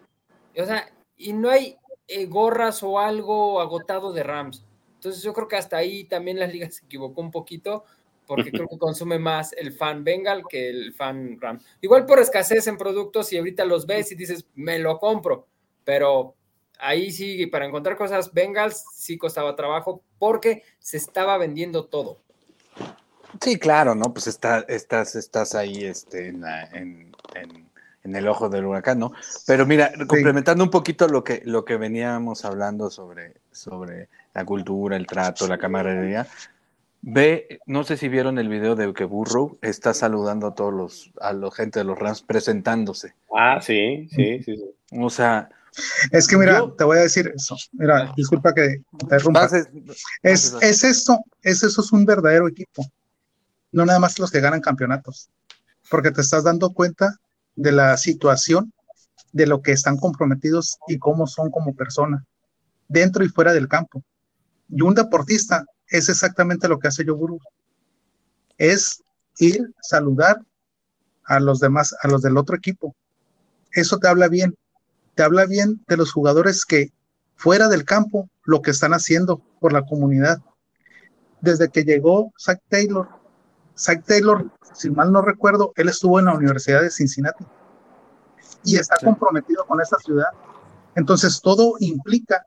o 0.56 0.64
sea, 0.64 0.92
y 1.16 1.32
no 1.32 1.50
hay 1.50 1.78
eh, 2.06 2.26
gorras 2.26 2.82
o 2.82 2.98
algo 2.98 3.60
agotado 3.60 4.12
de 4.12 4.22
Rams. 4.22 4.64
Entonces 4.94 5.22
yo 5.22 5.32
creo 5.32 5.48
que 5.48 5.56
hasta 5.56 5.76
ahí 5.76 6.04
también 6.04 6.38
la 6.38 6.46
liga 6.46 6.68
se 6.70 6.84
equivocó 6.84 7.20
un 7.20 7.30
poquito 7.30 7.84
porque 8.26 8.50
creo 8.50 8.68
que 8.68 8.78
consume 8.78 9.18
más 9.18 9.52
el 9.52 9.72
fan 9.72 10.04
Bengal 10.04 10.44
que 10.48 10.68
el 10.68 10.94
fan 10.94 11.38
Ram. 11.40 11.60
Igual 11.80 12.06
por 12.06 12.18
escasez 12.18 12.66
en 12.66 12.78
productos 12.78 13.32
y 13.32 13.38
ahorita 13.38 13.64
los 13.64 13.86
ves 13.86 14.12
y 14.12 14.14
dices, 14.14 14.46
me 14.54 14.78
lo 14.78 14.98
compro, 14.98 15.46
pero 15.84 16.34
ahí 16.78 17.10
sí, 17.10 17.46
para 17.46 17.66
encontrar 17.66 17.96
cosas 17.96 18.32
Bengals 18.32 18.84
sí 18.94 19.16
costaba 19.18 19.56
trabajo 19.56 20.02
porque 20.18 20.62
se 20.78 20.96
estaba 20.96 21.38
vendiendo 21.38 21.86
todo. 21.86 22.18
Sí, 23.40 23.58
claro, 23.58 23.94
¿no? 23.94 24.12
Pues 24.12 24.26
está, 24.26 24.60
estás, 24.68 25.16
estás 25.16 25.54
ahí 25.54 25.84
este, 25.84 26.28
en, 26.28 27.12
el 28.04 28.28
ojo 28.28 28.48
del 28.48 28.66
huracán, 28.66 28.98
¿no? 28.98 29.12
Pero 29.46 29.66
mira, 29.66 29.92
complementando 30.06 30.62
un 30.62 30.70
poquito 30.70 31.08
lo 31.08 31.24
que, 31.24 31.42
lo 31.44 31.64
que 31.64 31.76
veníamos 31.76 32.44
hablando 32.44 32.90
sobre, 32.90 33.34
sobre 33.50 34.08
la 34.34 34.44
cultura, 34.44 34.96
el 34.96 35.06
trato, 35.06 35.48
la 35.48 35.58
camaradería, 35.58 36.26
Ve, 37.06 37.60
no 37.66 37.84
sé 37.84 37.98
si 37.98 38.08
vieron 38.08 38.38
el 38.38 38.48
video 38.48 38.76
de 38.76 38.94
que 38.94 39.04
Burrow 39.04 39.58
está 39.60 39.92
saludando 39.92 40.46
a 40.46 40.54
todos 40.54 40.72
los, 40.72 41.12
a 41.20 41.34
la 41.34 41.50
gente 41.50 41.80
de 41.80 41.84
los 41.84 41.98
Rams 41.98 42.22
presentándose. 42.22 43.14
Ah, 43.36 43.60
sí, 43.60 44.08
sí, 44.10 44.42
sí. 44.42 44.58
O 44.90 45.10
sea. 45.10 45.50
Es 46.12 46.26
que 46.26 46.38
mira, 46.38 46.62
te 46.78 46.84
voy 46.84 46.96
a 46.96 47.02
decir 47.02 47.30
eso. 47.36 47.56
Mira, 47.72 48.10
disculpa 48.16 48.54
que 48.54 48.62
te 48.68 48.82
interrumpa. 49.02 49.50
Es, 50.22 50.56
es 50.62 50.82
esto, 50.82 51.18
es 51.42 51.62
eso, 51.62 51.82
es 51.82 51.92
un 51.92 52.06
verdadero 52.06 52.48
equipo. 52.48 52.86
No 53.70 53.84
nada 53.84 53.98
más 53.98 54.18
los 54.18 54.30
que 54.30 54.40
ganan 54.40 54.62
campeonatos. 54.62 55.28
Porque 55.90 56.10
te 56.10 56.22
estás 56.22 56.44
dando 56.44 56.72
cuenta 56.72 57.18
de 57.54 57.72
la 57.72 57.98
situación, 57.98 58.72
de 59.32 59.46
lo 59.46 59.60
que 59.60 59.72
están 59.72 59.98
comprometidos 59.98 60.78
y 60.88 60.98
cómo 60.98 61.26
son 61.26 61.50
como 61.50 61.74
persona, 61.74 62.24
dentro 62.88 63.22
y 63.24 63.28
fuera 63.28 63.52
del 63.52 63.68
campo. 63.68 64.02
Y 64.70 64.80
un 64.80 64.94
deportista 64.94 65.66
es 65.94 66.08
exactamente 66.08 66.66
lo 66.66 66.80
que 66.80 66.88
hace 66.88 67.04
Yoguru. 67.04 67.38
Es 68.58 69.04
ir, 69.38 69.72
saludar 69.80 70.42
a 71.22 71.38
los 71.38 71.60
demás, 71.60 71.94
a 72.02 72.08
los 72.08 72.20
del 72.20 72.36
otro 72.36 72.56
equipo. 72.56 72.96
Eso 73.70 73.98
te 73.98 74.08
habla 74.08 74.26
bien. 74.26 74.56
Te 75.14 75.22
habla 75.22 75.46
bien 75.46 75.84
de 75.86 75.96
los 75.96 76.12
jugadores 76.12 76.64
que 76.64 76.92
fuera 77.36 77.68
del 77.68 77.84
campo 77.84 78.28
lo 78.42 78.60
que 78.60 78.72
están 78.72 78.92
haciendo 78.92 79.40
por 79.60 79.72
la 79.72 79.86
comunidad. 79.86 80.42
Desde 81.40 81.68
que 81.68 81.84
llegó 81.84 82.32
Zach 82.40 82.60
Taylor, 82.68 83.08
Zach 83.78 84.04
Taylor, 84.04 84.50
si 84.74 84.90
mal 84.90 85.12
no 85.12 85.22
recuerdo, 85.22 85.72
él 85.76 85.88
estuvo 85.88 86.18
en 86.18 86.24
la 86.24 86.34
Universidad 86.34 86.82
de 86.82 86.90
Cincinnati 86.90 87.44
y 88.64 88.78
está 88.78 88.96
comprometido 88.96 89.64
con 89.64 89.80
esta 89.80 89.98
ciudad. 89.98 90.30
Entonces 90.96 91.40
todo 91.40 91.74
implica. 91.78 92.44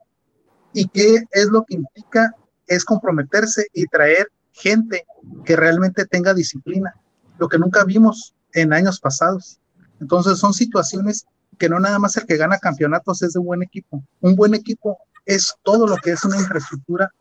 ¿Y 0.74 0.90
qué 0.90 1.24
es 1.32 1.46
lo 1.46 1.64
que 1.64 1.76
implica 1.76 2.36
es 2.68 2.86
comprometerse 2.86 3.68
y 3.74 3.86
traer 3.88 4.28
gente 4.52 5.06
que 5.46 5.56
realmente 5.56 6.06
tenga 6.06 6.34
disciplina, 6.34 6.96
lo 7.38 7.48
que 7.48 7.58
nunca 7.58 7.84
vimos 7.84 8.34
en 8.54 8.74
años 8.74 9.00
pasados. 9.00 9.60
Entonces 10.00 10.40
son 10.40 10.54
situaciones 10.54 11.26
que 11.58 11.70
no 11.70 11.80
nada 11.80 12.00
más 12.00 12.18
el 12.18 12.26
que 12.26 12.38
gana 12.38 12.58
campeonatos 12.60 13.22
es 13.22 13.34
de 13.34 13.40
un 13.40 13.46
buen 13.46 13.64
equipo. 13.64 14.04
Un 14.22 14.36
buen 14.36 14.54
equipo 14.54 14.98
es 15.26 15.56
todo 15.64 15.88
lo 15.88 15.96
que 15.98 16.12
es 16.12 16.24
una 16.24 16.38
infraestructura, 16.38 17.12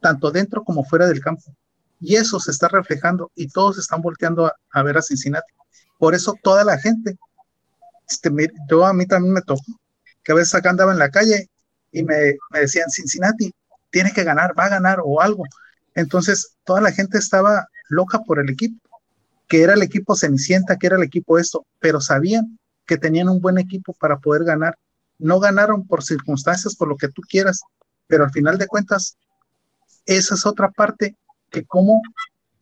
tanto 0.00 0.30
dentro 0.30 0.64
como 0.64 0.84
fuera 0.84 1.06
del 1.06 1.20
campo. 1.20 1.54
Y 2.00 2.16
eso 2.16 2.40
se 2.40 2.50
está 2.50 2.68
reflejando 2.68 3.30
y 3.34 3.48
todos 3.48 3.78
están 3.78 4.02
volteando 4.02 4.50
a, 4.72 4.82
ver 4.82 4.98
a 4.98 5.02
Cincinnati. 5.02 5.52
Por 5.98 6.14
eso 6.14 6.34
toda 6.42 6.64
la 6.64 6.78
gente, 6.78 7.16
este, 8.08 8.30
yo 8.68 8.84
a 8.84 8.92
mí 8.92 9.06
también 9.06 9.34
me 9.34 9.42
tocó, 9.42 9.62
que 10.22 10.32
a 10.32 10.34
veces 10.34 10.54
acá 10.54 10.70
andaba 10.70 10.92
en 10.92 10.98
la 10.98 11.10
calle 11.10 11.48
y 11.92 12.02
me, 12.02 12.36
me 12.50 12.60
decían, 12.60 12.90
Cincinnati, 12.90 13.52
tiene 13.94 14.12
que 14.12 14.24
ganar, 14.24 14.58
va 14.58 14.64
a 14.64 14.70
ganar 14.70 14.98
o 15.04 15.20
algo. 15.20 15.44
Entonces, 15.94 16.56
toda 16.64 16.80
la 16.80 16.90
gente 16.90 17.16
estaba 17.16 17.68
loca 17.88 18.18
por 18.24 18.40
el 18.40 18.50
equipo, 18.50 18.76
que 19.46 19.62
era 19.62 19.74
el 19.74 19.82
equipo 19.82 20.16
Cenicienta, 20.16 20.76
que 20.76 20.88
era 20.88 20.96
el 20.96 21.04
equipo 21.04 21.38
esto, 21.38 21.64
pero 21.78 22.00
sabían 22.00 22.58
que 22.86 22.96
tenían 22.98 23.28
un 23.28 23.40
buen 23.40 23.56
equipo 23.56 23.92
para 23.92 24.18
poder 24.18 24.42
ganar. 24.42 24.76
No 25.20 25.38
ganaron 25.38 25.86
por 25.86 26.02
circunstancias, 26.02 26.74
por 26.74 26.88
lo 26.88 26.96
que 26.96 27.06
tú 27.06 27.22
quieras, 27.22 27.60
pero 28.08 28.24
al 28.24 28.32
final 28.32 28.58
de 28.58 28.66
cuentas, 28.66 29.16
esa 30.06 30.34
es 30.34 30.44
otra 30.44 30.72
parte 30.72 31.14
que 31.48 31.64
como 31.64 32.02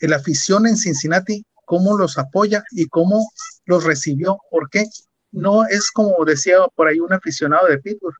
la 0.00 0.16
afición 0.16 0.66
en 0.66 0.76
Cincinnati, 0.76 1.46
cómo 1.64 1.96
los 1.96 2.18
apoya 2.18 2.62
y 2.72 2.88
cómo 2.88 3.26
los 3.64 3.84
recibió. 3.84 4.36
¿Por 4.50 4.68
qué? 4.68 4.84
No 5.30 5.64
es 5.64 5.90
como 5.90 6.26
decía 6.26 6.58
por 6.74 6.88
ahí 6.88 7.00
un 7.00 7.14
aficionado 7.14 7.68
de 7.68 7.78
Pittsburgh. 7.78 8.18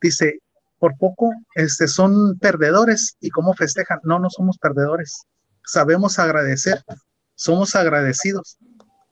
Dice, 0.00 0.38
por 0.86 0.96
poco 0.98 1.34
este, 1.56 1.88
son 1.88 2.38
perdedores 2.38 3.16
y 3.18 3.30
cómo 3.30 3.54
festejan. 3.54 3.98
No, 4.04 4.20
no 4.20 4.30
somos 4.30 4.56
perdedores. 4.56 5.24
Sabemos 5.64 6.20
agradecer, 6.20 6.80
somos 7.34 7.74
agradecidos 7.74 8.56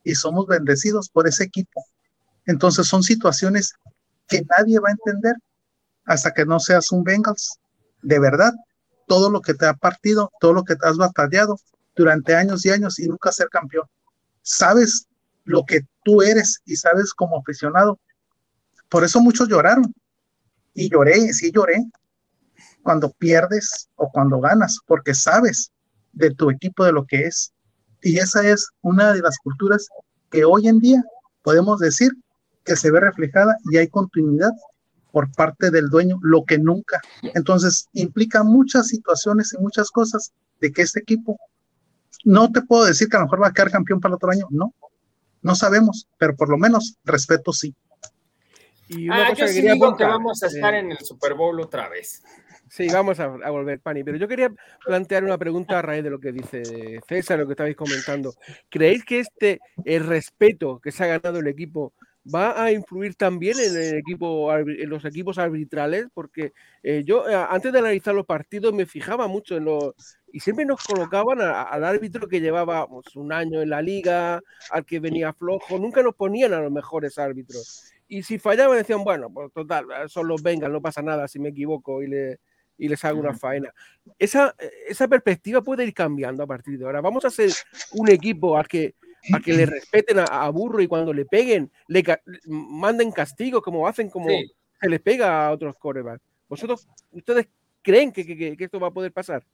y 0.05 0.15
somos 0.15 0.47
bendecidos 0.47 1.09
por 1.09 1.27
ese 1.27 1.43
equipo. 1.43 1.85
Entonces 2.47 2.87
son 2.87 3.03
situaciones 3.03 3.73
que 4.29 4.45
nadie 4.57 4.79
va 4.79 4.91
a 4.91 4.93
entender 4.93 5.35
hasta 6.05 6.31
que 6.33 6.47
no 6.47 6.61
seas 6.61 6.93
un 6.93 7.03
Bengals. 7.03 7.59
De 8.03 8.21
verdad, 8.21 8.53
todo 9.09 9.29
lo 9.29 9.41
que 9.41 9.55
te 9.55 9.67
ha 9.67 9.75
partido, 9.75 10.31
todo 10.39 10.53
lo 10.53 10.63
que 10.63 10.77
te 10.77 10.87
has 10.87 10.97
batallado 10.97 11.59
durante 11.97 12.37
años 12.37 12.65
y 12.65 12.71
años 12.71 13.01
y 13.01 13.09
nunca 13.09 13.33
ser 13.33 13.49
campeón. 13.49 13.89
Sabes 14.43 15.09
lo 15.43 15.65
que 15.65 15.81
tú 16.05 16.23
eres 16.23 16.61
y 16.67 16.77
sabes 16.77 17.13
como 17.13 17.41
aficionado. 17.41 17.99
Por 18.89 19.03
eso 19.03 19.21
muchos 19.21 19.49
lloraron, 19.49 19.93
y 20.75 20.91
lloré, 20.91 21.33
sí 21.33 21.51
lloré, 21.53 21.85
cuando 22.83 23.11
pierdes 23.13 23.89
o 23.97 24.11
cuando 24.11 24.41
ganas, 24.41 24.79
porque 24.87 25.15
sabes 25.15 25.71
de 26.13 26.31
tu 26.35 26.51
equipo 26.51 26.85
de 26.85 26.93
lo 26.93 27.07
que 27.07 27.23
es. 27.23 27.53
Y 28.03 28.19
esa 28.19 28.47
es 28.47 28.69
una 28.83 29.13
de 29.13 29.21
las 29.21 29.39
culturas 29.39 29.89
que 30.31 30.45
hoy 30.45 30.69
en 30.69 30.79
día 30.79 31.03
podemos 31.43 31.81
decir 31.81 32.13
que 32.65 32.77
se 32.77 32.91
ve 32.91 33.01
reflejada 33.01 33.57
y 33.71 33.79
hay 33.79 33.89
continuidad 33.89 34.53
por 35.13 35.31
parte 35.33 35.71
del 35.71 35.89
dueño, 35.89 36.19
lo 36.23 36.45
que 36.45 36.59
nunca. 36.59 37.01
Entonces, 37.35 37.89
implica 37.93 38.43
muchas 38.43 38.89
situaciones 38.89 39.55
y 39.55 39.63
muchas 39.63 39.91
cosas 39.91 40.33
de 40.61 40.73
que 40.73 40.83
este 40.83 41.01
equipo, 41.01 41.39
no 42.25 42.51
te 42.51 42.63
puedo 42.63 42.85
decir 42.85 43.09
que 43.09 43.17
a 43.17 43.21
lo 43.21 43.27
mejor 43.27 43.43
va 43.43 43.49
a 43.49 43.53
quedar 43.53 43.71
campeón 43.71 44.01
para 44.01 44.13
el 44.13 44.17
otro 44.17 44.31
año, 44.31 44.47
no, 44.51 44.75
no 45.43 45.55
sabemos, 45.55 46.09
pero 46.19 46.35
por 46.35 46.49
lo 46.49 46.59
menos 46.59 46.97
respeto 47.05 47.53
sí. 47.53 47.75
Y 48.89 49.09
una 49.09 49.27
ah, 49.27 49.31
cosa 49.31 49.47
que 49.47 49.63
digo 49.63 49.97
que 49.97 50.05
vamos 50.05 50.43
a 50.43 50.47
estar 50.47 50.75
en 50.75 50.93
el 50.93 50.99
Super 50.99 51.35
Bowl 51.35 51.61
otra 51.61 51.89
vez. 51.89 52.23
Sí, 52.69 52.89
vamos 52.93 53.21
a, 53.21 53.29
volver, 53.29 53.81
Pani. 53.81 54.03
Pero 54.03 54.19
yo 54.19 54.27
quería 54.27 54.53
plantear 54.85 55.25
una 55.25 55.39
pregunta 55.39 55.79
a 55.79 55.83
raíz 55.83 56.03
de 56.03 56.11
lo 56.11 56.19
que 56.19 56.33
dice 56.33 57.01
César, 57.09 57.39
lo 57.39 57.47
que 57.47 57.53
estabais 57.53 57.77
comentando. 57.77 58.35
¿Creéis 58.69 59.05
que 59.05 59.21
este 59.21 59.61
el 59.85 60.05
respeto 60.05 60.81
que 60.81 60.91
se 60.91 61.05
ha 61.05 61.07
ganado 61.07 61.39
el 61.39 61.47
equipo 61.47 61.93
va 62.35 62.63
a 62.63 62.73
influir 62.73 63.15
también 63.17 63.59
en 63.61 63.77
el 63.77 63.99
equipo 63.99 64.53
en 64.57 64.89
los 64.89 65.05
equipos 65.05 65.39
arbitrales? 65.39 66.07
Porque 66.13 66.53
eh, 66.83 67.05
yo 67.07 67.29
eh, 67.29 67.35
antes 67.35 67.73
de 67.73 67.79
analizar 67.79 68.15
los 68.15 68.27
partidos 68.27 68.75
me 68.75 68.87
fijaba 68.87 69.29
mucho 69.29 69.57
en 69.57 69.67
los 69.67 69.95
y 70.33 70.41
siempre 70.41 70.65
nos 70.65 70.83
colocaban 70.83 71.41
al 71.41 71.85
árbitro 71.85 72.27
que 72.27 72.41
llevaba 72.41 72.89
pues, 72.89 73.15
un 73.15 73.33
año 73.33 73.63
en 73.63 73.71
la 73.71 73.81
liga, 73.81 74.41
al 74.71 74.85
que 74.85 74.99
venía 74.99 75.33
flojo, 75.33 75.79
nunca 75.79 76.03
nos 76.03 76.17
ponían 76.17 76.53
a 76.55 76.61
los 76.61 76.73
mejores 76.73 77.19
árbitros 77.19 77.94
y 78.15 78.23
si 78.23 78.39
fallaban 78.39 78.79
decían, 78.79 79.03
bueno, 79.03 79.29
pues 79.29 79.53
total, 79.53 79.87
eh, 79.91 80.09
son 80.09 80.29
los 80.29 80.41
vengan, 80.41 80.73
no 80.73 80.81
pasa 80.81 81.03
nada 81.03 81.27
si 81.27 81.41
me 81.41 81.49
equivoco 81.49 82.01
y, 82.01 82.07
le, 82.07 82.39
y 82.79 82.87
les 82.87 83.05
hago 83.05 83.19
una 83.19 83.35
faena. 83.35 83.75
Esa, 84.17 84.55
esa 84.87 85.09
perspectiva 85.09 85.63
puede 85.63 85.85
ir 85.85 85.93
cambiando 85.93 86.45
a 86.45 86.47
partir 86.47 86.79
de 86.79 86.85
ahora. 86.85 87.01
Vamos 87.01 87.25
a 87.25 87.31
ser 87.31 87.51
un 87.93 88.09
equipo 88.09 88.57
al 88.57 88.69
que, 88.69 88.95
a 89.33 89.41
que 89.41 89.53
le 89.53 89.67
respeten 89.67 90.19
a, 90.21 90.49
Burro 90.51 90.81
y 90.81 90.87
cuando 90.87 91.13
le 91.13 91.25
peguen, 91.25 91.73
le 91.89 92.05
manden 92.47 93.11
castigo 93.11 93.61
como 93.61 93.89
hacen 93.89 94.09
como 94.09 94.29
se 94.29 94.89
les 94.89 95.01
pega 95.01 95.49
a 95.49 95.51
otros 95.51 95.77
corebacks. 95.77 96.23
¿Vosotros, 96.49 96.87
ustedes 97.11 97.49
creen 97.83 98.13
que, 98.13 98.57
esto 98.57 98.79
va 98.79 98.89
a 98.89 98.93
poder 98.93 99.11
pasar? 99.11 99.45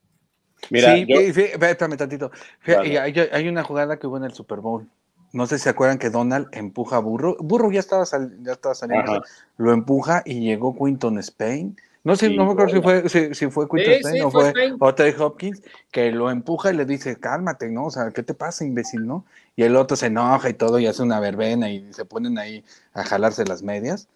Mira, 0.69 0.95
sí, 0.95 1.05
espérame 1.07 1.97
tantito. 1.97 2.29
hay, 2.63 3.47
una 3.47 3.63
jugada 3.63 3.97
que 3.97 4.05
hubo 4.05 4.17
en 4.17 4.25
el 4.25 4.33
Super 4.33 4.59
Bowl. 4.59 4.87
No 5.33 5.47
sé 5.47 5.57
si 5.57 5.63
se 5.63 5.69
acuerdan 5.69 5.97
que 5.97 6.09
Donald 6.09 6.47
empuja 6.51 6.97
a 6.97 6.99
Burro. 6.99 7.37
Burro 7.39 7.71
ya 7.71 7.79
estaba, 7.79 8.05
ya 8.41 8.51
estaba 8.51 8.75
saliendo. 8.75 9.21
Lo 9.57 9.71
empuja 9.71 10.23
y 10.25 10.41
llegó 10.41 10.75
Quinton 10.75 11.17
Spain 11.19 11.77
no 12.03 12.15
sé, 12.15 12.35
no 12.35 12.45
me 12.45 12.53
acuerdo 12.53 12.73
si 12.73 12.81
fue, 12.81 13.33
si, 13.35 13.49
fue 13.51 13.67
Quinton 13.69 14.21
o 14.23 14.31
fue 14.31 14.53
Otter 14.79 15.15
Hopkins, 15.21 15.61
que 15.91 16.11
lo 16.11 16.31
empuja 16.31 16.71
y 16.71 16.75
le 16.75 16.85
dice, 16.85 17.17
cálmate, 17.17 17.69
¿no? 17.69 17.85
O 17.85 17.91
sea, 17.91 18.09
¿qué 18.09 18.23
te 18.23 18.33
pasa, 18.33 18.65
imbécil, 18.65 19.05
no? 19.05 19.23
Y 19.55 19.63
el 19.63 19.75
otro 19.75 19.95
se 19.95 20.07
enoja 20.07 20.49
y 20.49 20.55
todo 20.55 20.79
y 20.79 20.87
hace 20.87 21.03
una 21.03 21.19
verbena 21.19 21.69
y 21.69 21.93
se 21.93 22.05
ponen 22.05 22.39
ahí 22.39 22.63
a 22.93 23.03
jalarse 23.03 23.45
las 23.45 23.61
medias. 23.61 24.07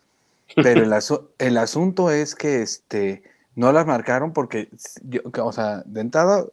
Pero 0.55 0.83
el, 0.83 0.93
el 1.37 1.57
asunto 1.57 2.09
es 2.09 2.33
que 2.33 2.63
este, 2.63 3.21
no 3.53 3.71
la 3.71 3.85
marcaron 3.85 4.33
porque, 4.33 4.69
yo, 5.03 5.21
o 5.43 5.51
sea, 5.51 5.83
de 5.85 6.01
entrada, 6.01 6.43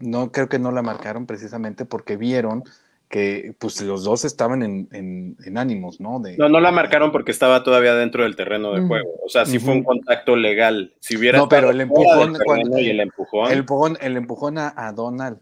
no 0.00 0.32
creo 0.32 0.48
que 0.48 0.58
no 0.58 0.72
la 0.72 0.82
marcaron 0.82 1.24
precisamente 1.24 1.84
porque 1.84 2.16
vieron 2.16 2.64
que 3.10 3.56
pues 3.58 3.82
los 3.82 4.04
dos 4.04 4.24
estaban 4.24 4.62
en, 4.62 5.36
ánimos, 5.56 6.00
¿no? 6.00 6.22
no, 6.38 6.48
no 6.48 6.60
la 6.60 6.70
marcaron 6.70 7.10
porque 7.10 7.32
estaba 7.32 7.64
todavía 7.64 7.94
dentro 7.96 8.22
del 8.22 8.36
terreno 8.36 8.72
de 8.72 8.86
juego. 8.86 9.10
O 9.26 9.28
sea, 9.28 9.44
sí 9.44 9.58
fue 9.58 9.74
un 9.74 9.82
contacto 9.82 10.36
legal. 10.36 10.94
Si 11.00 11.16
hubiera 11.16 11.38
no, 11.38 11.48
pero 11.48 11.70
el 11.70 11.80
empujón, 11.80 12.36
el 12.78 13.00
empujón, 13.00 13.50
el 13.50 13.58
empujón, 13.58 13.98
el 14.00 14.16
empujón 14.16 14.58
a, 14.58 14.92
Donald. 14.92 15.38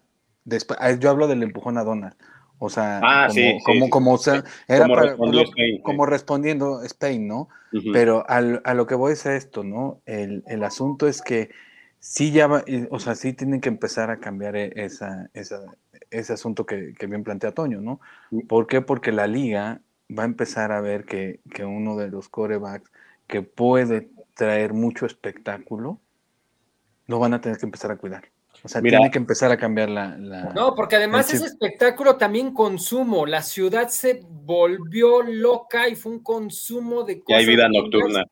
Después, 0.46 0.78
ah, 0.80 0.92
yo 0.92 1.10
hablo 1.10 1.28
del 1.28 1.42
empujón 1.42 1.76
a 1.76 1.84
Donald. 1.84 2.14
O 2.58 2.70
sea, 2.70 3.00
ah, 3.04 3.28
como, 3.66 3.90
como, 3.90 4.14
o 4.14 4.18
sea, 4.18 4.42
era 4.66 4.86
como, 5.82 6.06
respondiendo 6.06 6.82
Spain, 6.84 7.28
¿no? 7.28 7.50
Pero 7.92 8.24
a 8.26 8.40
lo 8.74 8.86
que 8.86 8.94
voy 8.94 9.12
es 9.12 9.26
a 9.26 9.36
esto, 9.36 9.62
¿no? 9.62 10.00
El, 10.06 10.42
el 10.46 10.64
asunto 10.64 11.06
es 11.06 11.20
que 11.20 11.50
sí 12.00 12.32
ya, 12.32 12.46
va, 12.46 12.64
o 12.90 12.98
sea, 12.98 13.14
sí 13.14 13.32
tienen 13.32 13.60
que 13.60 13.68
empezar 13.68 14.10
a 14.10 14.18
cambiar 14.18 14.56
e, 14.56 14.72
esa, 14.76 15.30
esa, 15.34 15.60
ese 16.10 16.32
asunto 16.32 16.66
que, 16.66 16.94
bien 17.06 17.24
plantea 17.24 17.52
Toño, 17.52 17.80
¿no? 17.80 18.00
¿Por 18.48 18.66
qué? 18.66 18.80
Porque 18.80 19.12
la 19.12 19.26
liga 19.26 19.80
va 20.16 20.22
a 20.22 20.26
empezar 20.26 20.72
a 20.72 20.80
ver 20.80 21.04
que, 21.04 21.40
uno 21.64 21.96
de 21.96 22.08
los 22.08 22.28
corebacks 22.28 22.90
que 23.26 23.42
puede 23.42 24.10
traer 24.34 24.72
mucho 24.72 25.06
espectáculo, 25.06 26.00
lo 27.06 27.18
van 27.18 27.34
a 27.34 27.40
tener 27.40 27.58
que 27.58 27.66
empezar 27.66 27.90
a 27.90 27.96
cuidar. 27.96 28.24
O 28.64 28.68
sea, 28.68 28.82
tiene 28.82 29.10
que 29.10 29.18
empezar 29.18 29.52
a 29.52 29.56
cambiar 29.56 29.88
la... 29.88 30.16
no, 30.16 30.74
porque 30.74 30.96
además 30.96 31.32
ese 31.32 31.46
espectáculo 31.46 32.16
también 32.16 32.52
consumo. 32.52 33.24
La 33.24 33.42
ciudad 33.42 33.88
se 33.88 34.22
volvió 34.26 35.22
loca 35.22 35.88
y 35.88 35.94
fue 35.94 36.12
un 36.12 36.22
consumo 36.22 37.04
de 37.04 37.20
cosas. 37.20 37.42
Y 37.42 37.44
hay 37.44 37.46
vida 37.46 37.68
nocturna. 37.68 38.24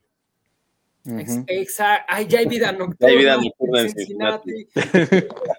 Exacto. 1.49 2.07
Ay, 2.09 2.27
ya 2.27 2.41
hay 2.41 2.47
vida 2.47 2.73
nocturna. 2.73 3.09
Hay 3.09 3.19
vida 3.19 3.37
nocturna 3.37 3.81
en 3.83 3.91
Cincinnati. 3.91 4.69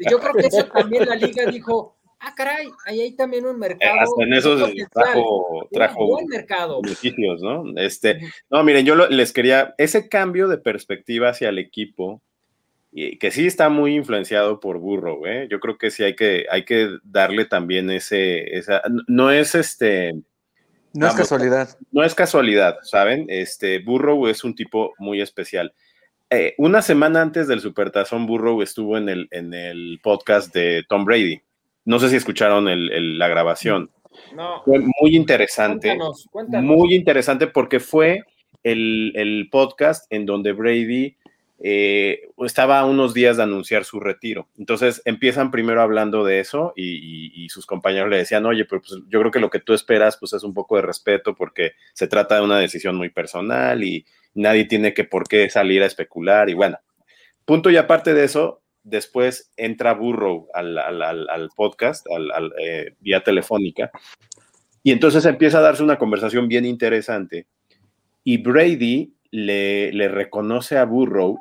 Yo 0.09 0.19
creo 0.19 0.33
que 0.33 0.47
eso 0.47 0.65
también 0.65 1.07
la 1.07 1.15
liga 1.15 1.45
dijo, 1.45 1.96
ah, 2.19 2.33
caray, 2.35 2.67
ahí 2.85 3.01
hay 3.01 3.15
también 3.15 3.45
un 3.45 3.59
mercado. 3.59 3.99
Hasta 3.99 4.23
en 4.23 4.33
eso 4.33 4.57
trajo, 4.93 5.67
trajo 5.71 6.03
un 6.03 6.09
buen 6.09 6.27
mercado. 6.27 6.81
beneficios, 6.81 7.41
¿no? 7.41 7.63
Este, 7.77 8.19
no, 8.49 8.63
miren, 8.63 8.85
yo 8.85 8.95
les 8.95 9.33
quería, 9.33 9.73
ese 9.77 10.09
cambio 10.09 10.47
de 10.47 10.57
perspectiva 10.57 11.29
hacia 11.29 11.49
el 11.49 11.59
equipo, 11.59 12.21
que 13.19 13.31
sí 13.31 13.45
está 13.45 13.69
muy 13.69 13.95
influenciado 13.95 14.59
por 14.59 14.79
Burro, 14.79 15.27
¿eh? 15.27 15.47
Yo 15.51 15.59
creo 15.59 15.77
que 15.77 15.91
sí 15.91 16.03
hay 16.03 16.15
que, 16.15 16.45
hay 16.49 16.65
que 16.65 16.97
darle 17.03 17.45
también 17.45 17.91
ese, 17.91 18.57
esa, 18.57 18.81
no 19.07 19.31
es 19.31 19.55
este... 19.55 20.15
No 20.93 21.07
es 21.07 21.13
casualidad. 21.13 21.77
No 21.91 22.03
es 22.03 22.15
casualidad, 22.15 22.77
¿saben? 22.81 23.25
Este, 23.27 23.79
Burrow 23.79 24.27
es 24.27 24.43
un 24.43 24.55
tipo 24.55 24.95
muy 24.97 25.21
especial. 25.21 25.73
Eh, 26.31 26.55
una 26.57 26.81
semana 26.81 27.21
antes 27.21 27.47
del 27.47 27.59
Supertazón, 27.59 28.25
Burrow 28.25 28.63
estuvo 28.63 28.97
en 28.97 29.09
el, 29.09 29.27
en 29.29 29.53
el 29.53 29.99
podcast 30.01 30.51
de 30.53 30.83
Tom 30.89 31.05
Brady. 31.05 31.41
No 31.87 31.99
sé 31.99 32.09
si 32.09 32.17
escucharon 32.17 32.67
la 33.17 33.27
grabación. 33.29 33.89
No. 34.35 34.61
Fue 34.65 34.79
muy 34.79 35.15
interesante. 35.15 35.97
Muy 36.61 36.93
interesante 36.93 37.47
porque 37.47 37.79
fue 37.79 38.23
el, 38.61 39.47
podcast 39.49 40.05
en 40.09 40.25
donde 40.25 40.51
Brady 40.51 41.15
eh, 41.63 42.23
estaba 42.39 42.79
a 42.79 42.85
unos 42.85 43.13
días 43.13 43.37
de 43.37 43.43
anunciar 43.43 43.85
su 43.85 44.01
retiro. 44.01 44.49
Entonces 44.57 45.01
empiezan 45.05 45.49
primero 45.49 45.81
hablando 45.81 46.25
de 46.25 46.41
eso 46.41 46.73
y, 46.75 47.47
sus 47.47 47.65
compañeros 47.65 48.09
le 48.09 48.17
decían, 48.17 48.45
oye, 48.45 48.65
pero 48.65 48.81
pues 48.81 48.99
yo 49.07 49.21
creo 49.21 49.31
que 49.31 49.39
lo 49.39 49.49
que 49.49 49.61
tú 49.61 49.73
esperas 49.73 50.17
pues 50.17 50.33
es 50.33 50.43
un 50.43 50.53
poco 50.53 50.75
de 50.75 50.81
respeto 50.81 51.35
porque 51.35 51.71
se 51.93 52.09
trata 52.09 52.35
de 52.35 52.41
una 52.41 52.59
decisión 52.59 52.97
muy 52.97 53.11
personal 53.11 53.81
y 53.85 54.05
nadie 54.33 54.65
tiene 54.65 54.93
que 54.93 55.05
por 55.05 55.25
qué 55.25 55.49
salir 55.49 55.81
a 55.83 55.85
especular 55.85 56.49
y 56.49 56.53
bueno, 56.53 56.79
punto 57.45 57.69
y 57.69 57.77
aparte 57.77 58.13
de 58.13 58.25
eso, 58.25 58.61
después 58.87 59.51
entra 59.57 59.93
Burrow 59.93 60.47
al, 60.53 61.49
podcast, 61.55 62.05
al, 62.09 62.51
eh, 62.59 62.95
vía 62.99 63.21
telefónica, 63.23 63.91
y 64.83 64.91
entonces 64.91 65.25
empieza 65.25 65.59
a 65.59 65.61
darse 65.61 65.83
una 65.83 65.97
conversación 65.97 66.47
bien 66.47 66.65
interesante. 66.65 67.47
Y 68.23 68.37
Brady 68.37 69.13
le, 69.31 69.91
le 69.91 70.07
reconoce 70.07 70.77
a 70.77 70.85
Burrow 70.85 71.39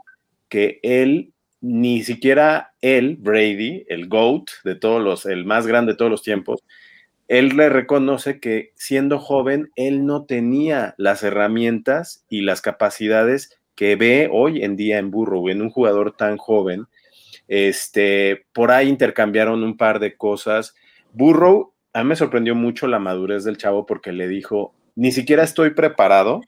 que 0.49 0.81
él, 0.83 1.33
ni 1.61 2.03
siquiera 2.03 2.75
él, 2.81 3.17
Brady, 3.19 3.85
el 3.89 4.09
GOAT 4.09 4.51
de 4.65 4.75
todos 4.75 5.03
los, 5.03 5.27
el 5.27 5.45
más 5.45 5.67
grande 5.67 5.93
de 5.93 5.99
todos 5.99 6.11
los 6.11 6.23
tiempos, 6.23 6.65
él 7.29 7.57
le 7.57 7.69
reconoce 7.69 8.39
que 8.41 8.73
siendo 8.77 9.19
joven, 9.19 9.71
él 9.75 10.07
no 10.07 10.27
tenía 10.27 10.95
las 10.97 11.23
herramientas 11.25 12.25
y 12.29 12.43
las 12.43 12.61
capacidades 12.61 13.59
que 13.75 13.97
ve 13.97 14.29
hoy 14.33 14.63
en 14.63 14.77
día 14.77 14.99
en 14.99 15.11
Burrow, 15.11 15.49
en 15.49 15.63
un 15.63 15.71
jugador 15.71 16.17
tan 16.17 16.37
joven, 16.37 16.87
este, 17.49 18.47
por 18.53 18.71
ahí 18.71 18.89
intercambiaron 18.89 19.63
un 19.63 19.77
par 19.77 19.99
de 20.01 20.17
cosas. 20.17 20.75
Burrow, 21.13 21.73
a 21.93 22.03
mí 22.03 22.11
me 22.11 22.17
sorprendió 22.17 22.55
mucho 22.55 22.87
la 22.87 22.99
madurez 22.99 23.45
del 23.45 23.57
chavo 23.57 23.87
porque 23.87 24.13
le 24.13 24.29
dijo, 24.29 24.75
ni 24.95 25.13
siquiera 25.13 25.43
estoy 25.43 25.71
preparado 25.71 26.43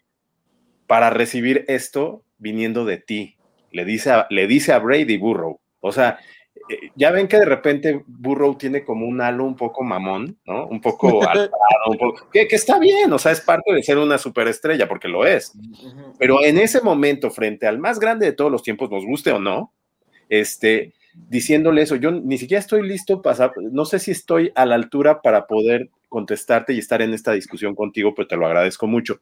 para 0.87 1.11
recibir 1.11 1.65
esto 1.69 2.23
viniendo 2.39 2.85
de 2.85 2.99
ti. 2.99 3.37
Le 3.71 3.85
dice 3.85 4.11
a, 4.11 4.27
le 4.31 4.47
dice 4.47 4.73
a 4.73 4.79
Brady 4.79 5.19
Burrow. 5.19 5.61
O 5.81 5.93
sea, 5.93 6.19
eh, 6.69 6.91
ya 6.97 7.11
ven 7.11 7.29
que 7.29 7.39
de 7.39 7.45
repente 7.45 8.03
Burrow 8.07 8.57
tiene 8.57 8.85
como 8.85 9.07
un 9.07 9.21
halo 9.21 9.45
un 9.45 9.57
poco 9.57 9.85
mamón, 9.85 10.39
¿no? 10.45 10.67
Un 10.67 10.81
poco 10.81 11.23
alzado, 11.29 11.51
un 11.87 11.99
poco, 11.99 12.29
que, 12.31 12.49
que, 12.49 12.57
está 12.57 12.79
bien, 12.79 13.13
o 13.13 13.19
sea, 13.19 13.33
es 13.33 13.41
parte 13.41 13.73
de 13.73 13.83
ser 13.83 13.99
una 13.99 14.19
superestrella, 14.19 14.89
porque 14.89 15.09
lo 15.09 15.27
es. 15.27 15.53
Pero 16.19 16.43
en 16.43 16.59
ese 16.59 16.81
momento, 16.81 17.31
frente 17.31 17.67
al 17.67 17.79
más 17.79 17.99
grande 17.99 18.27
de 18.27 18.33
todos 18.33 18.51
los 18.51 18.63
tiempos, 18.63 18.91
nos 18.91 19.05
guste 19.05 19.31
o 19.31 19.39
no, 19.39 19.73
este, 20.29 20.95
diciéndole 21.29 21.83
eso. 21.83 21.97
Yo 21.97 22.11
ni 22.11 22.39
siquiera 22.39 22.61
estoy 22.61 22.87
listo 22.87 23.23
para, 23.23 23.53
no 23.71 23.85
sé 23.85 23.99
si 23.99 24.11
estoy 24.11 24.53
a 24.55 24.67
la 24.67 24.75
altura 24.75 25.21
para 25.23 25.47
poder 25.47 25.91
contestarte 26.09 26.73
y 26.73 26.79
estar 26.79 27.03
en 27.03 27.15
esta 27.15 27.33
discusión 27.33 27.75
contigo, 27.75 28.15
pero 28.15 28.29
te 28.29 28.37
lo 28.37 28.47
agradezco 28.47 28.87
mucho. 28.87 29.21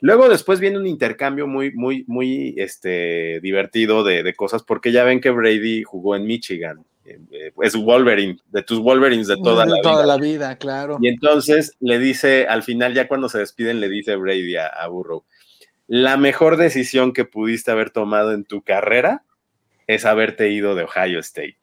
Luego 0.00 0.28
después 0.28 0.58
viene 0.58 0.78
un 0.78 0.86
intercambio 0.86 1.46
muy, 1.46 1.72
muy, 1.72 2.04
muy 2.08 2.54
este, 2.58 3.40
divertido 3.40 4.02
de, 4.02 4.34
cosas, 4.34 4.64
porque 4.64 4.90
ya 4.90 5.04
ven 5.04 5.20
que 5.20 5.30
Brady 5.30 5.84
jugó 5.84 6.16
en 6.16 6.26
Michigan. 6.26 6.84
Eh, 7.04 7.52
es 7.62 7.76
Wolverine, 7.76 8.38
de 8.50 8.62
tus 8.62 8.80
Wolverines 8.80 9.28
de 9.28 9.36
toda, 9.36 9.64
la, 9.64 9.80
toda 9.80 10.02
vida. 10.02 10.06
la 10.06 10.16
vida. 10.16 10.56
claro. 10.56 10.98
Y 11.00 11.08
entonces 11.08 11.76
le 11.80 11.98
dice, 11.98 12.46
al 12.46 12.64
final, 12.64 12.94
ya 12.94 13.06
cuando 13.06 13.28
se 13.28 13.38
despiden, 13.38 13.80
le 13.80 13.88
dice 13.88 14.16
Brady 14.16 14.56
a, 14.56 14.66
a 14.66 14.88
Burrow, 14.88 15.24
la 15.86 16.16
mejor 16.16 16.56
decisión 16.56 17.12
que 17.12 17.24
pudiste 17.24 17.70
haber 17.70 17.90
tomado 17.90 18.32
en 18.32 18.44
tu 18.44 18.62
carrera 18.62 19.22
es 19.86 20.04
haberte 20.04 20.50
ido 20.50 20.74
de 20.74 20.84
Ohio 20.84 21.20
State. 21.20 21.58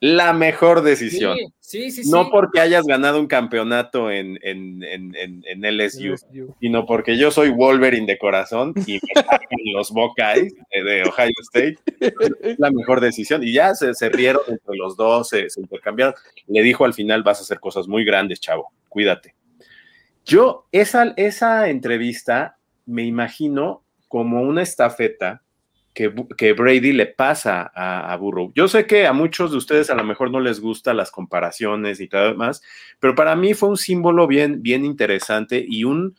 La 0.00 0.32
mejor 0.32 0.82
decisión. 0.82 1.36
Sí, 1.60 1.90
sí, 1.90 2.04
sí, 2.04 2.10
no 2.10 2.30
porque 2.30 2.60
hayas 2.60 2.86
ganado 2.86 3.20
un 3.20 3.26
campeonato 3.26 4.10
en, 4.10 4.38
en, 4.42 4.82
en, 4.82 5.76
LSU, 5.78 6.14
sino 6.60 6.86
porque 6.86 7.16
yo 7.16 7.30
soy 7.30 7.50
Wolverine 7.50 8.06
de 8.06 8.18
corazón 8.18 8.74
y 8.86 8.94
me 8.94 9.00
los 9.72 9.90
Buckeyes 9.90 10.54
de, 10.70 11.02
Ohio 11.02 11.32
State. 11.40 11.78
Es 12.40 12.58
la 12.58 12.70
mejor 12.70 13.00
decisión. 13.00 13.42
Y 13.42 13.52
ya 13.52 13.74
se, 13.74 13.94
se 13.94 14.08
rieron 14.08 14.42
entre 14.48 14.76
los 14.76 14.96
dos, 14.96 15.28
se, 15.28 15.48
se 15.50 15.60
intercambiaron. 15.60 16.14
Le 16.46 16.62
dijo 16.62 16.84
al 16.84 16.94
final: 16.94 17.22
Vas 17.22 17.38
a 17.38 17.42
hacer 17.42 17.60
cosas 17.60 17.88
muy 17.88 18.04
grandes, 18.04 18.40
chavo. 18.40 18.72
Cuídate. 18.88 19.34
Yo, 20.24 20.66
esa, 20.72 21.14
esa 21.16 21.68
entrevista 21.68 22.58
me 22.84 23.04
imagino 23.04 23.84
como 24.08 24.42
una 24.42 24.62
estafeta 24.62 25.42
que, 25.96 26.52
Brady 26.52 26.92
le 26.92 27.06
pasa 27.06 27.72
a, 27.74 28.14
Burrow. 28.16 28.52
Yo 28.54 28.68
sé 28.68 28.86
que 28.86 29.06
a 29.06 29.14
muchos 29.14 29.50
de 29.50 29.56
ustedes 29.56 29.88
a 29.88 29.94
lo 29.94 30.04
mejor 30.04 30.30
no 30.30 30.40
les 30.40 30.60
gustan 30.60 30.98
las 30.98 31.10
comparaciones 31.10 32.00
y 32.00 32.08
todo 32.08 32.28
demás, 32.28 32.60
pero 33.00 33.14
para 33.14 33.34
mí 33.34 33.54
fue 33.54 33.70
un 33.70 33.78
símbolo 33.78 34.26
bien, 34.26 34.62
bien 34.62 34.84
interesante 34.84 35.64
y 35.66 35.84
un, 35.84 36.14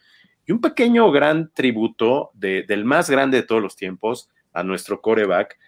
y 0.47 0.51
un 0.51 0.61
pequeño 0.61 1.11
gran 1.11 1.51
tributo 1.53 2.31
del 2.33 2.85
más 2.85 3.07
grande 3.07 3.37
de 3.37 3.43
todos 3.43 3.61
los 3.61 3.75
tiempos 3.75 4.31
a 4.51 4.63
nuestro 4.63 4.99
coreback, 4.99 5.59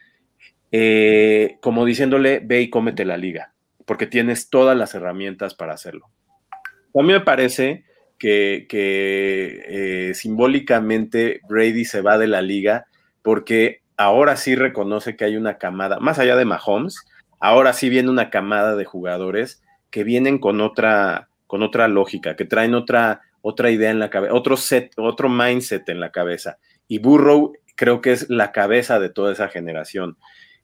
eh, 0.71 1.57
como 1.61 1.85
diciéndole, 1.85 2.41
ve 2.43 2.61
y 2.61 2.69
cómete 2.71 3.05
la 3.05 3.17
liga, 3.17 3.53
porque 3.85 4.07
tienes 4.07 4.49
todas 4.49 4.75
las 4.75 4.95
herramientas 4.95 5.53
para 5.53 5.73
hacerlo. 5.73 6.09
a 6.95 7.03
mí 7.03 7.13
me 7.13 7.21
parece 7.21 7.85
que, 8.17 8.65
eh, 8.71 10.13
simbólicamente 10.15 11.41
Brady 11.47 11.85
se 11.85 12.01
va 12.01 12.17
de 12.17 12.27
la 12.27 12.41
liga 12.41 12.87
porque 13.21 13.78
ahora 13.99 14.37
sí 14.37 14.55
reconoce 14.55 15.17
que 15.17 15.25
hay 15.25 15.35
una 15.35 15.57
camada, 15.57 15.99
más 15.99 16.19
allá 16.19 16.37
de 16.37 16.45
Mahomes, 16.45 17.05
ahora 17.41 17.73
sí 17.73 17.89
viene 17.89 18.09
una 18.09 18.29
camada 18.29 18.77
de 18.77 18.85
jugadores 18.85 19.61
que 19.91 20.05
vienen 20.05 20.39
con 20.39 20.61
otra, 20.61 21.27
con 21.47 21.63
otra 21.63 21.89
lógica, 21.89 22.37
que 22.37 22.45
traen 22.45 22.75
otra, 22.75 23.21
otra 23.41 23.71
idea 23.71 23.91
en 23.91 23.99
la 23.99 24.09
cabeza, 24.09 24.33
otro 24.33 24.55
set, 24.55 24.93
otro 24.95 25.27
mindset 25.27 25.89
en 25.89 25.99
la 25.99 26.11
cabeza. 26.11 26.59
Y 26.87 26.99
Burrow 26.99 27.51
creo 27.75 27.99
que 27.99 28.13
es 28.13 28.29
la 28.29 28.53
cabeza 28.53 28.99
de 28.99 29.09
toda 29.09 29.33
esa 29.33 29.49
generación. 29.49 30.17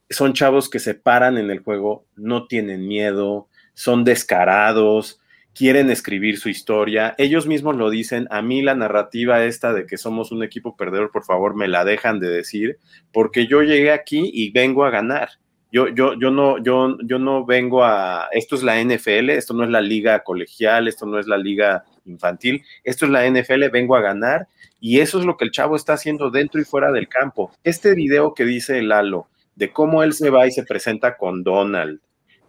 Son 0.09 0.31
chavos 0.31 0.69
que 0.69 0.79
se 0.79 0.93
paran 0.93 1.37
en 1.37 1.51
el 1.51 1.59
juego, 1.59 2.05
no 2.15 2.47
tienen 2.47 2.87
miedo, 2.87 3.49
son 3.73 4.05
descarados, 4.05 5.19
quieren 5.55 5.89
escribir 5.89 6.37
su 6.37 6.49
historia. 6.49 7.15
Ellos 7.17 7.47
mismos 7.47 7.77
lo 7.77 7.89
dicen. 7.89 8.27
A 8.29 8.41
mí 8.41 8.61
la 8.61 8.75
narrativa 8.75 9.43
esta 9.45 9.73
de 9.73 9.85
que 9.85 9.97
somos 9.97 10.31
un 10.31 10.43
equipo 10.43 10.75
perdedor, 10.75 11.11
por 11.11 11.23
favor, 11.23 11.55
me 11.55 11.67
la 11.67 11.85
dejan 11.85 12.19
de 12.19 12.29
decir, 12.29 12.77
porque 13.11 13.47
yo 13.47 13.63
llegué 13.63 13.91
aquí 13.91 14.29
y 14.33 14.51
vengo 14.51 14.85
a 14.85 14.91
ganar. 14.91 15.29
Yo, 15.71 15.87
yo, 15.87 16.13
yo, 16.13 16.29
no, 16.29 16.61
yo, 16.61 16.97
yo 17.03 17.19
no 17.19 17.45
vengo 17.45 17.83
a. 17.83 18.27
Esto 18.31 18.55
es 18.55 18.63
la 18.63 18.81
NFL, 18.81 19.31
esto 19.31 19.53
no 19.53 19.63
es 19.63 19.69
la 19.69 19.81
liga 19.81 20.23
colegial, 20.23 20.87
esto 20.87 21.05
no 21.05 21.19
es 21.19 21.27
la 21.27 21.37
liga 21.37 21.83
infantil, 22.05 22.63
esto 22.83 23.05
es 23.05 23.11
la 23.11 23.27
NFL, 23.27 23.69
vengo 23.71 23.95
a 23.95 24.01
ganar. 24.01 24.47
Y 24.79 24.99
eso 24.99 25.19
es 25.19 25.25
lo 25.25 25.35
que 25.35 25.45
el 25.45 25.51
chavo 25.51 25.75
está 25.75 25.93
haciendo 25.93 26.29
dentro 26.29 26.61
y 26.61 26.65
fuera 26.65 26.91
del 26.91 27.07
campo. 27.07 27.51
Este 27.63 27.95
video 27.95 28.33
que 28.33 28.45
dice 28.45 28.81
Lalo, 28.81 29.27
de 29.55 29.71
cómo 29.71 30.03
él 30.03 30.13
se 30.13 30.29
va 30.29 30.47
y 30.47 30.51
se 30.51 30.63
presenta 30.63 31.17
con 31.17 31.43
Donald, 31.43 31.99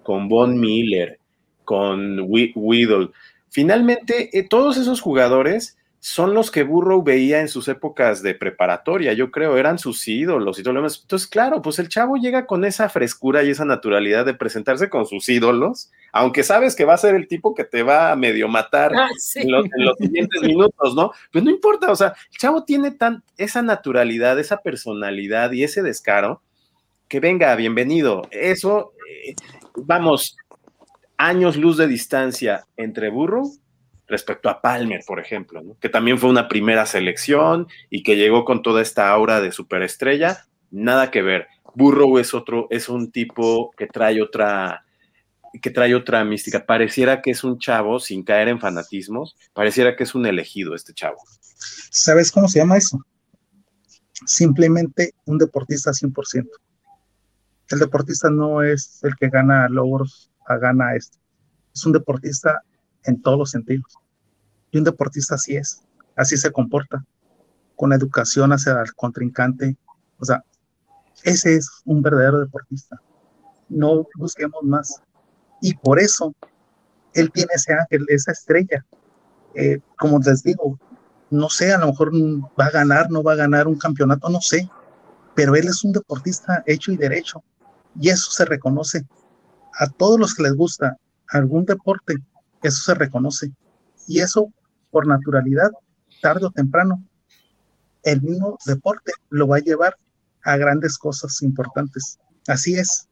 con 0.03 0.29
Von 0.29 0.61
Miller, 0.61 1.19
con 1.67 2.21
Weedle. 2.27 3.11
Finalmente, 3.51 4.31
eh, 4.39 4.47
todos 4.49 4.79
esos 4.79 5.03
jugadores 5.03 5.77
son 6.09 6.35
los 6.35 6.53
que 6.53 6.63
Burrow 6.63 7.03
veía 7.03 7.41
en 7.41 7.49
sus 7.49 7.67
épocas 7.67 8.23
de 8.23 8.35
preparatoria, 8.37 9.13
yo 9.13 9.33
creo, 9.33 9.57
eran 9.57 9.77
sus 9.77 10.07
ídolos 10.07 10.57
y 10.57 10.63
todo 10.63 10.75
lo 10.75 10.81
demás. 10.81 11.01
Entonces, 11.03 11.27
claro, 11.27 11.63
pues 11.63 11.81
el 11.81 11.89
chavo 11.89 12.17
llega 12.17 12.47
con 12.47 12.65
esa 12.65 12.89
frescura 12.89 13.43
y 13.43 13.51
esa 13.51 13.65
naturalidad 13.65 14.25
de 14.25 14.35
presentarse 14.35 14.89
con 14.89 15.07
sus 15.07 15.29
ídolos, 15.29 15.91
aunque 16.13 16.45
sabes 16.45 16.77
que 16.77 16.85
va 16.85 16.95
a 16.95 16.99
ser 16.99 17.17
el 17.17 17.27
tipo 17.27 17.57
que 17.57 17.65
te 17.65 17.83
va 17.83 18.13
a 18.13 18.17
medio 18.17 18.47
matar 18.47 18.93
ah, 18.95 19.09
en, 19.35 19.51
los, 19.51 19.67
siguientes 19.99 20.43
minutos, 20.43 20.95
¿no? 20.95 21.11
Pues 21.33 21.43
no 21.43 21.51
importa, 21.51 21.91
o 21.91 21.97
sea, 21.97 22.15
el 22.31 22.39
chavo 22.39 22.63
tiene 22.63 22.93
tan, 22.93 23.25
esa 23.37 23.63
naturalidad, 23.63 24.39
esa 24.39 24.59
personalidad 24.59 25.51
y 25.51 25.65
ese 25.65 25.83
descaro, 25.83 26.41
que 27.09 27.19
venga, 27.19 27.53
bienvenido. 27.57 28.23
Eso, 28.31 28.93
eh, 29.27 29.35
vamos, 29.75 30.37
años 31.19 31.57
luz 31.57 31.77
de 31.77 31.87
distancia 31.87 32.67
entre 32.77 33.11
Burrow 33.11 33.51
respecto 34.07 34.49
a 34.49 34.61
Palmer, 34.61 35.03
por 35.07 35.19
ejemplo, 35.21 35.63
que 35.81 35.89
también 35.89 36.19
fue 36.19 36.31
una 36.31 36.49
primera 36.49 36.87
selección 36.87 37.67
y 37.91 38.03
que 38.03 38.17
llegó 38.17 38.45
con 38.45 38.63
toda 38.63 38.83
esta 38.83 39.11
aura 39.11 39.41
de 39.41 39.53
superestrella, 39.53 40.47
nada 40.71 41.11
que 41.11 41.23
ver. 41.23 41.49
Burrow 41.75 42.19
es 42.19 42.33
otro, 42.33 42.69
es 42.71 42.89
un 42.89 43.11
tipo 43.11 43.73
que 43.77 43.87
trae 43.87 44.23
otra, 44.23 44.85
que 45.61 45.71
trae 45.71 45.95
otra 45.95 46.25
mística. 46.25 46.65
Pareciera 46.65 47.21
que 47.21 47.33
es 47.33 47.45
un 47.45 47.59
chavo, 47.59 47.99
sin 47.99 48.23
caer 48.23 48.49
en 48.49 48.61
fanatismos, 48.61 49.37
pareciera 49.53 49.97
que 49.97 50.05
es 50.05 50.15
un 50.15 50.27
elegido 50.27 50.75
este 50.75 50.95
chavo. 50.95 51.19
¿Sabes 51.91 52.31
cómo 52.31 52.49
se 52.49 52.61
llama 52.61 52.79
eso? 52.79 52.99
Simplemente 54.25 55.15
un 55.25 55.39
deportista 55.39 55.91
100%. 55.91 56.47
El 57.69 57.79
deportista 57.81 58.31
no 58.31 58.63
es 58.63 59.03
el 59.03 59.17
que 59.17 59.29
gana 59.29 59.69
logros 59.69 60.31
gana 60.49 60.95
esto. 60.95 61.19
Es 61.75 61.85
un 61.85 61.93
deportista 61.93 62.63
en 63.05 63.21
todos 63.21 63.39
los 63.39 63.51
sentidos. 63.51 63.99
Y 64.71 64.79
un 64.79 64.85
deportista 64.85 65.35
así 65.35 65.57
es, 65.57 65.83
así 66.17 66.37
se 66.37 66.51
comporta, 66.51 67.05
con 67.75 67.93
educación 67.93 68.53
hacia 68.53 68.81
el 68.81 68.95
contrincante. 68.95 69.77
O 70.19 70.25
sea, 70.25 70.43
ese 71.23 71.57
es 71.57 71.69
un 71.85 72.03
verdadero 72.03 72.41
deportista. 72.41 73.01
No 73.69 74.07
busquemos 74.17 74.63
más. 74.63 75.03
Y 75.61 75.75
por 75.75 75.99
eso 75.99 76.35
él 77.15 77.31
tiene 77.33 77.51
ese 77.55 77.75
ángel, 77.75 78.05
esa 78.09 78.33
estrella. 78.33 78.85
Eh, 79.55 79.81
como 79.99 80.19
les 80.19 80.43
digo, 80.43 80.79
no 81.31 81.49
sé, 81.49 81.73
a 81.73 81.79
lo 81.79 81.89
mejor 81.89 82.13
va 82.59 82.67
a 82.67 82.71
ganar, 82.71 83.11
no 83.11 83.23
va 83.23 83.33
a 83.33 83.37
ganar 83.37 83.67
un 83.67 83.79
campeonato, 83.79 84.29
no 84.29 84.41
sé, 84.41 84.69
pero 85.35 85.55
él 85.57 85.67
es 85.67 85.83
un 85.85 85.93
deportista 85.93 86.63
hecho 86.67 86.93
y 86.93 86.97
derecho. 86.97 87.43
Y 87.99 88.11
eso 88.11 88.31
se 88.31 88.45
reconoce 88.45 89.07
a 89.79 89.89
todos 89.89 90.19
los 90.19 90.35
que 90.35 90.43
les 90.45 90.55
gusta 90.55 90.97
algún 91.29 91.65
deporte, 91.65 92.15
eso 92.63 92.83
se 92.83 92.95
reconoce. 92.95 93.51
Y 94.09 94.21
eso, 94.21 94.53
por 94.91 95.07
naturalidad, 95.07 95.71
tarde 96.21 96.47
o 96.47 96.51
temprano, 96.51 97.03
el 98.03 98.23
mismo 98.23 98.57
deporte 98.67 99.13
lo 99.31 99.49
va 99.49 99.57
a 99.57 99.61
llevar 99.61 99.97
a 100.45 100.57
grandes 100.57 100.97
cosas 100.97 101.43
importantes. 101.43 102.19
Así 102.47 102.77
es. 102.77 103.09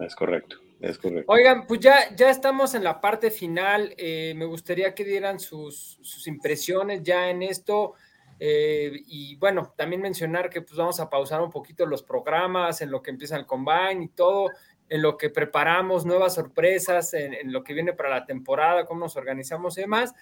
Es 0.00 0.14
correcto, 0.14 0.56
es 0.80 0.98
correcto. 0.98 1.30
Oigan, 1.30 1.66
pues 1.66 1.80
ya, 1.80 2.14
ya 2.16 2.30
estamos 2.30 2.74
en 2.74 2.84
la 2.84 3.00
parte 3.00 3.30
final. 3.30 3.94
Eh, 3.98 4.32
me 4.34 4.46
gustaría 4.46 4.94
que 4.94 5.04
dieran 5.04 5.38
sus, 5.38 5.98
impresiones 6.26 7.02
ya 7.02 7.28
en 7.28 7.42
esto. 7.42 7.94
Eh, 8.38 8.92
y 9.06 9.36
bueno, 9.36 9.74
también 9.76 10.00
mencionar 10.00 10.48
que 10.48 10.62
pues 10.62 10.78
vamos 10.78 10.98
a 10.98 11.10
pausar 11.10 11.42
un 11.42 11.50
poquito 11.50 11.84
los 11.84 12.02
programas 12.02 12.80
en 12.80 12.90
lo 12.90 13.02
que 13.02 13.10
empieza 13.10 13.36
el 13.36 13.44
combine 13.44 14.04
y 14.04 14.08
todo 14.08 14.48
en 14.90 15.02
lo 15.02 15.16
que 15.16 15.30
preparamos, 15.30 16.04
nuevas 16.04 16.34
sorpresas, 16.34 17.14
en, 17.14 17.52
lo 17.52 17.62
que 17.62 17.72
viene 17.72 17.92
para 17.92 18.10
la 18.10 18.26
temporada, 18.26 18.84
cómo 18.84 19.00
nos 19.00 19.16
organizamos 19.16 19.78
y 19.78 19.82
demás. 19.82 20.12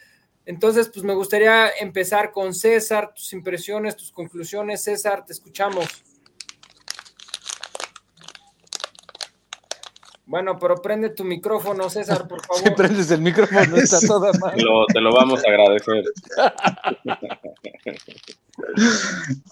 Entonces, 0.45 0.91
pues 0.93 1.05
me 1.05 1.15
gustaría 1.15 1.71
empezar 1.81 2.31
con 2.31 2.55
César, 2.55 3.13
tus 3.15 3.33
impresiones, 3.33 3.97
tus 3.97 4.13
conclusiones. 4.13 4.85
César, 4.85 5.25
te 5.25 5.33
escuchamos. 5.33 6.05
Bueno, 10.29 10.59
pero 10.59 10.77
prende 10.77 11.09
tu 11.09 11.25
micrófono, 11.25 11.89
César, 11.89 12.29
por 12.29 12.43
favor. 12.47 12.63
Si 12.63 12.71
prendes 12.71 13.11
el 13.11 13.23
micrófono, 13.23 13.77
está 13.77 13.99
toda 14.07 14.31
mal. 14.39 14.55
Te 14.55 14.63
lo, 14.63 14.87
te 14.87 15.01
lo 15.01 15.13
vamos 15.13 15.43
a 15.45 15.49
agradecer. 15.49 16.05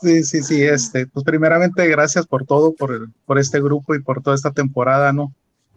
Sí, 0.02 0.24
sí, 0.24 0.42
sí, 0.42 0.62
este, 0.64 1.06
pues 1.06 1.24
primeramente 1.24 1.86
gracias 1.86 2.26
por 2.26 2.44
todo, 2.44 2.74
por, 2.74 3.08
por 3.24 3.38
este 3.38 3.60
grupo 3.60 3.94
y 3.94 4.02
por 4.02 4.20
toda 4.20 4.34
esta 4.34 4.50
temporada, 4.50 5.12
¿no? 5.12 5.32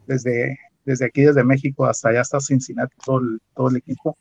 Desde, 0.07 0.57
desde 0.83 1.05
aquí, 1.05 1.21
desde 1.21 1.43
México 1.43 1.85
hasta 1.85 2.09
allá, 2.09 2.21
hasta 2.21 2.39
Cincinnati, 2.39 2.95
todo 3.05 3.19
el, 3.19 3.39
todo 3.55 3.69
el 3.69 3.77
equipo. 3.77 4.17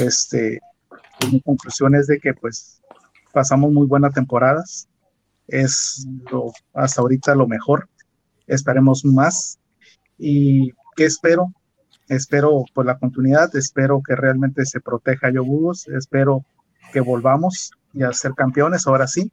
Este, 0.00 0.60
pues 0.88 1.30
mi 1.30 1.42
conclusión 1.42 1.94
es 1.94 2.06
de 2.06 2.18
que 2.18 2.32
pues 2.32 2.80
pasamos 3.34 3.70
muy 3.70 3.86
buenas 3.86 4.14
temporadas, 4.14 4.88
es 5.46 6.06
lo, 6.30 6.50
hasta 6.72 7.02
ahorita 7.02 7.34
lo 7.34 7.46
mejor, 7.46 7.86
esperemos 8.46 9.04
más 9.04 9.58
y 10.18 10.72
¿qué 10.96 11.04
espero? 11.04 11.52
Espero 12.08 12.64
por 12.74 12.86
la 12.86 12.98
continuidad, 12.98 13.54
espero 13.54 14.02
que 14.06 14.16
realmente 14.16 14.64
se 14.64 14.80
proteja 14.80 15.28
a 15.28 15.32
Yobugos, 15.32 15.88
espero 15.88 16.44
que 16.92 17.00
volvamos 17.00 17.70
y 17.92 18.02
a 18.02 18.12
ser 18.12 18.32
campeones, 18.32 18.86
ahora 18.86 19.06
sí, 19.06 19.30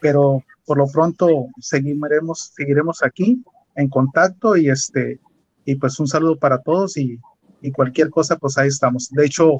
pero 0.00 0.42
por 0.66 0.78
lo 0.78 0.86
pronto 0.86 1.28
seguiremos, 1.60 2.52
seguiremos 2.54 3.02
aquí 3.02 3.42
en 3.76 3.88
contacto 3.88 4.56
y 4.56 4.70
este, 4.70 5.20
y 5.64 5.76
pues 5.76 5.98
un 6.00 6.06
saludo 6.06 6.38
para 6.38 6.58
todos 6.58 6.96
y, 6.96 7.18
y 7.60 7.72
cualquier 7.72 8.10
cosa, 8.10 8.36
pues 8.36 8.58
ahí 8.58 8.68
estamos. 8.68 9.10
De 9.10 9.26
hecho, 9.26 9.58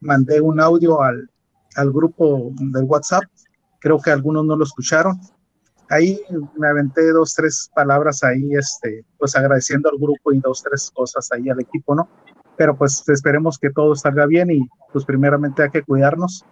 mandé 0.00 0.40
un 0.40 0.60
audio 0.60 1.02
al, 1.02 1.30
al 1.76 1.92
grupo 1.92 2.52
del 2.58 2.84
WhatsApp, 2.84 3.24
creo 3.78 4.00
que 4.00 4.10
algunos 4.10 4.44
no 4.44 4.56
lo 4.56 4.64
escucharon. 4.64 5.18
Ahí 5.92 6.18
me 6.56 6.68
aventé 6.68 7.12
dos, 7.12 7.34
tres 7.34 7.70
palabras 7.74 8.24
ahí, 8.24 8.54
este, 8.54 9.04
pues 9.18 9.36
agradeciendo 9.36 9.90
al 9.90 9.98
grupo 9.98 10.32
y 10.32 10.40
dos, 10.40 10.62
tres 10.62 10.90
cosas 10.90 11.30
ahí 11.32 11.50
al 11.50 11.60
equipo, 11.60 11.94
¿no? 11.94 12.08
Pero 12.56 12.74
pues 12.74 13.06
esperemos 13.10 13.58
que 13.58 13.68
todo 13.68 13.94
salga 13.94 14.24
bien 14.24 14.50
y 14.50 14.66
pues 14.90 15.04
primeramente 15.04 15.62
hay 15.62 15.68
que 15.68 15.82
cuidarnos 15.82 16.46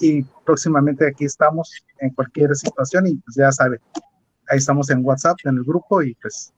y 0.00 0.22
próximamente 0.46 1.06
aquí 1.06 1.26
estamos 1.26 1.70
en 1.98 2.14
cualquier 2.14 2.56
situación 2.56 3.06
y 3.06 3.16
pues 3.16 3.36
ya 3.36 3.52
sabe, 3.52 3.80
ahí 4.48 4.56
estamos 4.56 4.88
en 4.88 5.04
WhatsApp, 5.04 5.36
en 5.44 5.58
el 5.58 5.64
grupo 5.64 6.00
y 6.00 6.14
pues 6.14 6.54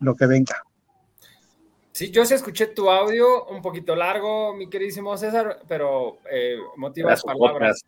lo 0.00 0.16
que 0.16 0.26
venga. 0.26 0.56
Sí, 1.92 2.10
yo 2.10 2.24
sí 2.24 2.34
escuché 2.34 2.66
tu 2.66 2.90
audio, 2.90 3.46
un 3.46 3.62
poquito 3.62 3.94
largo, 3.94 4.52
mi 4.52 4.68
queridísimo 4.68 5.16
César, 5.16 5.60
pero 5.68 6.18
eh, 6.28 6.56
motivas 6.76 7.22
palabras. 7.22 7.84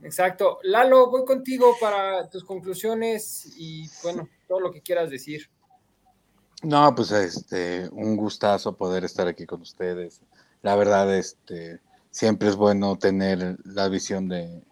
Exacto. 0.00 0.58
Lalo, 0.62 1.10
voy 1.10 1.24
contigo 1.24 1.74
para 1.80 2.28
tus 2.28 2.44
conclusiones 2.44 3.54
y 3.56 3.88
bueno, 4.02 4.28
todo 4.48 4.60
lo 4.60 4.72
que 4.72 4.82
quieras 4.82 5.10
decir. 5.10 5.50
No, 6.62 6.94
pues 6.94 7.10
este, 7.12 7.88
un 7.90 8.16
gustazo 8.16 8.76
poder 8.76 9.04
estar 9.04 9.28
aquí 9.28 9.44
con 9.44 9.60
ustedes. 9.60 10.22
La 10.62 10.76
verdad, 10.76 11.14
este, 11.14 11.80
siempre 12.10 12.48
es 12.48 12.56
bueno 12.56 12.96
tener 12.96 13.58
la 13.64 13.88
visión 13.88 14.28
de, 14.28 14.62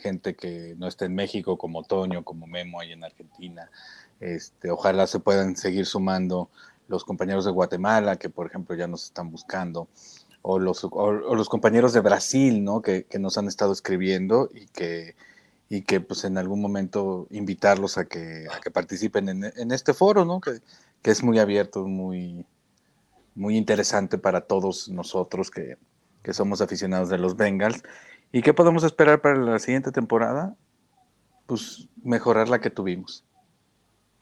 gente 0.00 0.34
que 0.34 0.74
no 0.78 0.86
está 0.86 1.04
en 1.04 1.14
México, 1.14 1.58
como 1.58 1.82
Toño, 1.82 2.24
como 2.24 2.46
Memo 2.46 2.80
ahí 2.80 2.92
en 2.92 3.04
Argentina. 3.04 3.70
Este, 4.20 4.70
ojalá 4.70 5.06
se 5.06 5.20
puedan 5.20 5.56
seguir 5.56 5.84
sumando 5.84 6.48
los 6.88 7.04
compañeros 7.04 7.44
de 7.44 7.50
Guatemala, 7.50 8.16
que 8.16 8.30
por 8.30 8.46
ejemplo 8.46 8.74
ya 8.74 8.86
nos 8.86 9.04
están 9.04 9.30
buscando. 9.30 9.88
O 10.46 10.58
los, 10.58 10.86
los 10.92 11.48
compañeros 11.48 11.94
de 11.94 12.00
Brasil, 12.00 12.62
¿no? 12.62 12.82
Que, 12.82 13.06
nos 13.18 13.38
han 13.38 13.48
estado 13.48 13.72
escribiendo 13.72 14.50
y 14.52 14.66
que, 14.66 15.16
y 15.70 15.82
que 15.82 16.02
pues 16.02 16.24
en 16.24 16.36
algún 16.36 16.60
momento 16.60 17.26
invitarlos 17.30 17.96
a 17.96 18.04
que, 18.04 18.46
a 18.54 18.60
que 18.60 18.70
participen 18.70 19.30
en, 19.30 19.72
este 19.72 19.94
foro, 19.94 20.26
¿no? 20.26 20.42
Que, 20.42 20.60
que, 21.00 21.10
es 21.10 21.22
muy 21.22 21.38
abierto, 21.38 21.86
muy, 21.86 22.44
muy 23.34 23.56
interesante 23.56 24.18
para 24.18 24.42
todos 24.42 24.90
nosotros 24.90 25.50
que, 25.50 25.78
que 26.22 26.34
somos 26.34 26.60
aficionados 26.60 27.08
de 27.08 27.16
los 27.16 27.38
Bengals. 27.38 27.82
¿Y 28.30 28.42
qué 28.42 28.52
podemos 28.52 28.84
esperar 28.84 29.22
para 29.22 29.36
la 29.36 29.58
siguiente 29.58 29.92
temporada? 29.92 30.54
Pues 31.46 31.88
mejorar 32.02 32.50
la 32.50 32.60
que 32.60 32.68
tuvimos. 32.68 33.24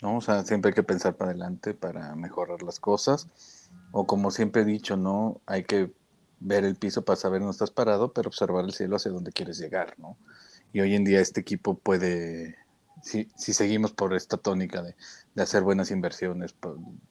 ¿no? 0.03 0.18
O 0.18 0.20
sea, 0.20 0.45
siempre 0.45 0.68
hay 0.68 0.75
que 0.75 0.85
pensar 0.85 1.16
para 1.16 1.33
adelante 1.33 1.75
para 1.75 2.14
mejorar 2.14 2.62
las 2.62 2.79
cosas. 2.79 3.27
O 3.91 4.07
como 4.07 4.31
siempre 4.31 4.62
he 4.62 4.64
dicho, 4.64 4.97
¿no? 4.97 5.41
Hay 5.47 5.64
que 5.64 5.91
ver 6.43 6.64
el 6.64 6.76
piso 6.76 7.05
para 7.05 7.16
saber 7.16 7.40
dónde 7.40 7.53
estás 7.53 7.70
parado, 7.70 8.12
pero 8.12 8.28
observar 8.28 8.64
el 8.64 8.72
cielo 8.72 8.97
hacia 8.97 9.11
dónde 9.11 9.32
quieres 9.32 9.59
llegar, 9.59 9.95
¿no? 9.99 10.16
Y 10.72 10.80
hoy 10.80 10.95
en 10.95 11.05
día 11.05 11.20
este 11.20 11.40
equipo 11.40 11.74
puede, 11.74 12.57
si, 13.03 13.28
si 13.36 13.53
seguimos 13.53 13.93
por 13.93 14.14
esta 14.14 14.36
tónica 14.36 14.82
de, 14.82 14.95
de 15.34 15.43
hacer 15.43 15.62
buenas 15.62 15.90
inversiones, 15.90 16.55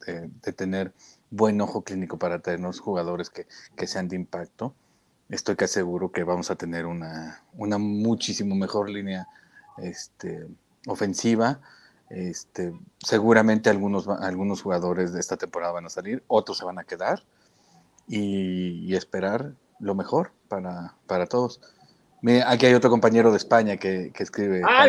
de, 0.06 0.54
tener 0.54 0.94
buen 1.30 1.62
ojo 1.62 1.84
clínico 1.84 2.18
para 2.18 2.40
tener 2.40 2.76
jugadores 2.78 3.30
que, 3.30 3.48
que, 3.76 3.88
sean 3.88 4.08
de 4.08 4.16
impacto, 4.16 4.76
estoy 5.30 5.56
que 5.56 5.66
aseguro 5.66 6.12
que 6.12 6.24
vamos 6.24 6.52
a 6.52 6.56
tener 6.56 6.86
una, 6.86 7.44
una 7.54 7.78
muchísimo 7.78 8.56
mejor 8.56 8.90
línea 8.90 9.28
este, 9.78 10.48
ofensiva. 10.88 11.62
Este, 12.10 12.74
seguramente 13.00 13.70
algunos, 13.70 14.08
algunos 14.08 14.62
jugadores 14.62 15.14
de 15.14 15.22
esta 15.22 15.38
temporada 15.38 15.72
van 15.72 15.86
a 15.86 15.90
salir, 15.90 16.24
otros 16.28 16.58
se 16.58 16.66
van 16.66 16.80
a 16.80 16.84
quedar 16.84 17.24
y, 18.08 18.94
esperar 18.96 19.54
lo 19.80 19.96
mejor 19.96 20.34
para, 20.48 20.96
para 21.08 21.26
todos. 21.26 21.62
aquí 22.46 22.66
hay 22.66 22.74
otro 22.74 22.90
compañero 22.90 23.32
de 23.32 23.38
España 23.38 23.78
que, 23.78 24.12
escribe. 24.20 24.62
Ah, 24.68 24.88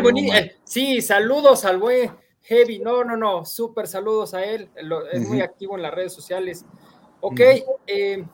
sí, 0.64 1.00
saludos 1.00 1.64
al 1.64 1.78
buen 1.78 2.10
Heavy. 2.42 2.80
No, 2.80 3.04
no, 3.04 3.16
no, 3.16 3.44
súper 3.44 3.86
saludos 3.86 4.34
a 4.34 4.44
él. 4.44 4.70
es 5.12 5.28
muy 5.28 5.40
activo 5.40 5.76
en 5.76 5.82
las 5.82 5.94
redes 5.94 6.12
sociales. 6.12 6.64
Ok, 7.20 7.40
eh, 7.86 8.24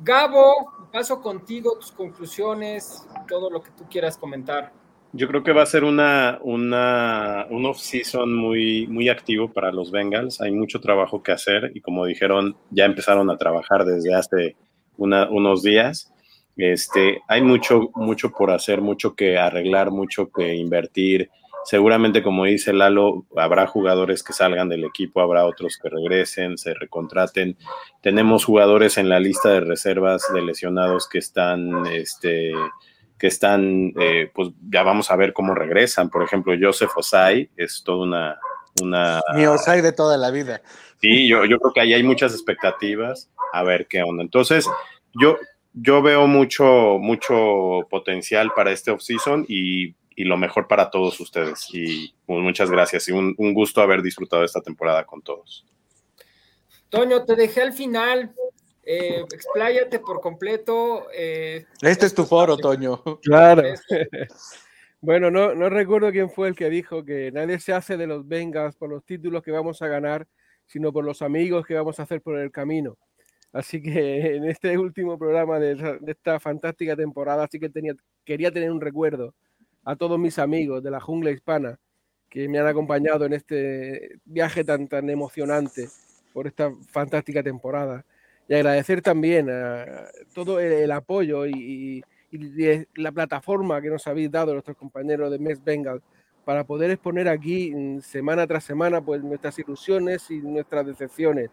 Gabo, 0.00 0.88
paso 0.92 1.20
contigo, 1.20 1.76
tus 1.78 1.92
conclusiones, 1.92 3.06
todo 3.28 3.50
lo 3.50 3.62
que 3.62 3.70
tú 3.72 3.84
quieras 3.90 4.16
comentar. 4.16 4.72
Yo 5.12 5.26
creo 5.26 5.42
que 5.42 5.52
va 5.52 5.62
a 5.62 5.66
ser 5.66 5.84
una, 5.84 6.38
una, 6.42 7.46
un 7.48 7.64
off-season 7.64 8.34
muy, 8.34 8.86
muy 8.88 9.08
activo 9.08 9.50
para 9.52 9.72
los 9.72 9.90
Bengals. 9.90 10.40
Hay 10.40 10.52
mucho 10.52 10.80
trabajo 10.80 11.22
que 11.22 11.32
hacer 11.32 11.72
y 11.74 11.80
como 11.80 12.04
dijeron, 12.04 12.56
ya 12.70 12.84
empezaron 12.84 13.30
a 13.30 13.38
trabajar 13.38 13.84
desde 13.86 14.14
hace 14.14 14.56
unos 14.98 15.62
días. 15.62 16.12
Este, 16.56 17.22
hay 17.26 17.40
mucho, 17.40 17.90
mucho 17.94 18.30
por 18.32 18.50
hacer, 18.50 18.82
mucho 18.82 19.14
que 19.14 19.38
arreglar, 19.38 19.90
mucho 19.90 20.30
que 20.30 20.54
invertir. 20.54 21.30
Seguramente, 21.64 22.22
como 22.22 22.44
dice 22.44 22.72
Lalo, 22.72 23.26
habrá 23.36 23.66
jugadores 23.66 24.22
que 24.22 24.32
salgan 24.32 24.68
del 24.68 24.84
equipo, 24.84 25.20
habrá 25.20 25.46
otros 25.46 25.78
que 25.82 25.88
regresen, 25.88 26.58
se 26.58 26.74
recontraten. 26.74 27.56
Tenemos 28.02 28.44
jugadores 28.44 28.98
en 28.98 29.08
la 29.08 29.20
lista 29.20 29.50
de 29.50 29.60
reservas 29.60 30.22
de 30.34 30.42
lesionados 30.42 31.08
que 31.08 31.18
están 31.18 31.86
este, 31.86 32.52
que 33.18 33.26
están, 33.26 33.92
eh, 33.98 34.30
pues 34.34 34.50
ya 34.70 34.82
vamos 34.82 35.10
a 35.10 35.16
ver 35.16 35.32
cómo 35.32 35.54
regresan. 35.54 36.08
Por 36.08 36.22
ejemplo, 36.22 36.54
Joseph 36.60 36.96
Osai 36.96 37.50
es 37.56 37.82
toda 37.84 38.04
una... 38.04 38.38
una 38.82 39.20
Mi 39.34 39.46
Osai 39.46 39.80
de 39.80 39.92
toda 39.92 40.16
la 40.16 40.30
vida. 40.30 40.62
Sí, 41.00 41.28
yo, 41.28 41.44
yo 41.44 41.58
creo 41.58 41.72
que 41.72 41.80
ahí 41.80 41.94
hay 41.94 42.02
muchas 42.02 42.32
expectativas. 42.32 43.30
A 43.52 43.62
ver 43.62 43.86
qué 43.88 44.02
onda. 44.02 44.22
Entonces, 44.22 44.68
yo, 45.14 45.38
yo 45.72 46.02
veo 46.02 46.26
mucho, 46.26 46.98
mucho 46.98 47.86
potencial 47.90 48.52
para 48.54 48.70
este 48.72 48.90
offseason 48.90 49.46
y, 49.48 49.94
y 50.14 50.24
lo 50.24 50.36
mejor 50.36 50.68
para 50.68 50.90
todos 50.90 51.18
ustedes. 51.18 51.66
Y 51.72 52.14
pues, 52.26 52.40
muchas 52.40 52.70
gracias 52.70 53.08
y 53.08 53.12
un, 53.12 53.34
un 53.38 53.54
gusto 53.54 53.80
haber 53.80 54.02
disfrutado 54.02 54.44
esta 54.44 54.60
temporada 54.60 55.04
con 55.04 55.22
todos. 55.22 55.66
Toño, 56.90 57.24
te 57.24 57.36
dejé 57.36 57.62
al 57.62 57.72
final, 57.72 58.34
eh, 58.90 59.20
expláyate 59.34 59.98
por 59.98 60.22
completo. 60.22 61.08
Eh, 61.12 61.66
este 61.82 62.06
es 62.06 62.14
tu 62.14 62.24
foro, 62.24 62.56
Toño. 62.56 63.02
Claro. 63.22 63.62
bueno, 65.02 65.30
no, 65.30 65.54
no 65.54 65.68
recuerdo 65.68 66.10
quién 66.10 66.30
fue 66.30 66.48
el 66.48 66.56
que 66.56 66.70
dijo 66.70 67.04
que 67.04 67.30
nadie 67.30 67.60
se 67.60 67.74
hace 67.74 67.98
de 67.98 68.06
los 68.06 68.26
Vengas 68.26 68.76
por 68.76 68.88
los 68.88 69.04
títulos 69.04 69.42
que 69.42 69.50
vamos 69.50 69.82
a 69.82 69.88
ganar, 69.88 70.26
sino 70.66 70.90
por 70.90 71.04
los 71.04 71.20
amigos 71.20 71.66
que 71.66 71.74
vamos 71.74 72.00
a 72.00 72.04
hacer 72.04 72.22
por 72.22 72.38
el 72.38 72.50
camino. 72.50 72.96
Así 73.52 73.82
que 73.82 73.90
en 74.36 74.46
este 74.46 74.78
último 74.78 75.18
programa 75.18 75.58
de, 75.58 75.98
esta 76.06 76.40
fantástica 76.40 76.96
temporada, 76.96 77.46
sí 77.52 77.60
que 77.60 77.68
tenía, 77.68 77.92
quería 78.24 78.50
tener 78.50 78.70
un 78.70 78.80
recuerdo 78.80 79.34
a 79.84 79.96
todos 79.96 80.18
mis 80.18 80.38
amigos 80.38 80.82
de 80.82 80.90
la 80.90 81.00
jungla 81.00 81.30
hispana 81.30 81.78
que 82.30 82.48
me 82.48 82.58
han 82.58 82.66
acompañado 82.66 83.26
en 83.26 83.34
este 83.34 84.18
viaje 84.24 84.64
tan, 84.64 84.88
tan 84.88 85.10
emocionante 85.10 85.90
por 86.32 86.46
esta 86.46 86.72
fantástica 86.90 87.42
temporada 87.42 88.06
y 88.48 88.54
agradecer 88.54 89.02
también 89.02 89.50
a 89.50 90.06
todo 90.34 90.58
el, 90.58 90.90
apoyo 90.90 91.46
y, 91.46 92.02
la 92.94 93.12
plataforma 93.12 93.80
que 93.80 93.88
nos 93.88 94.06
habéis 94.06 94.30
dado 94.30 94.52
nuestros 94.52 94.76
compañeros 94.76 95.30
de 95.30 95.38
Mes 95.38 95.62
Bengal 95.62 96.02
para 96.44 96.64
poder 96.64 96.90
exponer 96.90 97.28
aquí 97.28 97.72
mm, 97.74 98.00
semana 98.00 98.46
tras 98.46 98.64
semana 98.64 99.00
pues 99.02 99.22
nuestras 99.22 99.58
ilusiones 99.58 100.30
y 100.30 100.38
nuestras 100.38 100.86
decepciones. 100.86 101.50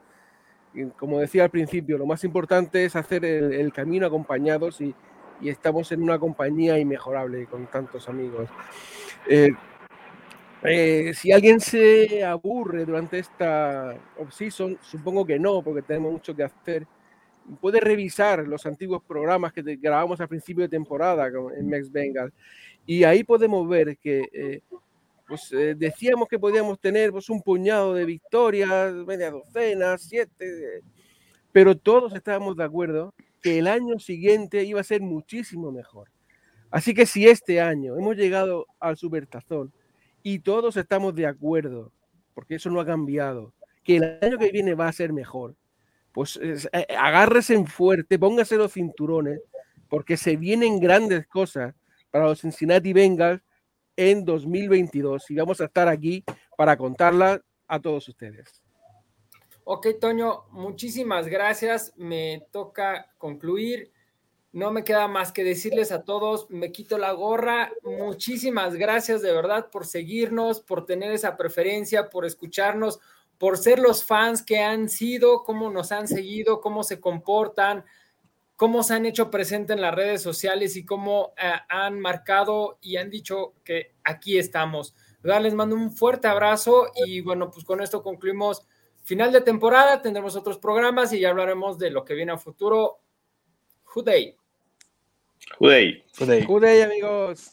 Y 0.74 0.86
como 0.86 1.20
decía 1.20 1.43
al 1.43 1.50
principio, 1.50 1.98
lo 1.98 2.06
más 2.06 2.24
importante 2.24 2.84
es 2.84 2.96
hacer 2.96 3.24
el, 3.24 3.72
camino 3.74 4.08
acompañados 4.08 4.82
y, 4.82 4.96
estamos 5.43 5.91
en 5.91 6.02
una 6.02 6.18
compañía 6.18 6.80
inmejorable 6.80 7.46
con 7.48 7.68
tantos 7.68 8.08
amigos. 8.08 8.50
Eh, 9.30 9.52
eh, 10.68 11.13
si 11.13 11.32
alguien 11.32 11.59
se 11.59 12.24
aburre 12.24 12.86
durante 12.86 13.20
esta 13.20 13.95
off-season, 14.18 14.78
supongo 14.82 15.26
que 15.26 15.39
no, 15.39 15.61
porque 15.61 15.82
tenemos 15.82 16.11
mucho 16.11 16.36
que 16.36 16.43
hacer. 16.43 16.88
Puede 17.61 17.80
revisar 17.80 18.47
los 18.47 18.66
antiguos 18.66 19.03
programas 19.03 19.53
que 19.53 19.61
grabamos 19.76 20.20
al 20.20 20.28
principio 20.28 20.63
de 20.63 20.70
temporada 20.70 21.28
en 21.28 21.70
Max 21.70 21.91
Bengal. 21.91 22.34
Y 22.86 23.03
ahí 23.03 23.24
podemos 23.24 23.68
ver 23.68 23.97
que 23.97 24.28
eh, 24.34 24.61
pues, 25.28 25.51
eh, 25.51 25.76
decíamos 25.76 26.28
que 26.28 26.39
podíamos 26.39 26.80
tener 26.80 27.11
pues, 27.11 27.30
un 27.30 27.41
puñado 27.41 27.93
de 27.93 28.05
victorias, 28.05 28.93
media 28.93 29.32
docena, 29.32 29.97
siete, 29.97 30.82
pero 31.51 31.76
todos 31.76 32.13
estábamos 32.13 32.55
de 32.55 32.63
acuerdo 32.63 33.13
que 33.41 33.59
el 33.59 33.68
año 33.68 33.99
siguiente 33.99 34.63
iba 34.63 34.82
a 34.82 34.84
ser 34.84 35.01
muchísimo 35.01 35.72
mejor. 35.72 36.09
Así 36.72 36.93
que 36.93 37.05
si 37.05 37.28
este 37.28 37.61
año 37.61 37.97
hemos 37.97 38.16
llegado 38.18 38.66
al 38.80 38.97
Supertazón, 38.97 39.72
y 40.26 40.39
todos 40.39 40.76
estamos 40.76 41.13
de 41.13 41.28
acuerdo, 41.28 41.91
porque 42.34 42.55
eso 42.55 42.71
no 42.71 42.80
ha 42.80 42.86
cambiado, 42.86 43.53
que 43.84 43.97
el 43.97 44.17
año 44.23 44.39
que 44.39 44.51
viene 44.51 44.73
va 44.73 44.88
a 44.88 44.91
ser 44.91 45.13
mejor, 45.13 45.55
pues 46.11 46.39
eh, 46.41 46.57
agárrese 46.97 47.53
en 47.53 47.67
fuerte, 47.67 48.17
póngase 48.17 48.57
los 48.57 48.73
cinturones, 48.73 49.39
porque 49.88 50.17
se 50.17 50.36
vienen 50.36 50.80
grandes 50.80 51.28
cosas 51.28 51.76
para 52.09 52.26
los 52.26 52.41
Cincinnati 52.41 52.91
Bengals 52.91 53.43
en 53.95 54.26
2022 54.26 55.30
y 55.30 55.36
vamos 55.36 55.61
a 55.61 55.65
estar 55.65 55.88
aquí 55.88 56.23
para 56.57 56.76
contarlas 56.76 57.41
a 57.67 57.80
todos 57.80 58.07
ustedes. 58.07 58.63
Ok, 59.63 59.89
Toño, 60.01 60.45
muchísimas 60.49 61.28
gracias. 61.28 61.93
Me 61.97 62.47
toca 62.51 63.11
concluir. 63.19 63.91
No 64.56 64.72
me 64.72 64.86
queda 64.86 65.10
más 65.10 65.34
que 65.34 65.43
decirles 65.43 65.91
a 65.91 66.06
todos, 66.06 66.49
me 66.49 66.72
quito 66.72 66.97
la 66.97 67.12
gorra. 67.12 67.74
Muchísimas 67.84 68.76
gracias 68.76 69.22
de 69.22 69.34
verdad 69.34 69.70
por 69.70 69.86
seguirnos, 69.86 70.62
por 70.62 70.86
tener 70.86 71.12
esa 71.12 71.36
preferencia, 71.36 72.10
por 72.10 72.26
escucharnos, 72.26 73.01
por 73.38 73.58
ser 73.58 73.80
los 73.80 74.06
fans 74.06 74.43
que 74.43 74.60
han 74.60 74.88
sido, 74.88 75.43
cómo 75.43 75.70
nos 75.70 75.91
han 75.91 76.08
seguido, 76.08 76.62
cómo 76.62 76.86
se 76.86 77.01
comportan, 77.01 77.84
cómo 78.56 78.82
se 78.82 78.93
han 78.93 79.06
hecho 79.06 79.30
presente 79.30 79.74
en 79.74 79.82
las 79.82 79.93
redes 79.93 80.22
sociales 80.22 80.78
y 80.78 80.86
cómo 80.86 81.34
eh, 81.38 81.51
han 81.68 81.99
marcado 81.99 82.78
y 82.80 82.95
han 82.95 83.10
dicho 83.10 83.56
que 83.66 83.95
aquí 84.06 84.38
estamos. 84.38 84.95
Les 85.22 85.53
mando 85.53 85.76
un 85.76 85.91
fuerte 85.91 86.30
abrazo 86.30 86.93
y 87.06 87.20
bueno, 87.20 87.51
pues 87.51 87.66
con 87.66 87.82
esto 87.82 88.01
concluimos 88.01 88.66
final 89.03 89.34
de 89.34 89.41
temporada. 89.41 90.01
Tendremos 90.01 90.38
otros 90.38 90.60
programas 90.60 91.12
y 91.12 91.20
ya 91.20 91.32
hablaremos 91.32 91.78
de 91.78 91.89
lo 91.89 92.06
que 92.06 92.14
viene 92.14 92.32
a 92.32 92.38
futuro. 92.38 92.99
Good 93.93 94.06
day. 94.06 94.45
Judei. 95.60 96.04
Judei. 96.18 96.46
Judei, 96.46 96.84
amigos. 96.84 97.52